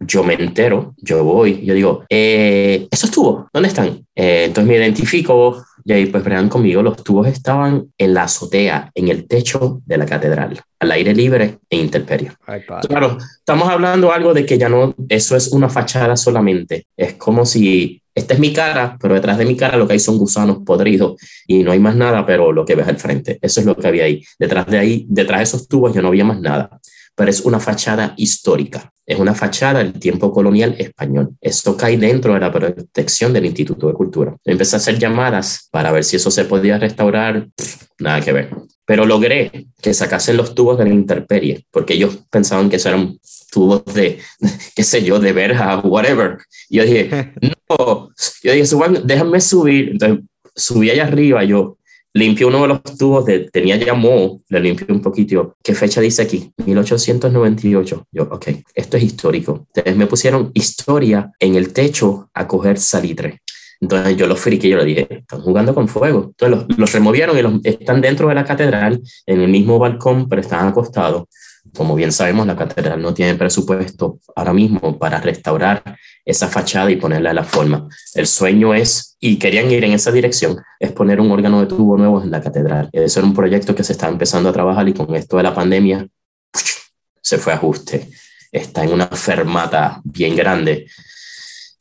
yo 0.00 0.22
me 0.22 0.34
entero, 0.34 0.94
yo 0.98 1.24
voy, 1.24 1.64
yo 1.64 1.74
digo, 1.74 2.04
eh, 2.08 2.86
¿esos 2.90 3.10
tubos 3.10 3.46
dónde 3.52 3.68
están? 3.68 4.04
Eh, 4.14 4.44
entonces 4.44 4.68
me 4.68 4.76
identifico, 4.76 5.64
y 5.86 5.92
ahí 5.92 6.06
pues 6.06 6.24
bregan 6.24 6.48
conmigo, 6.48 6.82
los 6.82 7.02
tubos 7.04 7.28
estaban 7.28 7.92
en 7.96 8.12
la 8.12 8.24
azotea, 8.24 8.90
en 8.92 9.06
el 9.06 9.28
techo 9.28 9.82
de 9.86 9.96
la 9.96 10.04
catedral, 10.04 10.60
al 10.80 10.90
aire 10.90 11.14
libre 11.14 11.60
e 11.70 11.76
intemperie. 11.76 12.32
claro, 12.88 13.18
estamos 13.38 13.68
hablando 13.68 14.12
algo 14.12 14.34
de 14.34 14.44
que 14.44 14.58
ya 14.58 14.68
no, 14.68 14.96
eso 15.08 15.36
es 15.36 15.52
una 15.52 15.68
fachada 15.68 16.16
solamente. 16.16 16.88
Es 16.96 17.14
como 17.14 17.46
si 17.46 18.02
esta 18.16 18.34
es 18.34 18.40
mi 18.40 18.52
cara, 18.52 18.98
pero 19.00 19.14
detrás 19.14 19.38
de 19.38 19.44
mi 19.44 19.56
cara 19.56 19.76
lo 19.76 19.86
que 19.86 19.92
hay 19.92 20.00
son 20.00 20.18
gusanos 20.18 20.58
podridos 20.66 21.20
y 21.46 21.62
no 21.62 21.70
hay 21.70 21.78
más 21.78 21.94
nada, 21.94 22.26
pero 22.26 22.50
lo 22.50 22.64
que 22.64 22.74
ves 22.74 22.88
al 22.88 22.98
frente, 22.98 23.38
eso 23.40 23.60
es 23.60 23.66
lo 23.66 23.76
que 23.76 23.86
había 23.86 24.06
ahí. 24.06 24.24
Detrás 24.40 24.66
de 24.66 24.78
ahí, 24.78 25.06
detrás 25.08 25.38
de 25.38 25.44
esos 25.44 25.68
tubos 25.68 25.94
ya 25.94 26.02
no 26.02 26.08
había 26.08 26.24
más 26.24 26.40
nada 26.40 26.80
pero 27.16 27.30
es 27.30 27.40
una 27.40 27.58
fachada 27.58 28.14
histórica, 28.16 28.92
es 29.06 29.18
una 29.18 29.34
fachada 29.34 29.78
del 29.82 29.94
tiempo 29.94 30.30
colonial 30.30 30.76
español. 30.78 31.30
Esto 31.40 31.76
cae 31.76 31.96
dentro 31.96 32.34
de 32.34 32.40
la 32.40 32.52
protección 32.52 33.32
del 33.32 33.46
Instituto 33.46 33.88
de 33.88 33.94
Cultura. 33.94 34.36
Empecé 34.44 34.76
a 34.76 34.78
hacer 34.78 34.98
llamadas 34.98 35.68
para 35.72 35.90
ver 35.90 36.04
si 36.04 36.16
eso 36.16 36.30
se 36.30 36.44
podía 36.44 36.78
restaurar, 36.78 37.48
nada 37.98 38.20
que 38.20 38.32
ver. 38.32 38.50
Pero 38.84 39.06
logré 39.06 39.66
que 39.80 39.94
sacasen 39.94 40.36
los 40.36 40.54
tubos 40.54 40.78
de 40.78 40.84
la 40.84 40.90
intemperie, 40.90 41.66
porque 41.70 41.94
ellos 41.94 42.18
pensaban 42.30 42.68
que 42.68 42.76
eso 42.76 42.90
eran 42.90 43.18
tubos 43.50 43.84
de, 43.86 44.20
qué 44.76 44.84
sé 44.84 45.02
yo, 45.02 45.18
de 45.18 45.32
verja, 45.32 45.78
whatever. 45.80 46.36
Y 46.68 46.76
yo 46.76 46.84
dije, 46.84 47.32
no, 47.70 48.10
yo 48.42 48.52
dije, 48.52 48.76
déjame 49.04 49.40
subir. 49.40 49.88
Entonces 49.92 50.24
subí 50.54 50.90
allá 50.90 51.04
arriba, 51.04 51.42
yo, 51.44 51.78
Limpió 52.16 52.48
uno 52.48 52.62
de 52.62 52.68
los 52.68 52.82
tubos, 52.96 53.26
de, 53.26 53.50
tenía 53.50 53.76
ya 53.76 53.92
moho, 53.92 54.40
le 54.48 54.60
limpié 54.60 54.86
un 54.88 55.02
poquito. 55.02 55.54
¿Qué 55.62 55.74
fecha 55.74 56.00
dice 56.00 56.22
aquí? 56.22 56.50
1898. 56.64 58.06
Yo, 58.10 58.22
ok, 58.22 58.48
esto 58.74 58.96
es 58.96 59.02
histórico. 59.02 59.66
Entonces 59.74 59.96
me 59.96 60.06
pusieron 60.06 60.50
historia 60.54 61.30
en 61.38 61.56
el 61.56 61.74
techo 61.74 62.30
a 62.32 62.48
coger 62.48 62.78
salitre. 62.78 63.42
Entonces 63.82 64.16
yo 64.16 64.26
los 64.26 64.40
friqué, 64.40 64.70
yo 64.70 64.78
le 64.78 64.86
dije, 64.86 65.06
están 65.10 65.42
jugando 65.42 65.74
con 65.74 65.88
fuego. 65.88 66.28
Entonces 66.30 66.66
los, 66.68 66.78
los 66.78 66.92
removieron 66.92 67.36
y 67.36 67.42
los, 67.42 67.52
están 67.64 68.00
dentro 68.00 68.28
de 68.30 68.34
la 68.34 68.46
catedral, 68.46 69.02
en 69.26 69.40
el 69.42 69.48
mismo 69.48 69.78
balcón, 69.78 70.26
pero 70.26 70.40
están 70.40 70.68
acostados. 70.68 71.24
Como 71.74 71.94
bien 71.94 72.12
sabemos, 72.12 72.46
la 72.46 72.56
catedral 72.56 73.00
no 73.00 73.14
tiene 73.14 73.34
presupuesto 73.34 74.20
ahora 74.34 74.52
mismo 74.52 74.98
para 74.98 75.20
restaurar 75.20 75.96
esa 76.24 76.48
fachada 76.48 76.90
y 76.90 76.96
ponerla 76.96 77.30
a 77.30 77.34
la 77.34 77.44
forma. 77.44 77.88
El 78.14 78.26
sueño 78.26 78.74
es, 78.74 79.16
y 79.20 79.38
querían 79.38 79.70
ir 79.70 79.84
en 79.84 79.92
esa 79.92 80.12
dirección, 80.12 80.58
es 80.80 80.92
poner 80.92 81.20
un 81.20 81.30
órgano 81.30 81.60
de 81.60 81.66
tubo 81.66 81.96
nuevo 81.96 82.22
en 82.22 82.30
la 82.30 82.40
catedral. 82.40 82.88
Eso 82.92 83.20
era 83.20 83.28
un 83.28 83.34
proyecto 83.34 83.74
que 83.74 83.84
se 83.84 83.92
está 83.92 84.08
empezando 84.08 84.48
a 84.48 84.52
trabajar 84.52 84.88
y 84.88 84.94
con 84.94 85.14
esto 85.14 85.36
de 85.36 85.42
la 85.42 85.54
pandemia 85.54 86.06
se 87.20 87.38
fue 87.38 87.52
a 87.52 87.56
ajuste. 87.56 88.10
Está 88.52 88.84
en 88.84 88.92
una 88.92 89.06
fermata 89.08 90.00
bien 90.04 90.36
grande 90.36 90.86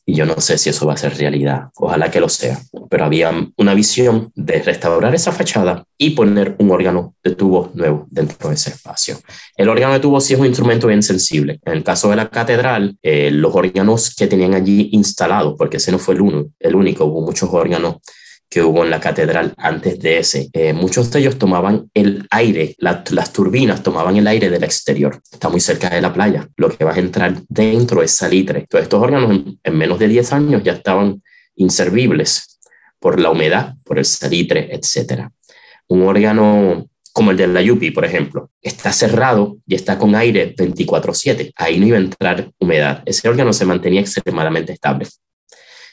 y 0.06 0.14
yo 0.14 0.26
no 0.26 0.40
sé 0.40 0.58
si 0.58 0.70
eso 0.70 0.86
va 0.86 0.94
a 0.94 0.98
ser 0.98 1.18
realidad. 1.18 1.70
Ojalá 1.76 2.12
que 2.12 2.20
lo 2.20 2.30
sea. 2.30 2.60
Pero 2.90 3.06
había 3.06 3.32
una 3.58 3.74
visión 3.74 4.32
de 4.36 4.62
restaurar 4.62 5.16
esa 5.16 5.32
fachada 5.32 5.86
y 5.98 6.12
poner 6.12 6.56
un 6.60 6.70
órgano 6.70 7.16
de 7.24 7.36
tubo 7.36 7.72
nuevo 7.74 8.06
dentro 8.12 8.50
de 8.50 8.56
ese 8.56 8.70
espacio. 8.70 9.18
El 9.58 9.68
órgano 9.68 9.94
de 9.94 10.00
tubo 10.00 10.22
sí 10.22 10.34
es 10.34 10.40
un 10.40 10.46
instrumento 10.46 10.88
bien 10.88 11.02
sensible. 11.02 11.60
En 11.66 11.74
el 11.74 11.84
caso 11.84 12.10
de 12.10 12.18
la 12.18 12.30
catedral, 12.30 12.98
eh, 13.02 13.32
los 13.32 13.56
órganos 13.56 14.14
que 14.14 14.28
tenían 14.28 14.54
allí 14.54 14.90
instalados, 14.92 15.56
porque 15.58 15.78
ese 15.78 15.92
no 15.92 15.98
fue 15.98 16.14
el, 16.14 16.22
uno, 16.22 16.46
el 16.60 16.76
único, 16.76 17.06
hubo 17.06 17.22
muchos 17.22 17.50
órganos 17.52 17.96
que 18.50 18.62
hubo 18.62 18.84
en 18.84 18.90
la 18.90 19.00
catedral 19.00 19.54
antes 19.58 20.00
de 20.00 20.20
ese. 20.20 20.50
Eh, 20.54 20.74
muchos 20.74 21.12
de 21.12 21.20
ellos 21.20 21.38
tomaban 21.38 21.90
el 21.94 22.26
aire, 22.30 22.76
las 22.80 23.34
turbinas 23.34 23.84
tomaban 23.84 24.16
el 24.18 24.28
aire 24.28 24.50
del 24.50 24.64
exterior. 24.64 25.22
Está 25.32 25.50
muy 25.50 25.60
cerca 25.60 25.90
de 25.90 26.02
la 26.02 26.14
playa. 26.14 26.48
Lo 26.56 26.70
que 26.70 26.86
va 26.86 26.94
a 26.94 27.00
entrar 27.00 27.42
dentro 27.50 28.02
es 28.02 28.12
salitre. 28.12 28.66
Todos 28.70 28.84
estos 28.84 29.02
órganos 29.02 29.58
en, 29.64 29.78
menos 29.78 30.00
de 30.00 30.08
10 30.08 30.34
años 30.34 30.64
ya 30.64 30.74
estaban 30.74 31.22
inservibles 31.56 32.60
por 33.00 33.20
la 33.20 33.30
humedad, 33.30 33.76
por 33.84 33.98
el 33.98 34.06
salitre, 34.06 34.70
etc. 34.74 35.28
Un 35.88 36.04
órgano 36.04 36.88
como 37.12 37.32
el 37.32 37.38
de 37.38 37.48
la 37.48 37.62
Yupi, 37.62 37.92
por 37.92 38.04
ejemplo, 38.04 38.52
está 38.62 38.92
cerrado 38.92 39.58
y 39.66 39.76
está 39.76 39.98
con 39.98 40.16
aire 40.16 40.54
24/7. 40.54 41.54
Ahí 41.56 41.80
no 41.80 41.88
iba 41.88 41.98
a 41.98 42.02
entrar 42.02 42.52
humedad. 42.60 43.04
Ese 43.06 43.30
órgano 43.30 43.54
se 43.54 43.66
mantenía 43.66 44.02
extremadamente 44.02 44.74
estable. 44.74 45.08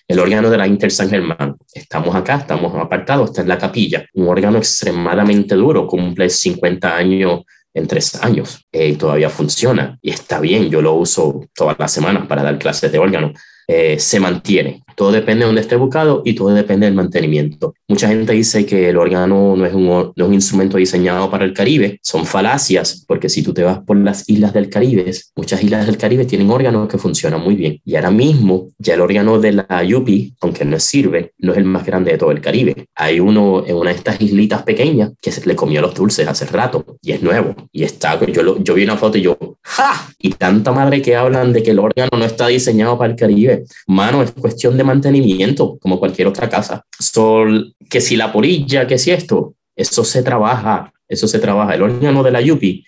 El 0.09 0.19
órgano 0.19 0.51
de 0.51 0.59
la 0.59 0.67
Inter 0.67 0.91
San 0.91 1.09
Germán. 1.09 1.57
Estamos 1.73 2.15
acá, 2.15 2.37
estamos 2.37 2.75
apartados, 2.75 3.31
está 3.31 3.43
en 3.43 3.49
la 3.49 3.59
capilla. 3.59 4.05
Un 4.15 4.29
órgano 4.29 4.59
extremadamente 4.59 5.55
duro, 5.55 5.87
cumple 5.87 6.29
50 6.29 6.97
años 6.97 7.43
en 7.75 7.87
tres 7.87 8.23
años 8.23 8.67
eh, 8.71 8.97
todavía 8.97 9.31
funciona 9.31 9.99
y 10.03 10.11
está 10.11 10.41
bien. 10.41 10.71
Yo 10.71 10.83
lo 10.83 10.95
uso 10.95 11.47
todas 11.55 11.79
las 11.79 11.91
semanas 11.91 12.27
para 12.27 12.43
dar 12.43 12.59
clases 12.59 12.93
de 12.93 12.99
órgano. 12.99 13.33
Eh, 13.69 13.99
se 13.99 14.21
mantiene. 14.21 14.83
Todo 14.97 15.13
depende 15.13 15.41
de 15.41 15.47
dónde 15.47 15.63
esté 15.63 15.77
buscado 15.77 16.23
y 16.25 16.35
todo 16.35 16.51
depende 16.51 16.87
del 16.87 16.95
mantenimiento. 16.95 17.75
Mucha 17.89 18.09
gente 18.09 18.33
dice 18.33 18.67
que 18.67 18.91
el 18.91 18.97
órgano 18.97 19.57
no 19.57 19.65
es, 19.65 19.73
un, 19.73 19.87
no 19.87 20.13
es 20.17 20.29
un 20.29 20.35
instrumento 20.35 20.77
diseñado 20.77 21.31
para 21.31 21.45
el 21.45 21.55
Caribe. 21.55 21.99
Son 22.03 22.27
falacias, 22.27 23.05
porque 23.07 23.29
si 23.29 23.43
tú 23.43 23.55
te 23.55 23.63
vas 23.63 23.81
por 23.81 23.97
las 23.97 24.29
islas 24.29 24.53
del 24.53 24.69
Caribe, 24.69 25.11
muchas 25.35 25.63
islas 25.63 25.87
del 25.87 25.97
Caribe 25.97 26.25
tienen 26.25 26.51
órganos 26.51 26.89
que 26.89 26.99
funcionan 26.99 27.41
muy 27.41 27.55
bien. 27.55 27.81
Y 27.85 27.97
ahora 27.97 28.11
mismo, 28.11 28.69
ya 28.79 28.95
el 28.95 29.01
órgano 29.01 29.39
de 29.39 29.53
la 29.53 29.83
Yupi, 29.83 30.35
aunque 30.41 30.65
no 30.65 30.79
sirve, 30.79 31.33
no 31.39 31.53
es 31.53 31.59
el 31.59 31.65
más 31.65 31.87
grande 31.87 32.13
de 32.13 32.19
todo 32.19 32.31
el 32.31 32.41
Caribe. 32.41 32.87
Hay 32.95 33.21
uno 33.21 33.65
en 33.67 33.77
una 33.77 33.91
de 33.91 33.97
estas 33.97 34.21
islitas 34.21 34.63
pequeñas 34.63 35.13
que 35.21 35.33
se 35.33 35.47
le 35.47 35.57
comió 35.57 35.81
los 35.81 35.95
dulces 35.95 36.29
hace 36.29 36.47
rato 36.47 36.85
y 37.01 37.13
es 37.13 37.23
nuevo. 37.23 37.55
Y 37.73 37.85
está, 37.85 38.21
yo, 38.27 38.59
yo 38.59 38.75
vi 38.75 38.85
una 38.85 38.97
foto 38.97 39.19
y 39.19 39.23
yo, 39.23 39.39
¡ja! 39.63 40.09
Y 40.19 40.31
tanta 40.31 40.73
madre 40.73 41.01
que 41.03 41.17
hablan 41.17 41.53
de 41.53 41.63
que 41.63 41.71
el 41.71 41.79
órgano 41.79 42.11
no 42.19 42.25
está 42.25 42.49
diseñado 42.49 42.99
para 42.99 43.13
el 43.13 43.19
Caribe 43.19 43.52
Mano, 43.87 44.23
es 44.23 44.33
cuestión 44.33 44.77
de 44.77 44.85
mantenimiento, 44.85 45.79
como 45.81 45.99
cualquier 45.99 46.29
otra 46.29 46.49
casa. 46.49 46.85
Sol, 46.99 47.75
que 47.89 48.01
si 48.01 48.17
la 48.17 48.33
polilla, 48.33 48.87
que 48.87 48.99
si 48.99 49.11
esto, 49.11 49.55
eso 49.77 50.05
se 50.05 50.23
trabaja, 50.23 50.93
eso 51.09 51.29
se 51.29 51.39
trabaja. 51.39 51.75
El 51.75 51.83
órgano 51.83 52.23
de 52.23 52.31
la 52.31 52.41
Yupi 52.41 52.85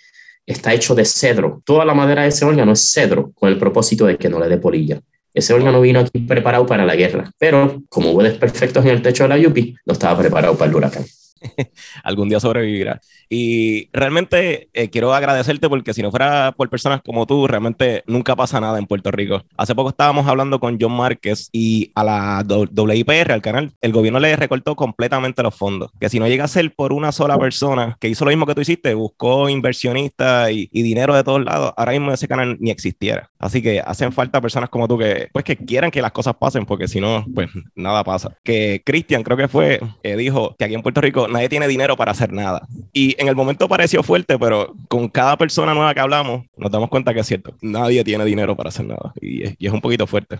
está 0.46 0.72
hecho 0.72 0.94
de 0.94 1.04
cedro. 1.04 1.62
Toda 1.64 1.84
la 1.84 1.94
madera 1.94 2.22
de 2.22 2.28
ese 2.28 2.44
órgano 2.44 2.72
es 2.72 2.92
cedro, 2.92 3.32
con 3.34 3.48
el 3.48 3.58
propósito 3.58 4.06
de 4.06 4.16
que 4.16 4.28
no 4.28 4.40
le 4.40 4.48
dé 4.48 4.58
polilla. 4.58 5.00
Ese 5.32 5.52
órgano 5.52 5.80
vino 5.80 6.00
aquí 6.00 6.20
preparado 6.20 6.64
para 6.64 6.84
la 6.84 6.94
guerra, 6.94 7.30
pero 7.38 7.82
como 7.88 8.12
hubo 8.12 8.22
desperfectos 8.22 8.84
en 8.84 8.92
el 8.92 9.02
techo 9.02 9.24
de 9.24 9.30
la 9.30 9.38
Yupi, 9.38 9.74
no 9.84 9.92
estaba 9.92 10.18
preparado 10.18 10.56
para 10.56 10.70
el 10.70 10.76
huracán. 10.76 11.04
algún 12.04 12.28
día 12.28 12.40
sobrevivirá. 12.40 13.00
Y 13.28 13.88
realmente 13.92 14.68
eh, 14.72 14.90
quiero 14.90 15.14
agradecerte 15.14 15.68
porque 15.68 15.94
si 15.94 16.02
no 16.02 16.10
fuera 16.10 16.52
por 16.56 16.68
personas 16.70 17.00
como 17.04 17.26
tú, 17.26 17.46
realmente 17.46 18.02
nunca 18.06 18.36
pasa 18.36 18.60
nada 18.60 18.78
en 18.78 18.86
Puerto 18.86 19.10
Rico. 19.10 19.42
Hace 19.56 19.74
poco 19.74 19.90
estábamos 19.90 20.26
hablando 20.26 20.60
con 20.60 20.78
John 20.80 20.92
Márquez 20.92 21.48
y 21.52 21.90
a 21.94 22.04
la 22.04 22.44
WIPR, 22.48 23.32
al 23.32 23.42
canal, 23.42 23.72
el 23.80 23.92
gobierno 23.92 24.20
le 24.20 24.36
recortó 24.36 24.76
completamente 24.76 25.42
los 25.42 25.54
fondos. 25.54 25.90
Que 26.00 26.08
si 26.08 26.18
no 26.18 26.28
llega 26.28 26.44
a 26.44 26.48
ser 26.48 26.74
por 26.74 26.92
una 26.92 27.12
sola 27.12 27.38
persona 27.38 27.96
que 28.00 28.08
hizo 28.08 28.24
lo 28.24 28.30
mismo 28.30 28.46
que 28.46 28.54
tú 28.54 28.60
hiciste, 28.60 28.94
buscó 28.94 29.48
inversionistas 29.48 30.50
y, 30.50 30.68
dinero 30.84 31.14
de 31.14 31.24
todos 31.24 31.42
lados, 31.42 31.72
ahora 31.76 31.92
mismo 31.92 32.12
ese 32.12 32.28
canal 32.28 32.58
ni 32.60 32.70
existiera. 32.70 33.30
Así 33.38 33.62
que 33.62 33.80
hacen 33.80 34.12
falta 34.12 34.40
personas 34.40 34.68
como 34.68 34.86
tú 34.86 34.98
que, 34.98 35.28
pues, 35.32 35.44
que 35.44 35.56
quieran 35.56 35.90
que 35.90 36.02
las 36.02 36.12
cosas 36.12 36.34
pasen 36.38 36.66
porque 36.66 36.88
si 36.88 37.00
no, 37.00 37.24
pues 37.34 37.48
nada 37.74 38.04
pasa. 38.04 38.36
Que 38.42 38.82
Cristian, 38.84 39.22
creo 39.22 39.36
que 39.36 39.48
fue, 39.48 39.80
eh, 40.02 40.16
dijo 40.16 40.54
que 40.58 40.64
aquí 40.64 40.74
en 40.74 40.82
Puerto 40.82 41.00
Rico 41.00 41.26
nadie 41.28 41.48
tiene 41.48 41.68
dinero 41.68 41.96
para 41.96 42.12
hacer 42.12 42.32
nada. 42.32 42.66
Y 42.92 43.13
en 43.18 43.28
el 43.28 43.36
momento 43.36 43.68
pareció 43.68 44.02
fuerte, 44.02 44.38
pero 44.38 44.74
con 44.88 45.08
cada 45.08 45.36
persona 45.36 45.74
nueva 45.74 45.94
que 45.94 46.00
hablamos, 46.00 46.46
nos 46.56 46.70
damos 46.70 46.88
cuenta 46.88 47.14
que 47.14 47.20
es 47.20 47.26
cierto. 47.26 47.54
Nadie 47.60 48.04
tiene 48.04 48.24
dinero 48.24 48.56
para 48.56 48.68
hacer 48.68 48.86
nada. 48.86 49.12
Y 49.20 49.42
es, 49.42 49.54
y 49.58 49.66
es 49.66 49.72
un 49.72 49.80
poquito 49.80 50.06
fuerte. 50.06 50.38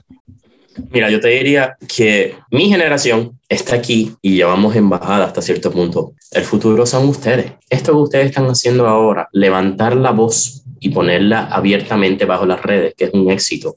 Mira, 0.91 1.09
yo 1.09 1.21
te 1.21 1.29
diría 1.29 1.77
que 1.89 2.35
mi 2.51 2.69
generación 2.69 3.39
está 3.49 3.77
aquí 3.77 4.13
y 4.21 4.35
llevamos 4.37 4.75
embajada 4.75 5.27
hasta 5.27 5.43
cierto 5.43 5.71
punto. 5.71 6.13
El 6.33 6.43
futuro 6.43 6.85
son 6.87 7.09
ustedes. 7.09 7.53
Esto 7.71 7.93
que 7.93 7.99
ustedes 7.99 8.27
están 8.27 8.47
haciendo 8.47 8.89
ahora, 8.89 9.29
levantar 9.33 9.97
la 9.97 10.11
voz 10.11 10.65
y 10.81 10.91
ponerla 10.91 11.47
abiertamente 11.47 12.25
bajo 12.25 12.45
las 12.45 12.63
redes, 12.63 12.95
que 12.97 13.05
es 13.05 13.15
un 13.15 13.31
éxito, 13.31 13.77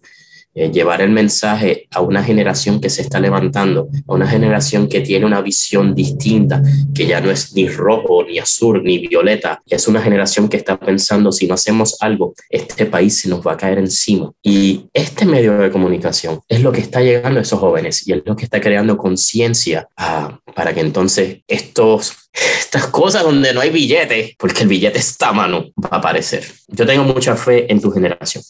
eh, 0.57 0.71
llevar 0.71 1.01
el 1.01 1.11
mensaje 1.11 1.87
a 1.91 2.01
una 2.01 2.23
generación 2.23 2.81
que 2.81 2.89
se 2.89 3.03
está 3.03 3.19
levantando, 3.19 3.89
a 4.07 4.13
una 4.15 4.27
generación 4.27 4.89
que 4.89 5.01
tiene 5.01 5.23
una 5.23 5.39
visión 5.41 5.93
distinta, 5.93 6.63
que 6.95 7.05
ya 7.05 7.21
no 7.21 7.29
es 7.29 7.53
ni 7.53 7.69
rojo, 7.69 8.23
ni 8.23 8.39
azul, 8.39 8.83
ni 8.83 8.97
violeta, 8.97 9.61
es 9.67 9.87
una 9.87 10.01
generación 10.01 10.49
que 10.49 10.57
está 10.57 10.79
pensando, 10.79 11.31
si 11.31 11.45
no 11.45 11.53
hacemos 11.53 11.97
algo, 11.99 12.33
este 12.49 12.87
país 12.87 13.19
se 13.19 13.29
nos 13.29 13.45
va 13.45 13.51
a 13.53 13.57
caer 13.57 13.77
encima. 13.77 14.31
Y 14.41 14.87
este 14.93 15.27
medio 15.27 15.59
de 15.59 15.69
comunicación 15.69 16.39
es 16.47 16.63
lo 16.63 16.71
que 16.71 16.81
está 16.81 17.01
llegando 17.01 17.37
a 17.39 17.43
esos 17.43 17.59
jóvenes 17.59 18.07
y 18.07 18.13
es 18.13 18.23
lo 18.25 18.35
que 18.35 18.45
está 18.45 18.59
creando 18.59 18.97
conciencia 18.97 19.87
ah, 19.95 20.39
para 20.55 20.73
que 20.73 20.79
entonces 20.79 21.41
estos 21.47 22.27
estas 22.59 22.87
cosas 22.87 23.23
donde 23.23 23.53
no 23.53 23.61
hay 23.61 23.69
billete, 23.69 24.35
porque 24.37 24.63
el 24.63 24.67
billete 24.67 24.99
está 24.99 25.29
a 25.29 25.33
mano, 25.33 25.67
va 25.83 25.89
a 25.91 25.97
aparecer. 25.97 26.45
Yo 26.67 26.85
tengo 26.85 27.03
mucha 27.03 27.35
fe 27.35 27.71
en 27.71 27.81
tu 27.81 27.91
generación. 27.91 28.43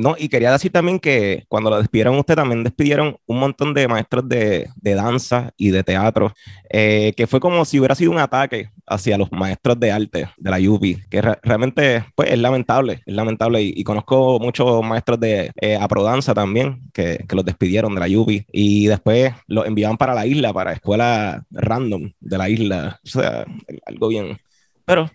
No, 0.00 0.16
y 0.18 0.30
quería 0.30 0.50
decir 0.50 0.72
también 0.72 0.98
que 0.98 1.44
cuando 1.48 1.68
lo 1.68 1.78
despidieron 1.78 2.18
usted, 2.18 2.34
también 2.34 2.64
despidieron 2.64 3.18
un 3.26 3.38
montón 3.38 3.74
de 3.74 3.86
maestros 3.86 4.26
de, 4.26 4.70
de 4.76 4.94
danza 4.94 5.52
y 5.58 5.70
de 5.70 5.84
teatro, 5.84 6.32
eh, 6.70 7.12
que 7.18 7.26
fue 7.26 7.38
como 7.38 7.66
si 7.66 7.78
hubiera 7.78 7.94
sido 7.94 8.10
un 8.10 8.18
ataque 8.18 8.70
hacia 8.86 9.18
los 9.18 9.30
maestros 9.30 9.78
de 9.78 9.92
arte 9.92 10.30
de 10.38 10.50
la 10.50 10.56
UPI, 10.58 11.02
que 11.10 11.20
realmente 11.20 12.02
pues, 12.14 12.30
es 12.30 12.38
lamentable, 12.38 13.02
es 13.04 13.14
lamentable. 13.14 13.60
Y, 13.60 13.84
conozco 13.84 14.38
muchos 14.40 14.82
maestros 14.82 15.20
de 15.20 15.52
eh, 15.60 15.76
aprodanza 15.76 16.32
también 16.32 16.80
que, 16.94 17.22
que, 17.28 17.36
los 17.36 17.44
despidieron 17.44 17.94
de 17.94 18.00
la 18.00 18.18
UPI 18.18 18.46
y 18.52 18.86
después 18.86 19.34
los 19.48 19.66
enviaban 19.66 19.98
para 19.98 20.14
la 20.14 20.26
isla, 20.26 20.54
para 20.54 20.72
escuelas 20.72 21.42
random 21.50 22.10
de 22.20 22.38
la 22.38 22.48
isla. 22.48 23.00
O 23.04 23.08
sea, 23.08 23.44
algo 23.84 24.08
bien. 24.08 24.38
Pero 24.86 25.10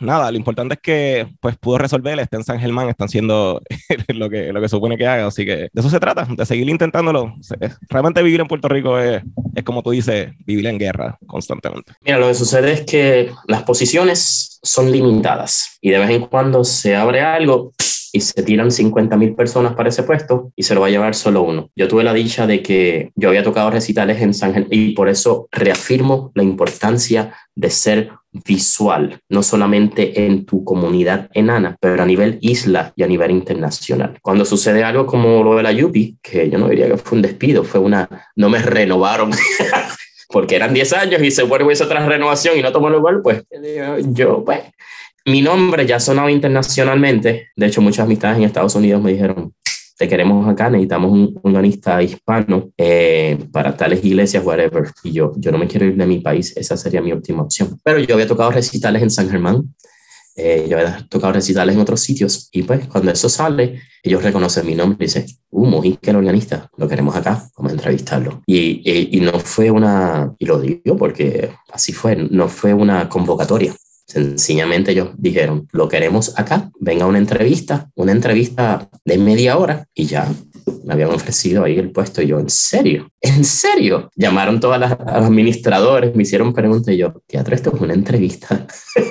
nada, 0.00 0.30
lo 0.30 0.36
importante 0.36 0.74
es 0.74 0.80
que 0.80 1.26
pues 1.40 1.56
pudo 1.56 1.78
resolver, 1.78 2.18
está 2.18 2.36
en 2.36 2.44
San 2.44 2.58
Germán, 2.58 2.88
están 2.88 3.06
haciendo 3.06 3.60
lo 4.08 4.30
que, 4.30 4.52
lo 4.52 4.60
que 4.60 4.68
supone 4.68 4.96
que 4.96 5.06
haga, 5.06 5.26
así 5.26 5.44
que 5.44 5.56
de 5.56 5.70
eso 5.74 5.90
se 5.90 6.00
trata, 6.00 6.26
de 6.28 6.46
seguir 6.46 6.68
intentándolo. 6.68 7.32
Realmente 7.88 8.22
vivir 8.22 8.40
en 8.40 8.48
Puerto 8.48 8.68
Rico 8.68 8.98
es, 8.98 9.22
es 9.54 9.64
como 9.64 9.82
tú 9.82 9.90
dices, 9.90 10.30
vivir 10.44 10.66
en 10.66 10.78
guerra 10.78 11.18
constantemente. 11.26 11.92
Mira, 12.02 12.18
lo 12.18 12.28
que 12.28 12.34
sucede 12.34 12.72
es 12.72 12.80
que 12.82 13.30
las 13.46 13.62
posiciones 13.62 14.58
son 14.62 14.90
limitadas 14.90 15.78
y 15.80 15.90
de 15.90 15.98
vez 15.98 16.10
en 16.10 16.26
cuando 16.26 16.64
se 16.64 16.96
abre 16.96 17.20
algo 17.20 17.72
y 18.12 18.20
se 18.20 18.42
tiran 18.42 18.70
50 18.70 19.16
mil 19.16 19.34
personas 19.34 19.74
para 19.74 19.88
ese 19.88 20.02
puesto 20.02 20.52
y 20.56 20.62
se 20.62 20.74
lo 20.74 20.80
va 20.80 20.88
a 20.88 20.90
llevar 20.90 21.14
solo 21.14 21.42
uno. 21.42 21.70
Yo 21.76 21.88
tuve 21.88 22.04
la 22.04 22.14
dicha 22.14 22.46
de 22.46 22.62
que 22.62 23.10
yo 23.14 23.28
había 23.28 23.42
tocado 23.42 23.70
recitales 23.70 24.20
en 24.20 24.34
San 24.34 24.52
Germán 24.52 24.68
y 24.70 24.94
por 24.94 25.08
eso 25.08 25.48
reafirmo 25.52 26.32
la 26.34 26.42
importancia 26.42 27.34
de 27.54 27.70
ser 27.70 28.10
visual, 28.44 29.20
no 29.28 29.42
solamente 29.42 30.26
en 30.26 30.44
tu 30.44 30.64
comunidad 30.64 31.30
enana, 31.32 31.76
pero 31.80 32.02
a 32.02 32.06
nivel 32.06 32.38
isla 32.42 32.92
y 32.96 33.02
a 33.02 33.06
nivel 33.06 33.30
internacional. 33.30 34.18
Cuando 34.20 34.44
sucede 34.44 34.84
algo 34.84 35.06
como 35.06 35.42
lo 35.42 35.56
de 35.56 35.62
la 35.62 35.72
Yupi, 35.72 36.18
que 36.22 36.50
yo 36.50 36.58
no 36.58 36.68
diría 36.68 36.88
que 36.88 36.98
fue 36.98 37.16
un 37.16 37.22
despido, 37.22 37.64
fue 37.64 37.80
una, 37.80 38.08
no 38.34 38.48
me 38.48 38.58
renovaron. 38.58 39.30
porque 40.28 40.56
eran 40.56 40.74
10 40.74 40.92
años 40.94 41.22
y 41.22 41.30
se 41.30 41.44
vuelve 41.44 41.72
esa 41.72 41.84
otra 41.84 42.04
renovación 42.06 42.58
y 42.58 42.62
no 42.62 42.72
tomó 42.72 42.90
lugar, 42.90 43.22
pues 43.22 43.44
yo, 44.08 44.44
pues, 44.44 44.60
mi 45.26 45.42
nombre 45.42 45.86
ya 45.86 45.98
sonaba 45.98 46.30
internacionalmente. 46.30 47.48
De 47.56 47.66
hecho, 47.66 47.82
muchas 47.82 48.04
amistades 48.04 48.38
en 48.38 48.44
Estados 48.44 48.74
Unidos 48.76 49.02
me 49.02 49.12
dijeron, 49.12 49.52
te 49.98 50.08
queremos 50.08 50.46
acá, 50.48 50.70
necesitamos 50.70 51.10
un 51.10 51.40
organista 51.42 52.02
hispano 52.02 52.70
eh, 52.76 53.36
para 53.50 53.76
tales 53.76 54.04
iglesias, 54.04 54.44
whatever. 54.44 54.84
Y 55.02 55.12
yo, 55.12 55.32
yo 55.36 55.50
no 55.50 55.58
me 55.58 55.66
quiero 55.66 55.86
ir 55.86 55.96
de 55.96 56.06
mi 56.06 56.20
país, 56.20 56.56
esa 56.56 56.76
sería 56.76 57.02
mi 57.02 57.12
última 57.12 57.42
opción. 57.42 57.78
Pero 57.82 57.98
yo 57.98 58.14
había 58.14 58.26
tocado 58.28 58.52
recitales 58.52 59.02
en 59.02 59.10
San 59.10 59.28
Germán, 59.28 59.74
eh, 60.36 60.66
yo 60.68 60.78
había 60.78 61.04
tocado 61.08 61.32
recitales 61.32 61.74
en 61.74 61.80
otros 61.80 62.00
sitios, 62.00 62.48
y 62.52 62.62
pues 62.62 62.86
cuando 62.86 63.10
eso 63.10 63.28
sale, 63.28 63.80
ellos 64.02 64.22
reconocen 64.22 64.66
mi 64.66 64.74
nombre 64.74 64.98
y 65.00 65.06
dicen, 65.06 65.24
uh, 65.50 65.66
Mojica, 65.66 66.10
el 66.10 66.18
organista, 66.18 66.70
lo 66.76 66.86
queremos 66.86 67.16
acá, 67.16 67.48
vamos 67.56 67.72
a 67.72 67.74
entrevistarlo. 67.74 68.42
Y, 68.46 68.82
y, 68.84 69.16
y 69.16 69.20
no 69.20 69.40
fue 69.40 69.70
una, 69.70 70.34
y 70.38 70.44
lo 70.44 70.60
digo 70.60 70.96
porque 70.96 71.50
así 71.72 71.92
fue, 71.92 72.14
no 72.16 72.48
fue 72.48 72.74
una 72.74 73.08
convocatoria 73.08 73.74
Sencillamente 74.06 74.92
ellos 74.92 75.10
dijeron, 75.16 75.68
lo 75.72 75.88
queremos 75.88 76.38
acá, 76.38 76.70
venga 76.78 77.06
una 77.06 77.18
entrevista, 77.18 77.90
una 77.96 78.12
entrevista 78.12 78.88
de 79.04 79.18
media 79.18 79.58
hora 79.58 79.86
y 79.94 80.06
ya 80.06 80.32
me 80.84 80.94
habían 80.94 81.10
ofrecido 81.10 81.64
ahí 81.64 81.78
el 81.78 81.90
puesto 81.90 82.22
y 82.22 82.28
yo, 82.28 82.38
¿en 82.38 82.48
serio? 82.48 83.10
¿En 83.20 83.44
serio? 83.44 84.10
Llamaron 84.14 84.60
todas 84.60 84.78
las, 84.78 84.90
los 84.90 85.08
administradores, 85.08 86.14
me 86.14 86.22
hicieron 86.22 86.54
preguntas 86.54 86.94
y 86.94 86.98
yo, 86.98 87.14
teatro, 87.26 87.54
esto 87.54 87.72
es 87.74 87.80
una 87.80 87.94
entrevista. 87.94 88.66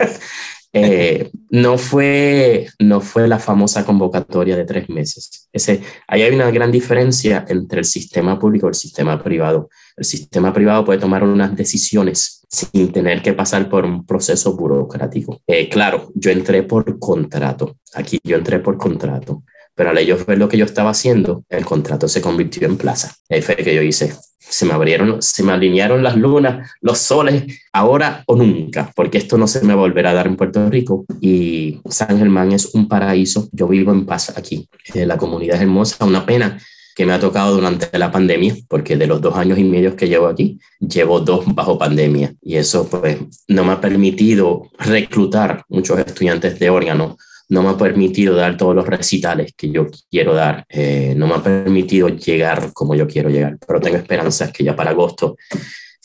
Eh, 0.78 1.32
no, 1.52 1.78
fue, 1.78 2.68
no 2.80 3.00
fue 3.00 3.30
la 3.30 3.40
famosa 3.40 3.86
convocatoria 3.86 4.58
de 4.58 4.66
tres 4.66 4.90
meses. 4.90 5.48
Ese, 5.54 5.82
ahí 6.06 6.22
hay 6.22 6.36
una 6.36 6.52
gran 6.52 6.70
diferencia 6.70 7.46
entre 7.48 7.80
el 7.80 7.86
sistema 7.86 8.38
público 8.38 8.68
y 8.68 8.72
el 8.72 8.76
sistema 8.76 9.24
privado. 9.24 9.70
El 9.98 10.04
sistema 10.04 10.54
privado 10.54 10.84
puede 10.84 11.00
tomar 11.00 11.24
unas 11.24 11.56
decisiones 11.56 12.42
sin 12.50 12.92
tener 12.92 13.22
que 13.22 13.34
pasar 13.34 13.70
por 13.70 13.86
un 13.86 14.06
proceso 14.06 14.56
burocrático. 14.56 15.42
Eh, 15.48 15.70
claro, 15.70 16.12
yo 16.16 16.32
entré 16.32 16.64
por 16.64 17.00
contrato. 17.00 17.78
Aquí 17.94 18.20
yo 18.24 18.36
entré 18.36 18.60
por 18.60 18.78
contrato. 18.78 19.44
Pero 19.74 19.90
al 19.90 19.98
ellos 19.98 20.26
ver 20.26 20.38
lo 20.38 20.48
que 20.48 20.58
yo 20.58 20.66
estaba 20.66 20.90
haciendo, 20.90 21.44
el 21.50 21.66
contrato 21.66 22.08
se 22.08 22.22
convirtió 22.22 22.68
en 22.68 22.78
plaza. 22.78 23.14
Ahí 23.30 23.42
fue 23.42 23.56
que 23.56 23.76
yo 23.76 23.82
hice. 23.82 24.14
Se 24.38 24.66
me 24.66 24.74
abrieron, 24.74 25.22
se 25.22 25.44
me 25.44 25.52
alinearon 25.52 26.04
las 26.04 26.16
lunas, 26.16 26.72
los 26.82 27.00
soles, 27.00 27.44
ahora 27.74 28.24
o 28.28 28.36
nunca, 28.36 28.92
porque 28.96 29.18
esto 29.18 29.38
no 29.38 29.48
se 29.48 29.66
me 29.66 29.74
volverá 29.74 30.12
a 30.12 30.14
dar 30.14 30.28
en 30.28 30.38
Puerto 30.38 30.70
Rico. 30.70 31.06
Y 31.20 31.82
San 31.90 32.18
Germán 32.18 32.52
es 32.52 32.74
un 32.74 32.88
paraíso. 32.88 33.50
Yo 33.52 33.68
vivo 33.68 33.92
en 33.92 34.06
paz 34.06 34.38
aquí. 34.38 34.70
Eh, 34.94 35.06
la 35.06 35.18
comunidad 35.18 35.56
es 35.56 35.64
hermosa, 35.64 36.06
una 36.06 36.26
pena 36.26 36.58
que 36.96 37.06
me 37.06 37.14
ha 37.14 37.20
tocado 37.20 37.54
durante 37.56 38.00
la 38.00 38.12
pandemia, 38.12 38.56
porque 38.68 38.96
de 38.96 39.06
los 39.06 39.22
dos 39.22 39.36
años 39.36 39.60
y 39.60 39.64
medio 39.64 39.96
que 39.96 40.08
llevo 40.08 40.28
aquí, 40.28 40.60
llevo 40.80 41.20
dos 41.20 41.44
bajo 41.54 41.78
pandemia. 41.78 42.34
Y 42.42 42.56
eso 42.56 42.88
pues 42.90 43.18
no 43.50 43.66
me 43.66 43.74
ha 43.74 43.82
permitido 43.82 44.70
reclutar 44.80 45.64
muchos 45.68 46.00
estudiantes 46.00 46.58
de 46.58 46.70
órgano 46.70 47.18
no 47.48 47.62
me 47.62 47.70
ha 47.70 47.78
permitido 47.78 48.36
dar 48.36 48.58
todos 48.58 48.76
los 48.76 48.88
recitales 48.88 49.54
que 49.56 49.70
yo 49.70 49.88
quiero 50.10 50.34
dar, 50.34 50.66
eh, 50.70 51.14
no 51.16 51.28
me 51.28 51.36
ha 51.36 51.44
permitido 51.44 52.10
llegar 52.10 52.72
como 52.74 52.96
yo 52.96 53.08
quiero 53.08 53.30
llegar, 53.30 53.58
pero 53.66 53.80
tengo 53.80 53.98
esperanzas 53.98 54.52
que 54.52 54.64
ya 54.64 54.76
para 54.76 54.92
agosto 54.92 55.38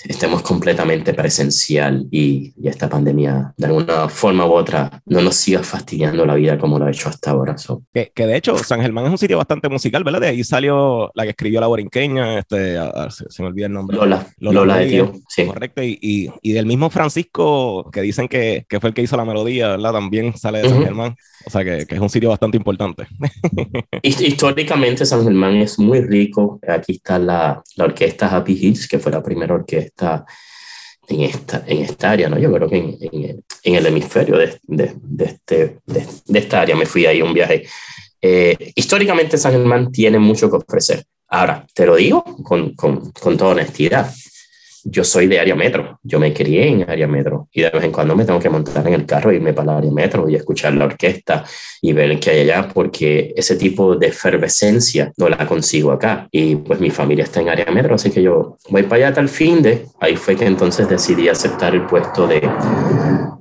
estemos 0.04 0.42
completamente 0.42 1.14
presencial 1.14 2.06
y, 2.10 2.54
esta 2.70 2.88
pandemia 2.88 3.52
de 3.56 3.66
alguna 3.66 4.08
forma 4.08 4.46
u 4.46 4.52
otra 4.52 5.02
no 5.06 5.20
nos 5.20 5.34
siga 5.34 5.60
fastidiando 5.64 6.24
la 6.24 6.34
vida 6.34 6.56
como 6.56 6.78
lo 6.78 6.84
ha 6.84 6.90
hecho 6.90 7.08
hasta 7.08 7.32
ahora. 7.32 7.56
Que, 7.92 8.12
que, 8.14 8.26
de 8.26 8.36
hecho 8.36 8.56
San 8.58 8.80
Germán 8.80 9.06
es 9.06 9.10
un 9.10 9.18
sitio 9.18 9.38
bastante 9.38 9.68
musical, 9.68 10.04
¿verdad? 10.04 10.20
De 10.20 10.28
ahí 10.28 10.44
salió 10.44 11.10
la 11.14 11.24
que 11.24 11.30
escribió 11.30 11.60
la 11.60 11.66
borinqueña, 11.66 12.38
este, 12.38 12.76
se, 13.28 13.42
me 13.42 13.48
olvida 13.48 13.66
el 13.66 13.72
nombre. 13.72 13.96
Lola, 13.96 14.24
Lola, 14.38 14.76
de 14.76 14.86
tío, 14.86 15.12
sí. 15.28 15.46
Correcto, 15.46 15.82
y, 15.82 15.98
y, 16.00 16.30
y, 16.42 16.52
del 16.52 16.66
mismo 16.66 16.90
Francisco 16.90 17.90
que 17.90 18.02
dicen 18.02 18.28
que, 18.28 18.64
que, 18.68 18.78
fue 18.78 18.90
el 18.90 18.94
que 18.94 19.02
hizo 19.02 19.16
la 19.16 19.24
melodía, 19.24 19.68
¿verdad? 19.68 19.92
También 19.92 20.36
sale 20.36 20.62
de 20.62 20.68
San 20.68 20.84
Germán. 20.84 21.16
O 21.46 21.50
sea 21.50 21.64
que, 21.64 21.86
que, 21.86 21.94
es 21.96 22.00
un 22.00 22.10
sitio 22.10 22.28
bastante 22.28 22.56
importante. 22.56 23.06
Históricamente 24.02 25.04
San 25.06 25.24
Germán 25.24 25.56
es 25.56 25.78
muy 25.78 26.02
rico. 26.02 26.60
Aquí 26.68 26.92
está 26.92 27.18
la, 27.18 27.62
la 27.76 27.84
orquesta 27.84 28.28
Happy 28.28 28.52
Hills, 28.52 28.86
que 28.86 28.98
fue 28.98 29.10
la 29.10 29.22
primera 29.22 29.54
orquesta 29.54 29.89
en 31.08 31.20
esta, 31.22 31.64
en 31.66 31.78
esta 31.78 32.10
área, 32.10 32.28
¿no? 32.28 32.38
Yo 32.38 32.52
creo 32.52 32.68
que 32.68 32.76
en, 32.76 33.42
en, 33.62 33.74
el 33.74 33.86
hemisferio 33.86 34.38
de, 34.38 34.58
de, 34.62 34.94
de, 34.96 35.24
este, 35.24 35.78
de, 35.86 36.38
esta 36.38 36.60
área 36.60 36.76
me 36.76 36.86
fui 36.86 37.06
ahí 37.06 37.20
un 37.22 37.34
viaje. 37.34 37.66
Eh, 38.22 38.72
históricamente 38.74 39.38
San 39.38 39.52
Germán 39.52 39.90
tiene 39.90 40.18
mucho 40.18 40.50
que 40.50 40.56
ofrecer. 40.56 41.04
Ahora, 41.28 41.66
te 41.74 41.86
lo 41.86 41.96
digo 41.96 42.22
con, 42.42 42.74
con, 42.74 43.10
con 43.12 43.36
toda 43.36 43.52
honestidad 43.52 44.12
yo 44.84 45.04
soy 45.04 45.26
de 45.26 45.40
área 45.40 45.54
metro, 45.54 45.98
yo 46.02 46.18
me 46.18 46.32
crié 46.32 46.68
en 46.68 46.90
área 46.90 47.06
metro 47.06 47.48
y 47.52 47.62
de 47.62 47.70
vez 47.70 47.84
en 47.84 47.92
cuando 47.92 48.16
me 48.16 48.24
tengo 48.24 48.38
que 48.38 48.48
montar 48.48 48.86
en 48.86 48.94
el 48.94 49.06
carro, 49.06 49.32
irme 49.32 49.52
para 49.52 49.72
la 49.72 49.78
área 49.78 49.90
metro 49.90 50.28
y 50.28 50.34
escuchar 50.34 50.74
la 50.74 50.86
orquesta 50.86 51.44
y 51.82 51.92
ver 51.92 52.18
qué 52.18 52.30
hay 52.30 52.40
allá, 52.40 52.68
porque 52.72 53.32
ese 53.36 53.56
tipo 53.56 53.96
de 53.96 54.08
efervescencia 54.08 55.12
no 55.16 55.28
la 55.28 55.46
consigo 55.46 55.92
acá. 55.92 56.28
Y 56.30 56.56
pues 56.56 56.80
mi 56.80 56.90
familia 56.90 57.24
está 57.24 57.40
en 57.40 57.48
área 57.48 57.70
metro, 57.70 57.94
así 57.94 58.10
que 58.10 58.22
yo 58.22 58.58
voy 58.68 58.82
para 58.82 58.96
allá 58.96 59.08
hasta 59.08 59.20
el 59.20 59.28
fin 59.28 59.62
de, 59.62 59.86
ahí 60.00 60.16
fue 60.16 60.36
que 60.36 60.46
entonces 60.46 60.88
decidí 60.88 61.28
aceptar 61.28 61.74
el 61.74 61.86
puesto 61.86 62.26
de 62.26 62.40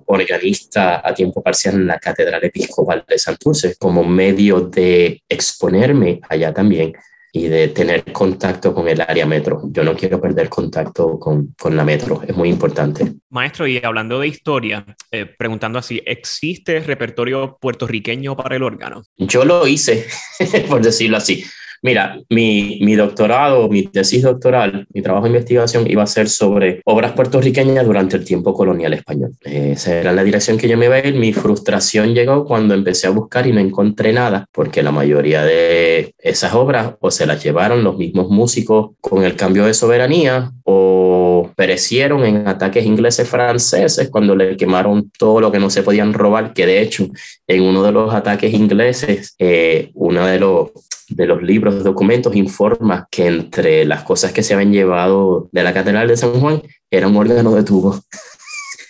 organista 0.05 1.07
a 1.07 1.13
tiempo 1.13 1.41
parcial 1.41 1.75
en 1.75 1.87
la 1.87 1.99
Catedral 1.99 2.43
Episcopal 2.43 3.05
de 3.07 3.19
Santurce 3.19 3.75
como 3.77 4.03
medio 4.03 4.61
de 4.61 5.21
exponerme 5.29 6.19
allá 6.27 6.53
también 6.53 6.93
y 7.31 7.47
de 7.47 7.67
tener 7.69 8.03
contacto 8.11 8.73
con 8.73 8.87
el 8.87 9.01
área 9.01 9.25
metro. 9.25 9.61
Yo 9.71 9.83
no 9.83 9.95
quiero 9.95 10.19
perder 10.19 10.49
contacto 10.49 11.19
con, 11.19 11.53
con 11.57 11.75
la 11.75 11.83
metro, 11.83 12.21
es 12.27 12.35
muy 12.35 12.49
importante. 12.49 13.13
Maestro, 13.29 13.67
y 13.67 13.79
hablando 13.83 14.19
de 14.19 14.27
historia, 14.27 14.85
eh, 15.11 15.25
preguntando 15.25 15.79
así, 15.79 16.01
¿existe 16.05 16.79
repertorio 16.79 17.57
puertorriqueño 17.59 18.35
para 18.35 18.55
el 18.55 18.63
órgano? 18.63 19.03
Yo 19.17 19.45
lo 19.45 19.67
hice, 19.67 20.07
por 20.69 20.81
decirlo 20.81 21.17
así. 21.17 21.43
Mira, 21.81 22.19
mi, 22.29 22.95
doctorado, 22.95 23.69
mi 23.69 23.83
tesis 23.83 24.23
doctoral, 24.23 24.85
mi 24.93 25.01
trabajo 25.01 25.25
de 25.25 25.31
investigación 25.31 25.89
iba 25.89 26.03
a 26.03 26.07
ser 26.07 26.27
sobre 26.27 26.81
obras 26.85 27.13
puertorriqueñas 27.13 27.85
durante 27.85 28.17
el 28.17 28.25
tiempo 28.25 28.53
colonial 28.53 28.93
español. 28.93 29.31
Esa 29.41 29.95
era 29.95 30.11
la 30.11 30.23
dirección 30.23 30.57
que 30.57 30.67
yo 30.67 30.77
me 30.77 30.85
iba 30.85 30.95
a 30.95 31.07
ir. 31.07 31.15
Mi 31.15 31.33
frustración 31.33 32.13
llegó 32.13 32.45
cuando 32.45 32.73
empecé 32.73 33.07
a 33.07 33.11
buscar 33.11 33.47
y 33.47 33.53
no 33.53 33.59
encontré 33.59 34.11
nada, 34.11 34.45
porque 34.51 34.83
la 34.83 34.91
mayoría 34.91 35.43
de 35.43 36.13
esas 36.17 36.53
obras 36.53 36.95
o 36.99 37.11
se 37.11 37.25
las 37.25 37.43
llevaron 37.43 37.83
los 37.83 37.97
mismos 37.97 38.29
músicos 38.29 38.91
con 38.99 39.23
el 39.23 39.35
cambio 39.35 39.65
de 39.65 39.73
soberanía 39.73 40.51
o 40.63 41.49
perecieron 41.55 42.25
en 42.25 42.47
ataques 42.47 42.85
ingleses 42.85 43.27
franceses 43.27 44.09
cuando 44.09 44.35
le 44.35 44.57
quemaron 44.57 45.11
todo 45.17 45.39
lo 45.39 45.51
que 45.51 45.59
no 45.59 45.69
se 45.69 45.83
podían 45.83 46.13
robar, 46.13 46.53
que 46.53 46.65
de 46.65 46.81
hecho 46.81 47.07
en 47.47 47.63
uno 47.63 47.83
de 47.83 47.91
los 47.91 48.13
ataques 48.13 48.53
ingleses, 48.53 49.35
eh, 49.39 49.91
de 49.93 50.39
los 50.39 50.71
de 51.09 51.25
los 51.25 51.41
libros, 51.41 51.83
documentos, 51.83 52.35
informa 52.35 53.07
que 53.11 53.27
entre 53.27 53.85
las 53.85 54.03
cosas 54.03 54.31
que 54.31 54.43
se 54.43 54.53
habían 54.53 54.71
llevado 54.71 55.49
de 55.51 55.63
la 55.63 55.73
Catedral 55.73 56.07
de 56.07 56.17
San 56.17 56.33
Juan 56.39 56.61
era 56.91 57.07
un 57.07 57.15
órgano 57.15 57.55
de 57.55 57.63
tubo. 57.63 57.99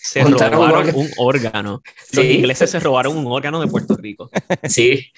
Se 0.09 0.23
robaron 0.23 0.95
un 0.95 1.07
órgano. 1.17 1.81
Los 2.13 2.25
ingleses 2.25 2.71
se 2.71 2.79
robaron 2.79 3.15
un 3.15 3.27
órgano 3.27 3.61
de 3.61 3.67
Puerto 3.67 3.95
Rico. 3.95 4.29
Sí, 4.67 5.11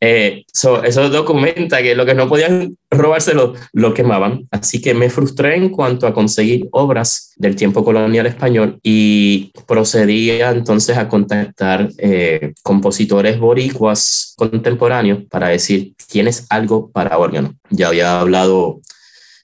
eh, 0.00 0.44
eso 0.52 1.08
documenta 1.08 1.82
que 1.82 1.94
lo 1.94 2.04
que 2.04 2.14
no 2.14 2.28
podían 2.28 2.76
robarse 2.90 3.34
lo, 3.34 3.94
quemaban. 3.94 4.46
Así 4.50 4.82
que 4.82 4.94
me 4.94 5.08
frustré 5.08 5.56
en 5.56 5.70
cuanto 5.70 6.06
a 6.06 6.12
conseguir 6.12 6.68
obras 6.72 7.32
del 7.36 7.56
tiempo 7.56 7.84
colonial 7.84 8.26
español 8.26 8.78
y 8.82 9.52
procedía 9.66 10.50
entonces 10.50 10.96
a 10.98 11.08
contactar 11.08 11.88
eh, 11.98 12.52
compositores 12.62 13.38
boricuas 13.38 14.34
contemporáneos 14.36 15.24
para 15.30 15.48
decir, 15.48 15.94
¿tienes 16.08 16.46
algo 16.50 16.90
para 16.90 17.18
órgano? 17.18 17.54
Ya 17.70 17.88
había 17.88 18.20
hablado 18.20 18.80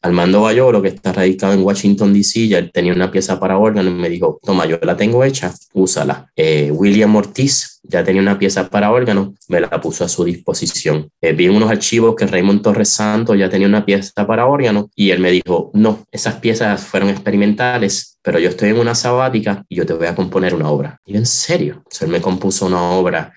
Armando 0.03 0.43
Bayoro, 0.43 0.83
que 0.83 0.89
está 0.89 1.13
radicado 1.13 1.53
en 1.55 1.63
Washington, 1.63 2.13
D.C., 2.13 2.49
ya 2.49 2.69
tenía 2.69 2.93
una 2.93 3.11
pieza 3.11 3.39
para 3.39 3.57
órgano 3.57 3.89
y 3.89 3.95
me 3.95 4.09
dijo, 4.09 4.41
toma, 4.43 4.67
yo 4.67 4.79
la 4.83 4.97
tengo 4.97 5.23
hecha, 5.23 5.55
úsala. 5.73 6.31
Eh, 6.35 6.71
William 6.73 7.15
Ortiz 7.15 7.81
ya 7.85 8.03
tenía 8.03 8.21
una 8.21 8.39
pieza 8.39 8.69
para 8.69 8.91
órgano, 8.91 9.35
me 9.49 9.61
la 9.61 9.81
puso 9.81 10.05
a 10.05 10.09
su 10.09 10.25
disposición. 10.25 11.09
Eh, 11.21 11.33
vi 11.33 11.47
en 11.47 11.55
unos 11.55 11.71
archivos 11.71 12.17
que 12.17 12.27
Raymond 12.27 12.63
Torres 12.63 12.89
Santos 12.89 13.39
ya 13.39 13.49
tenía 13.49 13.69
una 13.69 13.85
pieza 13.85 14.27
para 14.27 14.47
órgano 14.47 14.91
y 14.95 15.11
él 15.11 15.21
me 15.21 15.31
dijo, 15.31 15.71
no, 15.75 16.05
esas 16.11 16.35
piezas 16.37 16.83
fueron 16.83 17.09
experimentales, 17.09 18.19
pero 18.23 18.39
yo 18.39 18.49
estoy 18.49 18.71
en 18.71 18.79
una 18.79 18.95
sabática 18.95 19.65
y 19.69 19.77
yo 19.77 19.87
te 19.87 19.95
voy 19.95 20.09
a 20.09 20.15
componer 20.15 20.55
una 20.55 20.69
obra. 20.69 21.01
Y 21.05 21.13
yo, 21.13 21.19
en 21.19 21.27
serio, 21.27 21.83
o 21.85 22.05
él 22.05 22.11
me 22.11 22.21
compuso 22.21 22.67
una 22.67 22.83
obra 22.91 23.33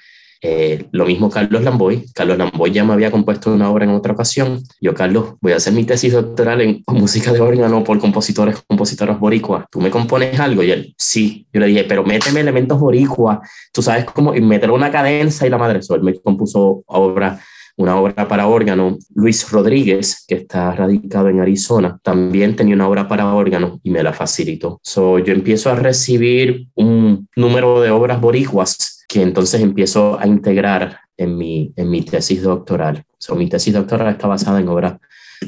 eh, 0.47 0.85
lo 0.91 1.07
mismo 1.07 1.27
Carlos 1.27 1.63
Lamboy. 1.63 2.05
Carlos 2.13 2.37
Lamboy 2.37 2.71
ya 2.71 2.83
me 2.83 2.93
había 2.93 3.09
compuesto 3.09 3.51
una 3.51 3.71
obra 3.71 3.85
en 3.85 3.89
otra 3.89 4.13
ocasión. 4.13 4.61
Yo, 4.79 4.93
Carlos, 4.93 5.33
voy 5.41 5.53
a 5.53 5.55
hacer 5.55 5.73
mi 5.73 5.85
tesis 5.85 6.13
doctoral 6.13 6.61
en 6.61 6.83
música 6.87 7.33
de 7.33 7.39
órgano 7.39 7.83
por 7.83 7.97
compositores, 7.97 8.63
compositoras 8.67 9.19
boricuas. 9.19 9.65
¿Tú 9.71 9.81
me 9.81 9.89
compones 9.89 10.39
algo? 10.39 10.61
Y 10.61 10.69
él, 10.69 10.93
sí. 10.99 11.47
Yo 11.51 11.59
le 11.61 11.67
dije, 11.67 11.85
pero 11.85 12.03
méteme 12.03 12.41
elementos 12.41 12.79
boricuas. 12.79 13.39
Tú 13.73 13.81
sabes 13.81 14.05
cómo, 14.05 14.35
y 14.35 14.41
meter 14.41 14.69
una 14.69 14.91
cadencia 14.91 15.47
y 15.47 15.49
la 15.49 15.57
madre. 15.57 15.79
Eso, 15.79 15.95
él 15.95 16.03
me 16.03 16.13
compuso 16.19 16.83
obra 16.85 17.39
una 17.77 17.97
obra 17.99 18.27
para 18.27 18.47
órgano. 18.47 18.97
Luis 19.13 19.49
Rodríguez, 19.49 20.23
que 20.27 20.35
está 20.35 20.71
radicado 20.71 21.29
en 21.29 21.41
Arizona, 21.41 21.99
también 22.01 22.55
tenía 22.55 22.75
una 22.75 22.87
obra 22.87 23.07
para 23.07 23.33
órgano 23.33 23.79
y 23.83 23.89
me 23.89 24.03
la 24.03 24.13
facilitó. 24.13 24.79
So, 24.83 25.19
yo 25.19 25.33
empiezo 25.33 25.69
a 25.69 25.75
recibir 25.75 26.67
un 26.75 27.27
número 27.35 27.81
de 27.81 27.91
obras 27.91 28.21
boricuas 28.21 29.05
que 29.07 29.21
entonces 29.21 29.61
empiezo 29.61 30.19
a 30.19 30.27
integrar 30.27 30.99
en 31.17 31.37
mi, 31.37 31.73
en 31.75 31.89
mi 31.89 32.01
tesis 32.01 32.41
doctoral. 32.41 33.03
So, 33.17 33.35
mi 33.35 33.47
tesis 33.49 33.73
doctoral 33.73 34.13
está 34.13 34.27
basada 34.27 34.59
en 34.59 34.67
obras 34.67 34.95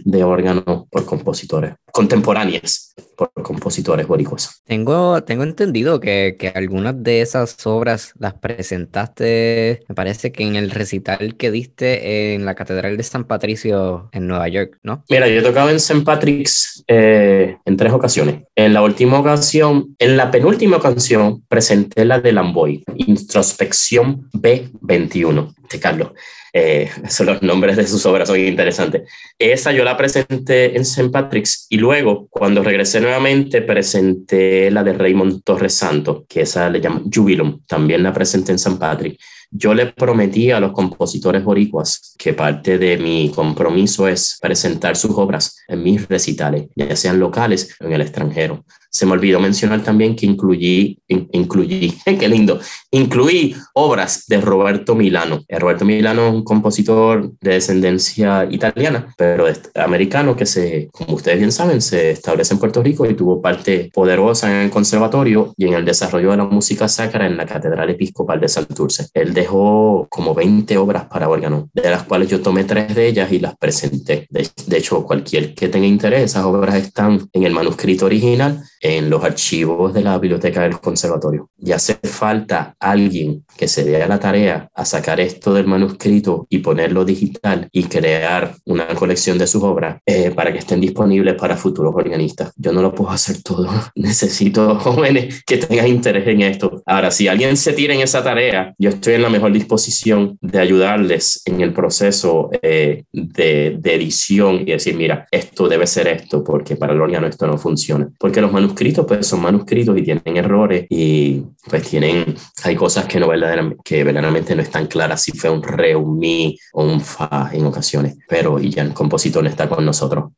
de 0.05 0.23
órgano 0.23 0.87
por 0.89 1.05
compositores 1.05 1.73
contemporáneas 1.91 2.93
por 3.15 3.31
compositores 3.41 4.05
boricuas. 4.05 4.61
Tengo, 4.65 5.23
tengo 5.23 5.41
entendido 5.41 5.99
que, 5.99 6.35
que, 6.37 6.49
algunas 6.49 7.01
de 7.01 7.21
esas 7.21 7.65
obras 7.65 8.13
las 8.19 8.35
presentaste, 8.35 9.81
me 9.89 9.95
parece 9.95 10.31
que 10.31 10.43
en 10.43 10.55
el 10.55 10.69
recital 10.69 11.35
que 11.35 11.49
diste 11.49 12.35
en 12.35 12.45
la 12.45 12.53
Catedral 12.53 12.95
de 12.95 13.01
San 13.01 13.23
Patricio 13.23 14.09
en 14.11 14.27
Nueva 14.27 14.47
York, 14.47 14.77
¿no? 14.83 15.03
Mira, 15.09 15.27
yo 15.27 15.39
he 15.39 15.41
tocado 15.41 15.71
en 15.71 15.77
St. 15.77 16.03
Patrick's 16.03 16.83
eh, 16.87 17.57
en 17.65 17.77
tres 17.77 17.91
ocasiones. 17.91 18.43
En 18.55 18.73
la 18.73 18.83
última 18.83 19.19
ocasión, 19.19 19.95
en 19.97 20.15
la 20.15 20.29
penúltima 20.29 20.77
ocasión, 20.77 21.43
presenté 21.47 22.05
la 22.05 22.19
de 22.19 22.31
Lamboy, 22.31 22.83
Introspección 22.95 24.29
B21 24.33 25.55
de 25.71 25.79
Carlos. 25.79 26.11
Eh, 26.53 26.89
son 27.09 27.27
los 27.27 27.41
nombres 27.41 27.77
de 27.77 27.87
sus 27.87 28.05
obras 28.05 28.27
son 28.27 28.39
interesantes. 28.39 29.03
Esa 29.37 29.71
yo 29.71 29.83
la 29.83 29.97
presenté 29.97 30.75
en 30.75 30.81
St. 30.81 31.09
Patrick's 31.09 31.67
y 31.69 31.77
luego, 31.77 32.27
cuando 32.29 32.63
regresé 32.63 33.01
nuevamente, 33.01 33.61
presenté 33.61 34.71
la 34.71 34.83
de 34.83 34.93
Raymond 34.93 35.43
Torres 35.43 35.73
Santo, 35.73 36.25
que 36.27 36.41
esa 36.41 36.69
le 36.69 36.81
llaman 36.81 37.09
Jubilum, 37.13 37.61
también 37.65 38.03
la 38.03 38.13
presenté 38.13 38.51
en 38.51 38.55
St. 38.55 38.77
Patrick. 38.79 39.19
Yo 39.49 39.73
le 39.73 39.87
prometí 39.87 40.51
a 40.51 40.59
los 40.59 40.71
compositores 40.71 41.43
boricuas 41.43 42.15
que 42.17 42.33
parte 42.33 42.77
de 42.77 42.97
mi 42.97 43.31
compromiso 43.33 44.07
es 44.07 44.37
presentar 44.41 44.97
sus 44.97 45.11
obras 45.11 45.57
en 45.67 45.83
mis 45.83 46.07
recitales, 46.07 46.67
ya 46.75 46.95
sean 46.95 47.19
locales 47.19 47.75
o 47.79 47.85
en 47.85 47.93
el 47.93 48.01
extranjero. 48.01 48.65
Se 48.89 49.05
me 49.05 49.11
olvidó 49.11 49.39
mencionar 49.39 49.83
también 49.83 50.15
que 50.15 50.25
incluí, 50.25 50.99
incluí, 51.07 51.93
qué 52.05 52.27
lindo, 52.27 52.59
incluí 52.91 53.55
obras 53.73 54.25
de 54.27 54.41
Roberto 54.41 54.95
Milano. 54.95 55.43
Eh, 55.47 55.59
Roberto 55.59 55.85
Milano 55.85 56.27
es 56.27 56.33
un 56.33 56.43
compositor 56.43 57.31
de 57.39 57.51
descendencia 57.51 58.47
italiana, 58.49 59.13
pero 59.17 59.45
americano 59.75 60.35
que 60.35 60.45
se, 60.45 60.89
como 60.91 61.15
ustedes 61.15 61.37
bien 61.37 61.51
saben, 61.51 61.81
se 61.81 62.11
establece 62.11 62.53
en 62.53 62.59
Puerto 62.59 62.81
Rico 62.81 63.05
y 63.05 63.13
tuvo 63.13 63.41
parte 63.41 63.91
poderosa 63.93 64.49
en 64.49 64.65
el 64.65 64.69
conservatorio 64.69 65.53
y 65.57 65.67
en 65.67 65.73
el 65.73 65.85
desarrollo 65.85 66.31
de 66.31 66.37
la 66.37 66.45
música 66.45 66.87
sacra 66.87 67.27
en 67.27 67.37
la 67.37 67.45
Catedral 67.45 67.89
Episcopal 67.89 68.39
de 68.39 68.47
Santurce. 68.47 69.07
Él 69.13 69.33
dejó 69.37 70.07
como 70.09 70.33
20 70.33 70.77
obras 70.77 71.05
para 71.05 71.29
órgano, 71.29 71.69
de 71.73 71.89
las 71.89 72.03
cuales 72.03 72.29
yo 72.29 72.41
tomé 72.41 72.63
tres 72.63 72.95
de 72.95 73.07
ellas 73.07 73.31
y 73.31 73.39
las 73.39 73.55
presenté. 73.57 74.27
De, 74.29 74.77
hecho, 74.77 75.03
cualquier 75.03 75.53
que 75.53 75.69
tenga 75.69 75.85
interés, 75.85 76.23
esas 76.23 76.45
obras 76.45 76.75
están 76.75 77.29
en 77.31 77.43
el 77.43 77.53
manuscrito 77.53 78.05
original 78.05 78.63
en 78.81 79.09
los 79.09 79.23
archivos 79.23 79.93
de 79.93 80.03
la 80.03 80.17
biblioteca 80.17 80.61
del 80.61 80.79
conservatorio. 80.79 81.49
Y 81.59 81.71
hace 81.71 81.95
falta 82.03 82.75
alguien 82.79 83.43
que 83.57 83.67
se 83.67 83.83
dé 83.83 84.01
a 84.01 84.07
la 84.07 84.19
tarea 84.19 84.69
a 84.73 84.85
sacar 84.85 85.19
esto 85.19 85.53
del 85.53 85.67
manuscrito 85.67 86.45
y 86.49 86.59
ponerlo 86.59 87.03
digital 87.05 87.67
y 87.71 87.83
crear 87.83 88.55
una 88.65 88.87
colección 88.87 89.37
de 89.37 89.47
sus 89.47 89.63
obras 89.63 89.99
eh, 90.05 90.31
para 90.31 90.51
que 90.53 90.59
estén 90.59 90.79
disponibles 90.79 91.35
para 91.35 91.57
futuros 91.57 91.93
organistas. 91.95 92.51
Yo 92.55 92.71
no 92.71 92.81
lo 92.81 92.93
puedo 92.93 93.09
hacer 93.09 93.41
todo. 93.41 93.69
Necesito 93.95 94.75
jóvenes 94.75 95.43
que 95.45 95.57
tengan 95.57 95.87
interés 95.87 96.27
en 96.27 96.41
esto. 96.41 96.81
Ahora, 96.85 97.11
si 97.11 97.27
alguien 97.27 97.57
se 97.57 97.73
tira 97.73 97.93
en 97.93 98.01
esa 98.01 98.23
tarea, 98.23 98.73
yo 98.77 98.89
estoy 98.89 99.15
en 99.15 99.23
la 99.23 99.29
mejor 99.29 99.51
disposición 99.51 100.37
de 100.41 100.59
ayudarles 100.59 101.41
en 101.45 101.61
el 101.61 101.73
proceso 101.73 102.49
eh, 102.61 103.05
de, 103.11 103.77
de, 103.79 103.95
edición 103.95 104.61
y 104.61 104.71
decir, 104.71 104.95
mira, 104.95 105.27
esto 105.31 105.67
debe 105.67 105.87
ser 105.87 106.07
esto, 106.07 106.43
porque 106.43 106.75
para 106.75 106.93
el 106.93 107.01
órgano 107.01 107.27
esto 107.27 107.47
no 107.47 107.57
funciona. 107.57 108.09
Porque 108.19 108.41
los 108.41 108.51
manuscritos 108.51 108.66
manuscritos 108.67 109.05
pues 109.05 109.25
son 109.25 109.41
manuscritos 109.41 109.97
y 109.97 110.03
tienen 110.03 110.37
errores 110.37 110.85
y 110.89 111.41
pues 111.69 111.83
tienen, 111.83 112.35
hay 112.63 112.75
cosas 112.75 113.05
que, 113.05 113.19
no 113.19 113.27
verdaderamente, 113.27 113.81
que 113.83 114.03
verdaderamente 114.03 114.55
no 114.55 114.61
están 114.61 114.87
claras 114.87 115.21
si 115.21 115.31
fue 115.31 115.49
un 115.49 115.63
re, 115.63 115.95
un 115.95 116.17
mi 116.17 116.57
o 116.73 116.83
un 116.83 116.99
fa 117.01 117.49
en 117.53 117.65
ocasiones, 117.65 118.17
pero 118.27 118.59
y 118.59 118.69
ya 118.69 118.83
el 118.83 118.93
compositor 118.93 119.45
está 119.47 119.69
con 119.69 119.85
nosotros 119.85 120.31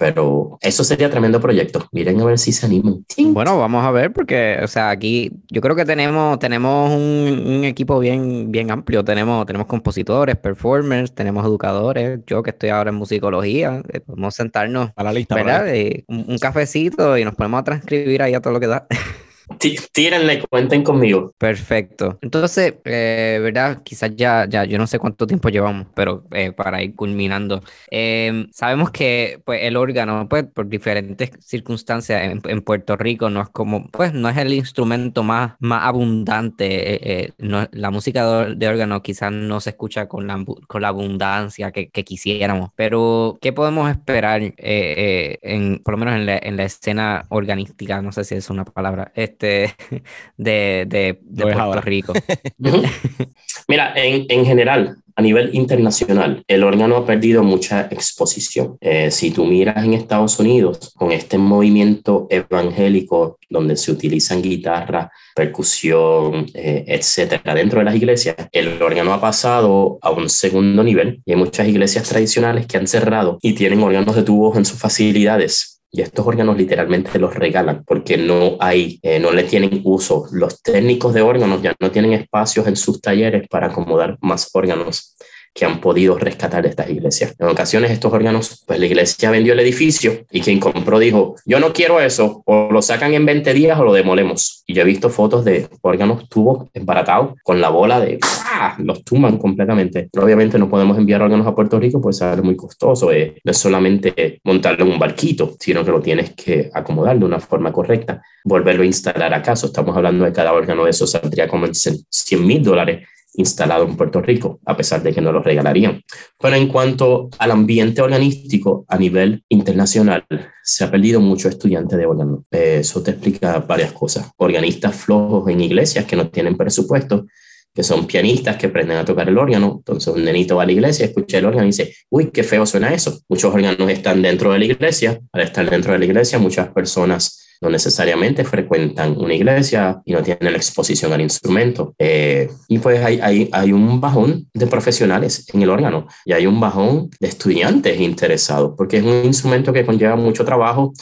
Pero 0.00 0.56
eso 0.62 0.82
sería 0.82 1.10
tremendo 1.10 1.42
proyecto. 1.42 1.86
Miren 1.92 2.18
a 2.22 2.24
ver 2.24 2.38
si 2.38 2.52
se 2.52 2.64
animan. 2.64 3.04
Bueno, 3.18 3.58
vamos 3.58 3.84
a 3.84 3.90
ver 3.90 4.14
porque, 4.14 4.58
o 4.62 4.66
sea, 4.66 4.88
aquí 4.88 5.30
yo 5.50 5.60
creo 5.60 5.76
que 5.76 5.84
tenemos, 5.84 6.38
tenemos 6.38 6.90
un, 6.90 7.44
un 7.46 7.64
equipo 7.64 7.98
bien, 7.98 8.50
bien 8.50 8.70
amplio. 8.70 9.04
Tenemos, 9.04 9.44
tenemos 9.44 9.66
compositores, 9.66 10.36
performers, 10.36 11.14
tenemos 11.14 11.44
educadores. 11.44 12.20
Yo 12.26 12.42
que 12.42 12.48
estoy 12.48 12.70
ahora 12.70 12.88
en 12.88 12.96
musicología, 12.96 13.82
eh, 13.92 14.00
podemos 14.00 14.34
sentarnos 14.34 14.88
A 14.96 15.04
la 15.04 15.12
lista. 15.12 15.34
¿verdad? 15.34 15.68
Eh, 15.68 16.02
un, 16.08 16.24
un 16.28 16.38
cafecito 16.38 17.18
y 17.18 17.24
nos 17.26 17.34
ponemos 17.34 17.60
a 17.60 17.64
transcribir 17.64 18.22
ahí 18.22 18.32
a 18.32 18.40
todo 18.40 18.54
lo 18.54 18.60
que 18.60 18.68
da. 18.68 18.86
Tí- 19.58 19.76
Tírenle, 19.92 20.42
cuenten 20.48 20.82
conmigo. 20.82 21.32
Perfecto. 21.36 22.18
Entonces, 22.22 22.74
eh, 22.84 23.38
¿verdad? 23.42 23.82
Quizás 23.82 24.14
ya, 24.14 24.46
ya, 24.48 24.64
yo 24.64 24.78
no 24.78 24.86
sé 24.86 24.98
cuánto 24.98 25.26
tiempo 25.26 25.48
llevamos, 25.48 25.86
pero 25.94 26.24
eh, 26.32 26.52
para 26.52 26.82
ir 26.82 26.94
culminando, 26.94 27.62
eh, 27.90 28.46
sabemos 28.52 28.90
que 28.90 29.40
pues, 29.44 29.60
el 29.62 29.76
órgano, 29.76 30.28
pues, 30.28 30.44
por 30.44 30.68
diferentes 30.68 31.30
circunstancias 31.40 32.22
en, 32.22 32.60
Puerto 32.62 32.96
Rico 32.96 33.30
no 33.30 33.42
es 33.42 33.48
como, 33.48 33.88
pues, 33.88 34.12
no 34.12 34.28
es 34.28 34.36
el 34.36 34.52
instrumento 34.52 35.22
más, 35.22 35.54
más 35.58 35.84
abundante. 35.84 36.94
eh, 36.94 37.32
eh, 37.38 37.68
la 37.72 37.90
música 37.90 38.44
de, 38.46 38.68
órgano 38.68 39.02
quizás 39.02 39.32
no 39.32 39.60
se 39.60 39.70
escucha 39.70 40.06
con 40.08 40.26
la, 40.26 40.44
con 40.68 40.82
la 40.82 40.88
abundancia 40.88 41.72
que, 41.72 41.90
quisiéramos, 41.90 42.70
pero 42.76 43.38
¿qué 43.42 43.52
podemos 43.52 43.90
esperar, 43.90 44.40
en, 44.56 45.78
por 45.82 45.92
lo 45.94 45.98
menos 45.98 46.14
en 46.14 46.26
la, 46.26 46.38
en 46.38 46.56
la 46.56 46.64
escena 46.64 47.24
organística? 47.28 48.00
No 48.00 48.12
sé 48.12 48.24
si 48.24 48.34
es 48.36 48.48
una 48.50 48.64
palabra. 48.64 49.12
de, 50.36 50.86
de, 50.86 50.86
de 50.86 51.08
es 51.10 51.42
Puerto 51.42 51.60
ahora. 51.60 51.80
Rico. 51.80 52.12
Mira, 53.68 53.92
en, 53.96 54.26
en 54.28 54.44
general, 54.44 54.96
a 55.20 55.22
nivel 55.22 55.50
internacional, 55.54 56.42
el 56.48 56.64
órgano 56.64 56.96
ha 56.96 57.04
perdido 57.04 57.42
mucha 57.42 57.88
exposición. 57.90 58.78
Eh, 58.80 59.10
si 59.10 59.30
tú 59.30 59.44
miras 59.44 59.84
en 59.84 59.92
Estados 59.92 60.38
Unidos, 60.38 60.94
con 60.96 61.12
este 61.12 61.36
movimiento 61.36 62.26
evangélico 62.30 63.38
donde 63.50 63.76
se 63.76 63.92
utilizan 63.92 64.40
guitarra, 64.40 65.10
percusión, 65.34 66.46
eh, 66.54 66.84
etcétera, 66.86 67.54
dentro 67.54 67.80
de 67.80 67.84
las 67.84 67.96
iglesias, 67.96 68.36
el 68.50 68.80
órgano 68.80 69.12
ha 69.12 69.20
pasado 69.20 69.98
a 70.00 70.10
un 70.10 70.30
segundo 70.30 70.82
nivel 70.82 71.20
y 71.26 71.32
hay 71.32 71.36
muchas 71.36 71.68
iglesias 71.68 72.08
tradicionales 72.08 72.66
que 72.66 72.78
han 72.78 72.86
cerrado 72.86 73.38
y 73.42 73.52
tienen 73.52 73.82
órganos 73.82 74.16
de 74.16 74.22
tubos 74.22 74.56
en 74.56 74.64
sus 74.64 74.78
facilidades. 74.78 75.79
Y 75.92 76.02
estos 76.02 76.26
órganos 76.26 76.56
literalmente 76.56 77.18
los 77.18 77.34
regalan 77.34 77.84
porque 77.84 78.16
no 78.16 78.56
hay, 78.60 79.00
eh, 79.02 79.18
no 79.18 79.32
le 79.32 79.42
tienen 79.44 79.80
uso. 79.84 80.26
Los 80.32 80.62
técnicos 80.62 81.14
de 81.14 81.22
órganos 81.22 81.62
ya 81.62 81.74
no 81.80 81.90
tienen 81.90 82.12
espacios 82.12 82.66
en 82.68 82.76
sus 82.76 83.00
talleres 83.00 83.48
para 83.48 83.68
acomodar 83.68 84.16
más 84.20 84.48
órganos 84.52 85.16
que 85.52 85.64
han 85.64 85.80
podido 85.80 86.16
rescatar 86.16 86.66
estas 86.66 86.88
iglesias. 86.90 87.34
En 87.38 87.48
ocasiones 87.48 87.90
estos 87.90 88.12
órganos, 88.12 88.62
pues 88.66 88.78
la 88.78 88.86
iglesia 88.86 89.30
vendió 89.30 89.52
el 89.52 89.60
edificio 89.60 90.24
y 90.30 90.40
quien 90.40 90.60
compró 90.60 90.98
dijo, 90.98 91.36
yo 91.44 91.58
no 91.60 91.72
quiero 91.72 92.00
eso, 92.00 92.42
o 92.46 92.68
lo 92.70 92.82
sacan 92.82 93.14
en 93.14 93.26
20 93.26 93.52
días 93.52 93.78
o 93.78 93.84
lo 93.84 93.92
demolemos. 93.92 94.62
Y 94.66 94.74
yo 94.74 94.82
he 94.82 94.84
visto 94.84 95.10
fotos 95.10 95.44
de 95.44 95.68
órganos 95.82 96.28
tubos 96.28 96.68
embaratados 96.74 97.34
con 97.42 97.60
la 97.60 97.68
bola 97.68 98.00
de, 98.00 98.18
¡ah! 98.22 98.76
los 98.78 99.04
tumban 99.04 99.38
completamente. 99.38 100.08
Obviamente 100.16 100.58
no 100.58 100.68
podemos 100.68 100.96
enviar 100.96 101.22
órganos 101.22 101.46
a 101.46 101.54
Puerto 101.54 101.78
Rico, 101.80 102.00
pues 102.00 102.18
sale 102.18 102.42
muy 102.42 102.56
costoso. 102.56 103.12
eh. 103.12 103.36
No 103.44 103.50
es 103.50 103.58
solamente 103.58 104.40
montarlo 104.44 104.84
en 104.84 104.92
un 104.92 104.98
barquito, 104.98 105.56
sino 105.58 105.84
que 105.84 105.90
lo 105.90 106.00
tienes 106.00 106.30
que 106.34 106.70
acomodar 106.72 107.18
de 107.18 107.24
una 107.24 107.40
forma 107.40 107.72
correcta, 107.72 108.22
volverlo 108.44 108.82
a 108.82 108.86
instalar 108.86 109.34
acaso. 109.34 109.66
Estamos 109.66 109.96
hablando 109.96 110.24
de 110.24 110.32
cada 110.32 110.52
órgano 110.52 110.84
de 110.84 110.90
esos 110.90 111.10
saldría 111.10 111.48
como 111.48 111.66
en 111.66 111.74
100 111.74 112.46
mil 112.46 112.62
dólares 112.62 113.06
instalado 113.34 113.84
en 113.84 113.96
Puerto 113.96 114.20
Rico, 114.20 114.60
a 114.66 114.76
pesar 114.76 115.02
de 115.02 115.12
que 115.12 115.20
no 115.20 115.32
lo 115.32 115.42
regalarían. 115.42 116.02
Pero 116.38 116.56
en 116.56 116.68
cuanto 116.68 117.28
al 117.38 117.50
ambiente 117.50 118.02
organístico 118.02 118.84
a 118.88 118.98
nivel 118.98 119.44
internacional, 119.48 120.24
se 120.62 120.84
ha 120.84 120.90
perdido 120.90 121.20
mucho 121.20 121.48
estudiante 121.48 121.96
de 121.96 122.06
órgano. 122.06 122.44
Eso 122.50 123.02
te 123.02 123.12
explica 123.12 123.58
varias 123.60 123.92
cosas. 123.92 124.30
Organistas 124.36 124.96
flojos 124.96 125.48
en 125.48 125.60
iglesias 125.60 126.04
que 126.04 126.16
no 126.16 126.28
tienen 126.28 126.56
presupuesto, 126.56 127.26
que 127.72 127.82
son 127.84 128.06
pianistas 128.06 128.56
que 128.56 128.66
aprenden 128.66 128.98
a 128.98 129.04
tocar 129.04 129.28
el 129.28 129.38
órgano. 129.38 129.76
Entonces 129.78 130.12
un 130.12 130.24
nenito 130.24 130.56
va 130.56 130.64
a 130.64 130.66
la 130.66 130.72
iglesia, 130.72 131.06
escucha 131.06 131.38
el 131.38 131.46
órgano 131.46 131.64
y 131.64 131.68
dice, 131.68 131.94
uy, 132.10 132.30
qué 132.30 132.42
feo 132.42 132.66
suena 132.66 132.92
eso. 132.92 133.20
Muchos 133.28 133.54
órganos 133.54 133.88
están 133.90 134.22
dentro 134.22 134.52
de 134.52 134.58
la 134.58 134.64
iglesia. 134.64 135.20
Al 135.32 135.42
estar 135.42 135.68
dentro 135.70 135.92
de 135.92 136.00
la 136.00 136.04
iglesia, 136.04 136.38
muchas 136.38 136.68
personas 136.68 137.49
no 137.60 137.68
necesariamente 137.68 138.44
frecuentan 138.44 139.16
una 139.18 139.34
iglesia 139.34 140.00
y 140.04 140.12
no 140.12 140.22
tienen 140.22 140.52
la 140.52 140.58
exposición 140.58 141.12
al 141.12 141.20
instrumento. 141.20 141.94
Eh, 141.98 142.50
y 142.68 142.78
pues 142.78 143.04
hay, 143.04 143.20
hay, 143.20 143.48
hay 143.52 143.72
un 143.72 144.00
bajón 144.00 144.48
de 144.54 144.66
profesionales 144.66 145.46
en 145.52 145.62
el 145.62 145.70
órgano 145.70 146.06
y 146.24 146.32
hay 146.32 146.46
un 146.46 146.58
bajón 146.58 147.10
de 147.20 147.28
estudiantes 147.28 148.00
interesados, 148.00 148.74
porque 148.76 148.98
es 148.98 149.04
un 149.04 149.24
instrumento 149.24 149.72
que 149.72 149.84
conlleva 149.84 150.16
mucho 150.16 150.44
trabajo, 150.44 150.92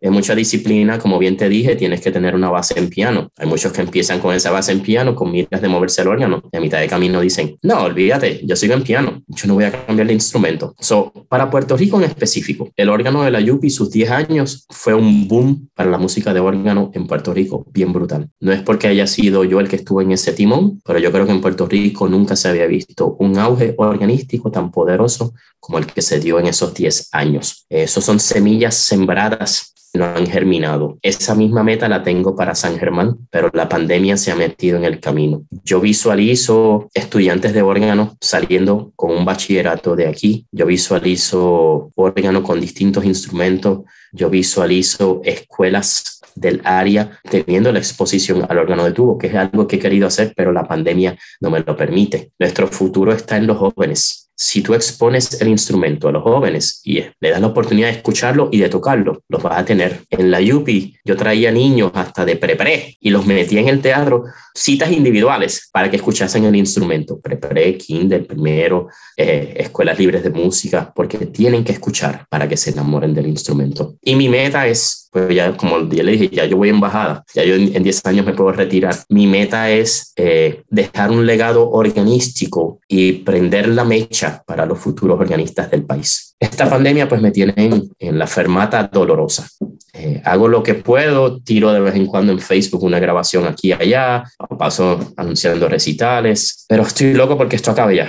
es 0.00 0.10
mucha 0.10 0.34
disciplina, 0.34 0.98
como 0.98 1.18
bien 1.18 1.36
te 1.36 1.48
dije, 1.48 1.76
tienes 1.76 2.00
que 2.00 2.10
tener 2.10 2.34
una 2.34 2.50
base 2.50 2.78
en 2.78 2.88
piano. 2.88 3.30
Hay 3.36 3.46
muchos 3.46 3.72
que 3.72 3.82
empiezan 3.82 4.20
con 4.20 4.34
esa 4.34 4.50
base 4.50 4.72
en 4.72 4.80
piano, 4.80 5.14
con 5.14 5.30
miras 5.30 5.60
de 5.60 5.68
moverse 5.68 6.02
el 6.02 6.08
órgano, 6.08 6.42
y 6.52 6.56
a 6.56 6.60
mitad 6.60 6.80
de 6.80 6.88
camino 6.88 7.20
dicen, 7.20 7.56
no, 7.62 7.82
olvídate, 7.82 8.40
yo 8.44 8.56
sigo 8.56 8.74
en 8.74 8.82
piano, 8.82 9.22
yo 9.26 9.46
no 9.46 9.54
voy 9.54 9.64
a 9.64 9.86
cambiar 9.86 10.06
de 10.06 10.14
instrumento. 10.14 10.74
So, 10.78 11.12
para 11.28 11.50
Puerto 11.50 11.76
Rico 11.76 11.98
en 11.98 12.04
específico, 12.04 12.70
el 12.76 12.88
órgano 12.88 13.22
de 13.22 13.30
la 13.30 13.40
Yupi, 13.40 13.70
sus 13.70 13.90
10 13.90 14.10
años, 14.10 14.66
fue 14.70 14.94
un 14.94 15.28
boom 15.28 15.68
para 15.74 15.90
la 15.90 15.98
música 15.98 16.32
de 16.34 16.40
órgano 16.40 16.90
en 16.94 17.06
Puerto 17.06 17.32
Rico, 17.32 17.66
bien 17.72 17.92
brutal. 17.92 18.28
No 18.40 18.52
es 18.52 18.62
porque 18.62 18.88
haya 18.88 19.06
sido 19.06 19.44
yo 19.44 19.60
el 19.60 19.68
que 19.68 19.76
estuvo 19.76 20.02
en 20.02 20.12
ese 20.12 20.32
timón, 20.32 20.80
pero 20.84 20.98
yo 20.98 21.12
creo 21.12 21.26
que 21.26 21.32
en 21.32 21.40
Puerto 21.40 21.66
Rico 21.66 22.08
nunca 22.08 22.36
se 22.36 22.48
había 22.48 22.66
visto 22.66 23.16
un 23.18 23.38
auge 23.38 23.74
organístico 23.76 24.50
tan 24.50 24.70
poderoso 24.70 25.34
como 25.58 25.78
el 25.78 25.86
que 25.86 26.02
se 26.02 26.20
dio 26.20 26.38
en 26.38 26.46
esos 26.46 26.74
10 26.74 27.08
años. 27.12 27.66
Esos 27.68 28.04
son 28.04 28.20
semillas 28.20 28.74
sembradas 28.74 29.74
no 29.96 30.04
han 30.04 30.26
germinado. 30.26 30.98
Esa 31.02 31.34
misma 31.34 31.62
meta 31.62 31.88
la 31.88 32.02
tengo 32.02 32.34
para 32.36 32.54
San 32.54 32.78
Germán, 32.78 33.16
pero 33.30 33.50
la 33.52 33.68
pandemia 33.68 34.16
se 34.16 34.30
ha 34.30 34.36
metido 34.36 34.76
en 34.76 34.84
el 34.84 35.00
camino. 35.00 35.42
Yo 35.64 35.80
visualizo 35.80 36.88
estudiantes 36.94 37.52
de 37.54 37.62
órgano 37.62 38.16
saliendo 38.20 38.92
con 38.96 39.12
un 39.12 39.24
bachillerato 39.24 39.96
de 39.96 40.08
aquí. 40.08 40.46
Yo 40.52 40.66
visualizo 40.66 41.90
órgano 41.94 42.42
con 42.42 42.60
distintos 42.60 43.04
instrumentos. 43.04 43.80
Yo 44.12 44.30
visualizo 44.30 45.20
escuelas 45.24 46.20
del 46.36 46.60
área 46.64 47.18
teniendo 47.28 47.72
la 47.72 47.78
exposición 47.78 48.46
al 48.48 48.58
órgano 48.58 48.84
de 48.84 48.92
tubo, 48.92 49.18
que 49.18 49.26
es 49.28 49.34
algo 49.34 49.66
que 49.66 49.76
he 49.76 49.80
querido 49.80 50.06
hacer, 50.06 50.32
pero 50.36 50.52
la 50.52 50.68
pandemia 50.68 51.16
no 51.40 51.50
me 51.50 51.60
lo 51.60 51.76
permite. 51.76 52.30
Nuestro 52.38 52.68
futuro 52.68 53.12
está 53.12 53.36
en 53.36 53.46
los 53.46 53.56
jóvenes. 53.58 54.25
Si 54.38 54.60
tú 54.60 54.74
expones 54.74 55.40
el 55.40 55.48
instrumento 55.48 56.08
a 56.08 56.12
los 56.12 56.22
jóvenes 56.22 56.82
y 56.84 57.02
le 57.20 57.30
das 57.30 57.40
la 57.40 57.46
oportunidad 57.46 57.88
de 57.88 57.94
escucharlo 57.94 58.50
y 58.52 58.58
de 58.58 58.68
tocarlo, 58.68 59.22
los 59.28 59.42
vas 59.42 59.58
a 59.58 59.64
tener. 59.64 60.02
En 60.10 60.30
la 60.30 60.40
UPI 60.40 60.98
yo 61.04 61.16
traía 61.16 61.50
niños 61.50 61.90
hasta 61.94 62.26
de 62.26 62.36
pre-pre 62.36 62.98
y 63.00 63.08
los 63.08 63.24
metía 63.24 63.60
en 63.60 63.68
el 63.68 63.80
teatro, 63.80 64.24
citas 64.54 64.92
individuales 64.92 65.70
para 65.72 65.90
que 65.90 65.96
escuchasen 65.96 66.44
el 66.44 66.56
instrumento. 66.56 67.18
Pre-pre, 67.18 67.78
kinder, 67.78 68.26
primero, 68.26 68.88
eh, 69.16 69.54
escuelas 69.56 69.98
libres 69.98 70.22
de 70.22 70.30
música, 70.30 70.92
porque 70.94 71.18
tienen 71.26 71.64
que 71.64 71.72
escuchar 71.72 72.26
para 72.28 72.46
que 72.46 72.58
se 72.58 72.70
enamoren 72.70 73.14
del 73.14 73.26
instrumento. 73.28 73.96
Y 74.02 74.16
mi 74.16 74.28
meta 74.28 74.66
es, 74.66 75.08
pues 75.10 75.34
ya 75.34 75.56
como 75.56 75.88
ya 75.88 76.02
le 76.02 76.12
dije, 76.12 76.28
ya 76.28 76.44
yo 76.44 76.58
voy 76.58 76.68
en 76.68 76.80
bajada, 76.80 77.24
ya 77.34 77.42
yo 77.42 77.54
en 77.54 77.82
10 77.82 78.04
años 78.04 78.26
me 78.26 78.34
puedo 78.34 78.52
retirar. 78.52 78.96
Mi 79.08 79.26
meta 79.26 79.70
es 79.70 80.12
eh, 80.16 80.62
dejar 80.68 81.10
un 81.10 81.24
legado 81.24 81.70
organístico 81.70 82.80
y 82.86 83.12
prender 83.12 83.68
la 83.68 83.84
mecha 83.84 84.25
para 84.46 84.66
los 84.66 84.78
futuros 84.78 85.18
organistas 85.18 85.70
del 85.70 85.84
país. 85.84 86.34
Esta 86.38 86.68
pandemia 86.68 87.08
pues 87.08 87.20
me 87.20 87.30
tiene 87.30 87.54
en, 87.56 87.90
en 87.98 88.18
la 88.18 88.26
fermata 88.26 88.88
dolorosa. 88.92 89.48
Eh, 89.92 90.20
hago 90.24 90.48
lo 90.48 90.62
que 90.62 90.74
puedo, 90.74 91.40
tiro 91.40 91.72
de 91.72 91.80
vez 91.80 91.94
en 91.94 92.06
cuando 92.06 92.32
en 92.32 92.38
Facebook 92.38 92.82
una 92.82 92.98
grabación 92.98 93.46
aquí 93.46 93.68
y 93.68 93.72
allá, 93.72 94.24
paso 94.58 95.14
anunciando 95.16 95.68
recitales, 95.68 96.66
pero 96.68 96.82
estoy 96.82 97.14
loco 97.14 97.36
porque 97.38 97.56
esto 97.56 97.70
acabe 97.70 97.96
ya 97.96 98.08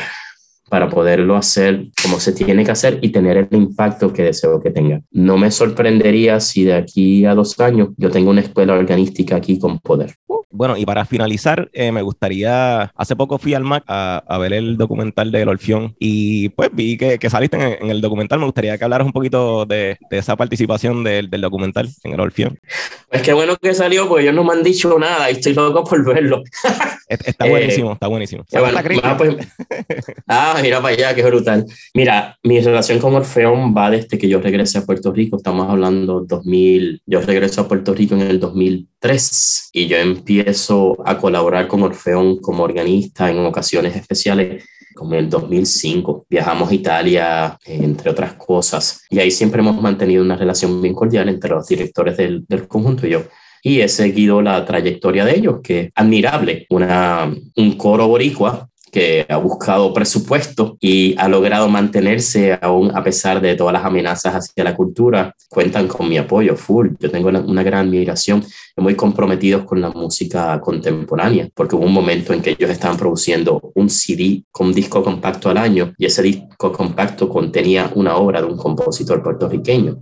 para 0.69 0.89
poderlo 0.89 1.35
hacer 1.35 1.87
como 2.01 2.19
se 2.19 2.33
tiene 2.33 2.65
que 2.65 2.71
hacer 2.71 2.99
y 3.01 3.09
tener 3.09 3.37
el 3.37 3.47
impacto 3.51 4.11
que 4.11 4.23
deseo 4.23 4.61
que 4.61 4.71
tenga. 4.71 5.01
No 5.11 5.37
me 5.37 5.51
sorprendería 5.51 6.39
si 6.39 6.65
de 6.65 6.73
aquí 6.73 7.25
a 7.25 7.33
dos 7.33 7.59
años 7.59 7.89
yo 7.97 8.09
tengo 8.09 8.31
una 8.31 8.41
escuela 8.41 8.73
organística 8.73 9.35
aquí 9.35 9.59
con 9.59 9.79
poder. 9.79 10.15
Bueno, 10.49 10.77
y 10.77 10.85
para 10.85 11.05
finalizar, 11.05 11.69
eh, 11.73 11.91
me 11.91 12.01
gustaría, 12.01 12.83
hace 12.95 13.15
poco 13.15 13.37
fui 13.37 13.53
al 13.53 13.63
MAC 13.63 13.83
a, 13.87 14.23
a, 14.27 14.37
ver 14.37 14.53
el 14.53 14.77
documental 14.77 15.31
del 15.31 15.49
Orfeón 15.49 15.95
y 15.99 16.49
pues 16.49 16.69
vi 16.73 16.97
que, 16.97 17.19
que 17.19 17.29
saliste 17.29 17.57
en, 17.57 17.83
en, 17.83 17.89
el 17.89 18.01
documental, 18.01 18.39
me 18.39 18.45
gustaría 18.45 18.77
que 18.77 18.83
hablaras 18.83 19.05
un 19.05 19.13
poquito 19.13 19.65
de, 19.65 19.97
de 20.09 20.17
esa 20.17 20.35
participación 20.35 21.03
del, 21.03 21.29
del, 21.29 21.41
documental 21.41 21.89
en 22.03 22.13
el 22.13 22.19
Orfeón. 22.19 22.59
Pues 23.09 23.21
qué 23.21 23.33
bueno 23.33 23.55
que 23.57 23.73
salió, 23.73 24.07
porque 24.07 24.23
ellos 24.23 24.35
no 24.35 24.43
me 24.43 24.53
han 24.53 24.63
dicho 24.63 24.97
nada 24.99 25.29
y 25.29 25.33
estoy 25.33 25.53
loco 25.53 25.83
por 25.83 26.03
verlo. 26.05 26.43
está 27.07 27.47
buenísimo, 27.47 27.91
eh, 27.91 27.93
está 27.93 28.07
buenísimo. 28.07 28.45
Bueno, 28.51 28.79
ah, 29.03 29.17
pues, 29.17 29.35
ah, 30.27 30.59
mira 30.61 30.81
para 30.81 30.93
allá, 30.93 31.15
qué 31.15 31.23
brutal. 31.23 31.65
Mira, 31.93 32.37
mi 32.43 32.59
relación 32.59 32.99
con 32.99 33.15
Orfeón 33.15 33.75
va 33.75 33.89
desde 33.89 34.17
que 34.17 34.27
yo 34.27 34.41
regresé 34.41 34.79
a 34.79 34.85
Puerto 34.85 35.11
Rico, 35.11 35.37
estamos 35.37 35.69
hablando 35.69 36.21
2000, 36.21 37.01
yo 37.05 37.21
regreso 37.21 37.61
a 37.61 37.67
Puerto 37.67 37.93
Rico 37.93 38.15
en 38.15 38.21
el 38.21 38.39
2003 39.01 39.69
y 39.73 39.87
yo 39.87 39.97
empiezo 39.97 40.97
a 41.05 41.17
colaborar 41.17 41.67
con 41.67 41.83
Orfeón 41.83 42.37
como 42.39 42.63
organista 42.63 43.29
en 43.29 43.39
ocasiones 43.45 43.95
especiales 43.95 44.63
como 44.95 45.13
en 45.13 45.25
el 45.25 45.29
2005. 45.29 46.25
Viajamos 46.29 46.71
a 46.71 46.73
Italia, 46.73 47.59
entre 47.65 48.09
otras 48.09 48.33
cosas, 48.33 49.03
y 49.09 49.19
ahí 49.19 49.29
siempre 49.29 49.61
hemos 49.61 49.79
mantenido 49.79 50.23
una 50.23 50.35
relación 50.35 50.81
bien 50.81 50.95
cordial 50.95 51.29
entre 51.29 51.51
los 51.51 51.67
directores 51.67 52.17
del, 52.17 52.45
del 52.47 52.67
conjunto 52.67 53.05
y 53.05 53.11
yo 53.11 53.23
y 53.63 53.81
he 53.81 53.89
seguido 53.89 54.41
la 54.41 54.63
trayectoria 54.65 55.25
de 55.25 55.35
ellos, 55.35 55.59
que 55.61 55.79
es 55.79 55.91
admirable. 55.95 56.65
Una, 56.69 57.35
un 57.55 57.71
coro 57.77 58.07
boricua 58.07 58.69
que 58.91 59.25
ha 59.27 59.37
buscado 59.37 59.93
presupuesto 59.93 60.77
y 60.79 61.15
ha 61.17 61.27
logrado 61.27 61.67
mantenerse 61.67 62.57
aún 62.61 62.91
a 62.95 63.03
pesar 63.03 63.41
de 63.41 63.55
todas 63.55 63.73
las 63.73 63.85
amenazas 63.85 64.33
hacia 64.33 64.63
la 64.63 64.75
cultura, 64.75 65.35
cuentan 65.49 65.87
con 65.87 66.09
mi 66.09 66.17
apoyo 66.17 66.55
full. 66.55 66.89
Yo 66.99 67.11
tengo 67.11 67.29
una, 67.29 67.63
gran 67.63 67.87
admiración, 67.87 68.43
muy 68.77 68.95
comprometidos 68.95 69.65
con 69.65 69.81
la 69.81 69.89
música 69.89 70.59
contemporánea, 70.61 71.49
porque 71.53 71.75
hubo 71.75 71.85
un 71.85 71.93
momento 71.93 72.33
en 72.33 72.41
que 72.41 72.51
ellos 72.51 72.69
estaban 72.69 72.97
produciendo 72.97 73.71
un 73.75 73.89
CD 73.89 74.43
con 74.51 74.67
un 74.67 74.73
disco 74.73 75.03
compacto 75.03 75.49
al 75.49 75.57
año 75.57 75.93
y 75.97 76.05
ese 76.05 76.21
disco 76.21 76.71
compacto 76.71 77.27
contenía 77.27 77.91
una 77.95 78.15
obra 78.15 78.41
de 78.41 78.47
un 78.47 78.57
compositor 78.57 79.21
puertorriqueño. 79.21 79.99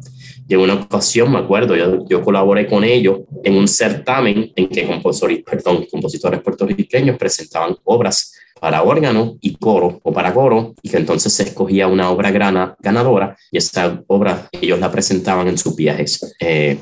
Y 0.47 0.53
en 0.53 0.59
una 0.59 0.75
ocasión, 0.75 1.31
me 1.31 1.39
acuerdo, 1.39 1.75
yo, 1.75 2.05
yo 2.07 2.21
colaboré 2.21 2.67
con 2.67 2.83
ellos 2.83 3.21
en 3.43 3.55
un 3.55 3.67
certamen 3.67 4.51
en 4.55 4.67
que 4.67 4.86
compositores, 4.86 5.43
perdón, 5.43 5.88
compositores 5.89 6.41
puertorriqueños 6.41 7.17
presentaban 7.17 7.75
obras 7.83 8.33
para 8.59 8.83
órgano 8.83 9.37
y 9.41 9.55
coro 9.55 9.99
o 10.03 10.13
para 10.13 10.33
coro 10.33 10.73
y 10.81 10.89
que 10.89 10.97
entonces 10.97 11.33
se 11.33 11.43
escogía 11.43 11.87
una 11.87 12.09
obra 12.09 12.31
grana, 12.31 12.75
ganadora 12.79 13.35
y 13.51 13.57
esa 13.57 14.01
obra 14.07 14.47
ellos 14.51 14.79
la 14.79 14.91
presentaban 14.91 15.47
en 15.47 15.57
sus 15.57 15.75
viajes. 15.75 16.35
Eh, 16.39 16.79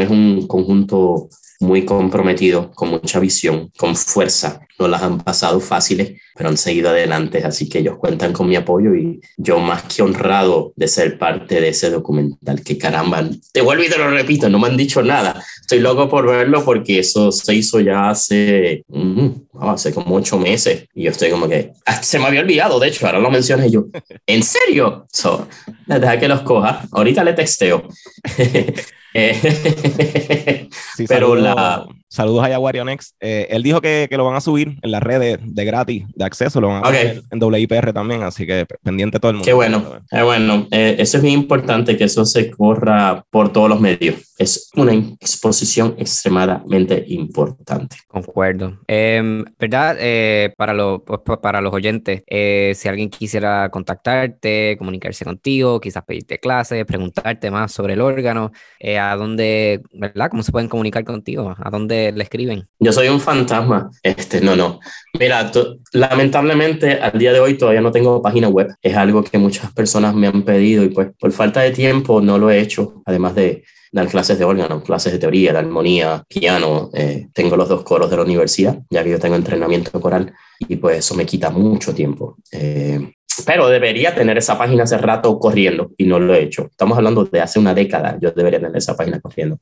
es 0.00 0.10
un 0.10 0.46
conjunto 0.46 1.28
muy 1.62 1.84
comprometido, 1.84 2.70
con 2.72 2.90
mucha 2.90 3.20
visión, 3.20 3.70
con 3.76 3.96
fuerza. 3.96 4.60
No 4.78 4.88
las 4.88 5.02
han 5.02 5.18
pasado 5.18 5.60
fáciles, 5.60 6.20
pero 6.34 6.48
han 6.48 6.56
seguido 6.56 6.90
adelante, 6.90 7.42
así 7.44 7.68
que 7.68 7.78
ellos 7.78 7.98
cuentan 7.98 8.32
con 8.32 8.48
mi 8.48 8.56
apoyo 8.56 8.94
y 8.94 9.20
yo 9.36 9.58
más 9.60 9.84
que 9.84 10.02
honrado 10.02 10.72
de 10.76 10.88
ser 10.88 11.18
parte 11.18 11.60
de 11.60 11.68
ese 11.68 11.90
documental. 11.90 12.62
Que 12.62 12.76
caramba, 12.76 13.24
te 13.52 13.60
vuelvo 13.60 13.84
y 13.84 13.88
te 13.88 13.96
lo 13.96 14.10
repito, 14.10 14.48
no 14.48 14.58
me 14.58 14.68
han 14.68 14.76
dicho 14.76 15.02
nada. 15.02 15.42
Estoy 15.60 15.80
loco 15.80 16.08
por 16.08 16.26
verlo 16.26 16.64
porque 16.64 16.98
eso 16.98 17.30
se 17.30 17.54
hizo 17.54 17.80
ya 17.80 18.10
hace, 18.10 18.84
mm, 18.88 19.28
hace 19.60 19.94
como 19.94 20.16
ocho 20.16 20.38
meses 20.38 20.86
y 20.94 21.04
yo 21.04 21.10
estoy 21.10 21.30
como 21.30 21.48
que, 21.48 21.72
ah, 21.86 22.02
se 22.02 22.18
me 22.18 22.26
había 22.26 22.40
olvidado, 22.40 22.80
de 22.80 22.88
hecho, 22.88 23.06
ahora 23.06 23.20
lo 23.20 23.30
mencioné 23.30 23.70
yo. 23.70 23.86
¿En 24.26 24.42
serio? 24.42 25.06
So, 25.12 25.46
deja 25.86 26.18
que 26.18 26.28
los 26.28 26.40
coja. 26.42 26.86
Ahorita 26.90 27.22
le 27.22 27.34
texteo. 27.34 27.88
Eh, 29.14 30.68
pero 31.08 31.34
la, 31.34 31.86
Saludos 32.12 32.44
a 32.44 32.50
Yaguarionex. 32.50 33.14
Eh, 33.20 33.46
él 33.48 33.62
dijo 33.62 33.80
que, 33.80 34.06
que, 34.10 34.18
lo 34.18 34.26
van 34.26 34.36
a 34.36 34.42
subir 34.42 34.76
en 34.82 34.90
las 34.90 35.02
redes 35.02 35.38
de 35.42 35.64
gratis, 35.64 36.04
de 36.14 36.24
acceso, 36.26 36.60
lo 36.60 36.68
van 36.68 36.84
a 36.84 36.88
okay. 36.90 37.22
en 37.30 37.42
WIPR 37.42 37.94
también, 37.94 38.22
así 38.22 38.46
que 38.46 38.66
pendiente 38.82 39.18
todo 39.18 39.30
el 39.30 39.36
mundo. 39.36 39.46
Qué 39.46 39.54
bueno, 39.54 39.82
qué 40.10 40.22
bueno. 40.22 40.68
Eh, 40.72 40.96
eso 40.98 41.16
es 41.16 41.22
bien 41.22 41.40
importante 41.40 41.96
que 41.96 42.04
eso 42.04 42.26
se 42.26 42.50
corra 42.50 43.24
por 43.30 43.50
todos 43.50 43.70
los 43.70 43.80
medios. 43.80 44.16
Es 44.36 44.70
una 44.76 44.92
exposición 44.92 45.94
extremadamente 45.96 47.02
importante. 47.08 47.96
Concuerdo. 48.08 48.78
Em, 48.88 49.44
¿Verdad? 49.58 49.96
Eh, 49.98 50.52
para, 50.58 50.74
pues, 50.98 51.38
para 51.40 51.62
los 51.62 51.72
oyentes, 51.72 52.24
eh, 52.26 52.72
si 52.74 52.88
alguien 52.88 53.08
quisiera 53.08 53.70
contactarte, 53.70 54.76
comunicarse 54.76 55.24
contigo, 55.24 55.80
quizás 55.80 56.04
pedirte 56.04 56.38
clases, 56.38 56.84
preguntarte 56.84 57.50
más 57.50 57.72
sobre 57.72 57.94
el 57.94 58.02
órgano, 58.02 58.52
¿a 59.00 59.16
dónde, 59.16 59.80
verdad? 59.94 60.28
¿Cómo 60.28 60.42
se 60.42 60.52
pueden 60.52 60.68
comunicar 60.68 61.04
contigo? 61.04 61.54
¿A 61.56 61.70
dónde 61.70 62.01
le 62.10 62.24
escriben? 62.24 62.66
Yo 62.80 62.92
soy 62.92 63.08
un 63.08 63.20
fantasma. 63.20 63.90
Este, 64.02 64.40
no, 64.40 64.56
no. 64.56 64.80
Mira, 65.20 65.52
lamentablemente 65.92 66.94
al 66.94 67.18
día 67.18 67.32
de 67.32 67.40
hoy 67.40 67.56
todavía 67.56 67.80
no 67.80 67.92
tengo 67.92 68.20
página 68.20 68.48
web. 68.48 68.74
Es 68.82 68.96
algo 68.96 69.22
que 69.22 69.38
muchas 69.38 69.72
personas 69.72 70.14
me 70.14 70.26
han 70.26 70.42
pedido 70.42 70.82
y 70.82 70.88
pues 70.88 71.10
por 71.18 71.30
falta 71.30 71.60
de 71.60 71.70
tiempo 71.70 72.20
no 72.20 72.38
lo 72.38 72.50
he 72.50 72.58
hecho, 72.58 73.02
además 73.04 73.34
de 73.36 73.62
dar 73.92 74.08
clases 74.08 74.38
de 74.38 74.44
órgano, 74.44 74.82
clases 74.82 75.12
de 75.12 75.18
teoría, 75.18 75.52
de 75.52 75.58
armonía, 75.58 76.24
piano. 76.26 76.90
Eh, 76.94 77.28
tengo 77.32 77.56
los 77.56 77.68
dos 77.68 77.82
coros 77.84 78.10
de 78.10 78.16
la 78.16 78.22
universidad, 78.22 78.78
ya 78.90 79.04
que 79.04 79.10
yo 79.10 79.20
tengo 79.20 79.36
entrenamiento 79.36 80.00
coral 80.00 80.32
y 80.58 80.76
pues 80.76 80.98
eso 80.98 81.14
me 81.14 81.26
quita 81.26 81.50
mucho 81.50 81.94
tiempo. 81.94 82.38
Eh, 82.50 83.12
pero 83.46 83.68
debería 83.68 84.14
tener 84.14 84.38
esa 84.38 84.58
página 84.58 84.84
hace 84.84 84.98
rato 84.98 85.38
corriendo 85.38 85.92
y 85.96 86.04
no 86.04 86.18
lo 86.18 86.34
he 86.34 86.42
hecho. 86.42 86.68
Estamos 86.70 86.96
hablando 86.96 87.24
de 87.24 87.40
hace 87.40 87.58
una 87.58 87.74
década, 87.74 88.18
yo 88.20 88.30
debería 88.30 88.60
tener 88.60 88.76
esa 88.76 88.96
página 88.96 89.20
corriendo. 89.20 89.58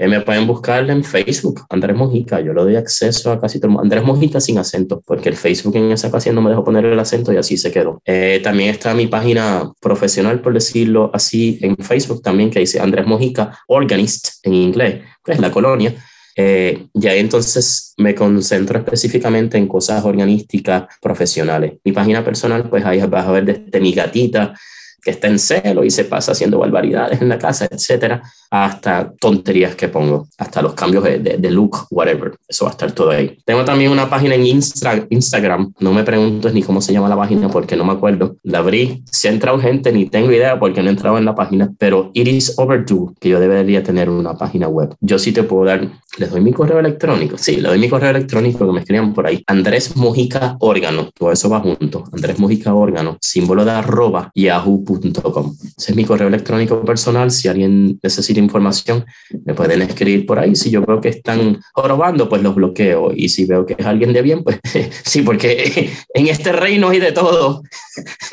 Eh, 0.00 0.06
me 0.06 0.20
pueden 0.20 0.46
buscar 0.46 0.88
en 0.88 1.02
Facebook, 1.02 1.62
Andrés 1.68 1.96
Mojica. 1.96 2.40
Yo 2.40 2.52
le 2.52 2.62
doy 2.62 2.76
acceso 2.76 3.32
a 3.32 3.40
casi 3.40 3.58
todo. 3.58 3.80
Andrés 3.80 4.04
Mojica 4.04 4.40
sin 4.40 4.56
acento, 4.56 5.02
porque 5.04 5.28
el 5.28 5.34
Facebook 5.34 5.74
en 5.74 5.90
esa 5.90 6.06
ocasión 6.06 6.36
no 6.36 6.40
me 6.40 6.50
dejó 6.50 6.64
poner 6.64 6.84
el 6.84 6.98
acento 7.00 7.32
y 7.32 7.36
así 7.36 7.56
se 7.56 7.72
quedó. 7.72 8.00
Eh, 8.04 8.40
también 8.42 8.70
está 8.70 8.94
mi 8.94 9.08
página 9.08 9.72
profesional, 9.80 10.40
por 10.40 10.54
decirlo 10.54 11.10
así, 11.12 11.58
en 11.62 11.76
Facebook 11.78 12.22
también, 12.22 12.48
que 12.48 12.60
dice 12.60 12.78
Andrés 12.78 13.08
Mojica, 13.08 13.58
Organist 13.66 14.36
en 14.44 14.54
inglés, 14.54 15.02
que 15.24 15.32
es 15.32 15.40
la 15.40 15.50
colonia. 15.50 15.92
Eh, 16.36 16.86
y 16.94 17.08
ahí 17.08 17.18
entonces 17.18 17.94
me 17.96 18.14
concentro 18.14 18.78
específicamente 18.78 19.58
en 19.58 19.66
cosas 19.66 20.04
organísticas 20.04 20.84
profesionales. 21.02 21.72
Mi 21.82 21.90
página 21.90 22.24
personal, 22.24 22.70
pues 22.70 22.84
ahí 22.84 23.00
vas 23.00 23.26
a 23.26 23.32
ver 23.32 23.44
desde 23.44 23.80
mi 23.80 23.92
gatita, 23.92 24.54
que 25.02 25.10
está 25.10 25.28
en 25.28 25.38
celo 25.38 25.84
y 25.84 25.90
se 25.90 26.04
pasa 26.04 26.32
haciendo 26.32 26.58
barbaridades 26.58 27.20
en 27.20 27.28
la 27.28 27.38
casa, 27.38 27.66
etcétera, 27.70 28.22
hasta 28.50 29.12
tonterías 29.18 29.74
que 29.74 29.88
pongo, 29.88 30.28
hasta 30.38 30.62
los 30.62 30.74
cambios 30.74 31.04
de, 31.04 31.18
de, 31.18 31.50
look, 31.50 31.86
whatever. 31.90 32.36
Eso 32.48 32.64
va 32.64 32.70
a 32.70 32.72
estar 32.72 32.92
todo 32.92 33.10
ahí. 33.10 33.38
Tengo 33.44 33.64
también 33.64 33.90
una 33.90 34.08
página 34.08 34.34
en 34.34 34.46
Instagram. 34.46 35.72
No 35.80 35.92
me 35.92 36.04
preguntes 36.04 36.52
ni 36.54 36.62
cómo 36.62 36.80
se 36.80 36.92
llama 36.92 37.08
la 37.08 37.16
página 37.16 37.48
porque 37.48 37.76
no 37.76 37.84
me 37.84 37.92
acuerdo. 37.92 38.36
La 38.42 38.58
abrí. 38.58 39.02
Si 39.10 39.28
ha 39.28 39.30
entrado 39.30 39.58
gente, 39.58 39.92
ni 39.92 40.06
tengo 40.06 40.32
idea 40.32 40.58
porque 40.58 40.82
no 40.82 40.88
he 40.88 40.92
entrado 40.92 41.18
en 41.18 41.24
la 41.24 41.34
página, 41.34 41.72
pero 41.78 42.10
it 42.14 42.26
is 42.26 42.54
overdue 42.56 43.12
que 43.20 43.28
yo 43.28 43.40
debería 43.40 43.82
tener 43.82 44.08
una 44.08 44.34
página 44.34 44.68
web. 44.68 44.94
Yo 45.00 45.18
sí 45.18 45.32
te 45.32 45.42
puedo 45.42 45.64
dar, 45.66 45.88
les 46.18 46.30
doy 46.30 46.40
mi 46.40 46.52
correo 46.52 46.78
electrónico. 46.78 47.36
Sí, 47.38 47.56
le 47.56 47.68
doy 47.68 47.78
mi 47.78 47.88
correo 47.88 48.10
electrónico 48.10 48.66
que 48.66 48.72
me 48.72 48.80
escriban 48.80 49.12
por 49.12 49.26
ahí. 49.26 49.42
Andrés 49.46 49.96
Mojica 49.96 50.56
Órgano. 50.60 51.10
Todo 51.14 51.32
eso 51.32 51.48
va 51.50 51.60
junto. 51.60 52.04
Andrés 52.12 52.38
Mojica 52.38 52.74
Órgano. 52.74 53.18
Símbolo 53.20 53.64
de 53.64 53.72
arroba 53.72 54.30
yahoo.com. 54.34 55.56
Ese 55.76 55.92
es 55.92 55.96
mi 55.96 56.04
correo 56.04 56.28
electrónico 56.28 56.82
personal. 56.84 57.30
Si 57.30 57.48
alguien 57.48 57.98
necesita 58.02 58.37
información, 58.38 59.04
me 59.44 59.54
pueden 59.54 59.82
escribir 59.82 60.26
por 60.26 60.38
ahí. 60.38 60.54
Si 60.54 60.70
yo 60.70 60.84
veo 60.84 61.00
que 61.00 61.08
están 61.08 61.60
jorobando, 61.72 62.28
pues 62.28 62.42
los 62.42 62.54
bloqueo. 62.54 63.12
Y 63.14 63.28
si 63.28 63.44
veo 63.44 63.66
que 63.66 63.76
es 63.78 63.86
alguien 63.86 64.12
de 64.12 64.22
bien, 64.22 64.42
pues 64.42 64.58
sí, 65.04 65.22
porque 65.22 65.90
en 66.14 66.26
este 66.28 66.52
reino 66.52 66.88
hay 66.88 67.00
de 67.00 67.12
todo. 67.12 67.62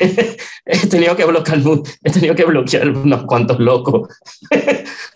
he 0.00 0.86
tenido 0.88 1.16
que 1.16 1.24
bloquear, 1.24 1.60
he 2.02 2.10
tenido 2.10 2.34
que 2.34 2.44
bloquear 2.44 2.88
unos 2.90 3.24
cuantos 3.24 3.58
locos. 3.58 4.08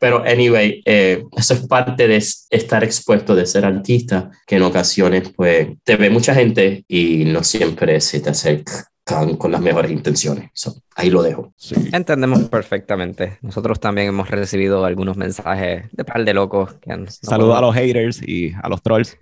Pero 0.01 0.24
anyway, 0.24 0.82
eh, 0.84 1.24
eso 1.36 1.55
es 1.55 1.61
parte 1.66 2.09
de 2.09 2.16
estar 2.16 2.84
expuesto, 2.84 3.34
de 3.34 3.47
ser 3.47 3.64
artista, 3.64 4.30
que 4.47 4.57
en 4.57 4.62
ocasiones 4.62 5.30
pues 5.36 5.68
te 5.84 5.97
ve 5.97 6.11
mucha 6.11 6.34
gente 6.34 6.84
y 6.88 7.24
no 7.26 7.45
siempre 7.45 8.01
se 8.01 8.20
te 8.20 8.30
acerca 8.30 8.89
con 9.38 9.52
las 9.52 9.61
mejores 9.61 9.90
intenciones. 9.90 10.50
ahí 10.96 11.11
lo 11.11 11.22
dejo. 11.22 11.52
Entendemos 11.92 12.40
perfectamente. 12.44 13.38
Nosotros 13.42 13.80
también 13.80 14.08
hemos 14.08 14.30
recibido 14.30 14.84
algunos 14.84 15.16
mensajes 15.16 15.84
de 15.92 16.04
par 16.04 16.24
de 16.24 16.34
locos. 16.34 16.74
Que 16.74 17.06
Saludos 17.08 17.58
a 17.58 17.61
los 17.61 17.74
haters 17.74 18.22
y 18.26 18.52
a 18.62 18.68
los 18.68 18.82
trolls. 18.82 19.16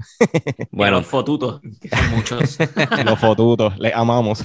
bueno, 0.71 0.97
a 0.97 1.01
los 1.01 1.09
fotutos. 1.09 1.61
Muchos. 2.15 2.59
los 3.05 3.19
fotutos, 3.19 3.79
les 3.79 3.95
amamos. 3.95 4.45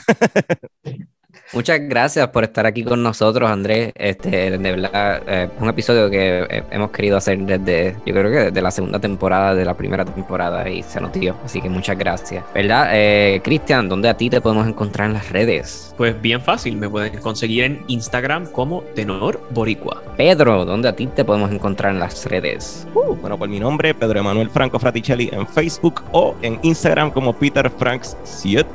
Muchas 1.54 1.80
gracias 1.82 2.28
por 2.30 2.44
estar 2.44 2.66
aquí 2.66 2.84
con 2.84 3.04
nosotros, 3.04 3.48
Andrés. 3.50 3.92
Este, 3.96 4.58
de 4.58 4.58
verdad, 4.58 5.22
eh, 5.28 5.50
un 5.60 5.70
episodio 5.70 6.10
que 6.10 6.48
eh, 6.50 6.64
hemos 6.72 6.90
querido 6.90 7.18
hacer 7.18 7.38
desde, 7.40 7.96
yo 8.06 8.14
creo 8.14 8.32
que 8.32 8.38
desde 8.46 8.62
la 8.62 8.72
segunda 8.72 9.00
temporada, 9.00 9.54
de 9.54 9.64
la 9.64 9.76
primera 9.76 10.04
temporada, 10.04 10.68
y 10.68 10.82
se 10.82 11.00
nos 11.00 11.14
dio. 11.14 11.36
Así 11.46 11.62
que 11.62 11.70
muchas 11.70 11.96
gracias. 11.96 12.44
¿Verdad? 12.56 12.90
Eh, 12.94 13.40
Cristian, 13.44 13.88
¿dónde 13.88 14.10
a 14.10 14.18
ti 14.18 14.32
te 14.32 14.42
podemos 14.42 14.68
encontrar 14.68 15.10
en 15.10 15.14
las 15.14 15.32
redes? 15.32 15.94
Pues 15.96 16.20
bien 16.20 16.42
fácil, 16.42 16.76
me 16.76 16.90
pueden 16.90 17.20
conseguir 17.20 17.66
en 17.66 17.84
Instagram 17.88 18.48
como 18.48 18.82
Tenor 18.96 19.40
Boricua. 19.52 20.02
Pedro, 20.18 20.66
¿dónde 20.66 20.90
a 20.90 20.96
ti 20.96 21.06
te 21.06 21.24
podemos 21.24 21.52
encontrar 21.52 21.94
en 21.94 22.00
las 22.00 22.26
redes? 22.26 22.88
Uh, 22.96 23.16
bueno, 23.16 23.38
por 23.38 23.48
mi 23.48 23.60
nombre, 23.60 23.94
Pedro 23.94 24.20
Emanuel 24.20 24.50
Franco 24.50 24.80
Fraticelli 24.80 25.30
en 25.32 25.46
Facebook 25.48 26.02
o 26.12 26.36
en 26.42 26.60
Instagram 26.64 27.12
como 27.12 27.34
Peter 27.34 27.70
Franks 27.70 28.18
7. 28.24 28.68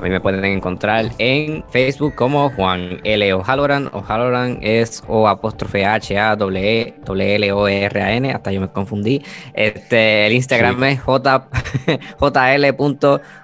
A 0.00 0.02
mí 0.02 0.08
me 0.08 0.20
pueden 0.22 0.42
encontrar 0.46 1.10
en 1.18 1.62
Facebook 1.68 2.14
como 2.14 2.48
Juan 2.52 3.02
L. 3.04 3.34
O'Halloran. 3.34 3.90
O'Halloran 3.92 4.58
es 4.62 5.04
O 5.08 5.28
apóstrofe 5.28 5.84
H 5.84 6.18
A 6.18 6.36
W 6.36 6.66
E 6.66 6.94
L 7.34 7.52
O 7.52 7.68
R 7.68 8.00
A 8.00 8.14
N. 8.14 8.32
Hasta 8.32 8.50
yo 8.50 8.62
me 8.62 8.72
confundí. 8.72 9.22
Este, 9.52 10.26
el 10.26 10.32
Instagram 10.32 10.82
es 10.84 11.00
J 11.02 11.48
JL. 12.18 12.64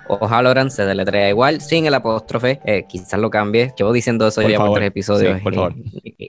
O'Halloran 0.09 0.71
se 0.71 0.87
deletrea 0.87 1.29
igual, 1.29 1.61
sin 1.61 1.85
el 1.85 1.93
apóstrofe. 1.93 2.61
Eh, 2.65 2.87
quizás 2.89 3.21
lo 3.21 3.29
cambie. 3.29 3.75
Llevo 3.77 3.93
diciendo 3.93 4.27
eso 4.27 4.41
ya 4.41 4.57
por 4.57 4.73
tres 4.77 4.89
episodios. 4.89 5.43
por 5.43 5.55
favor. 5.55 5.75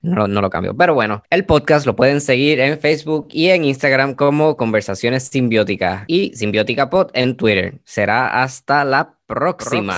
no, 0.01 0.27
no, 0.27 0.41
lo 0.41 0.49
cambio. 0.49 0.75
Pero 0.75 0.93
bueno, 0.93 1.23
el 1.29 1.45
podcast 1.45 1.85
lo 1.85 1.95
pueden 1.95 2.19
seguir 2.19 2.59
en 2.59 2.77
Facebook 2.79 3.29
y 3.31 3.47
en 3.47 3.63
Instagram 3.63 4.13
como 4.15 4.57
Conversaciones 4.57 5.23
Simbióticas 5.23 6.03
y 6.07 6.35
Simbiótica 6.35 6.89
Pod 6.89 7.11
en 7.13 7.37
Twitter. 7.37 7.75
Será 7.85 8.43
hasta 8.43 8.83
la 8.83 9.16
próxima. 9.27 9.93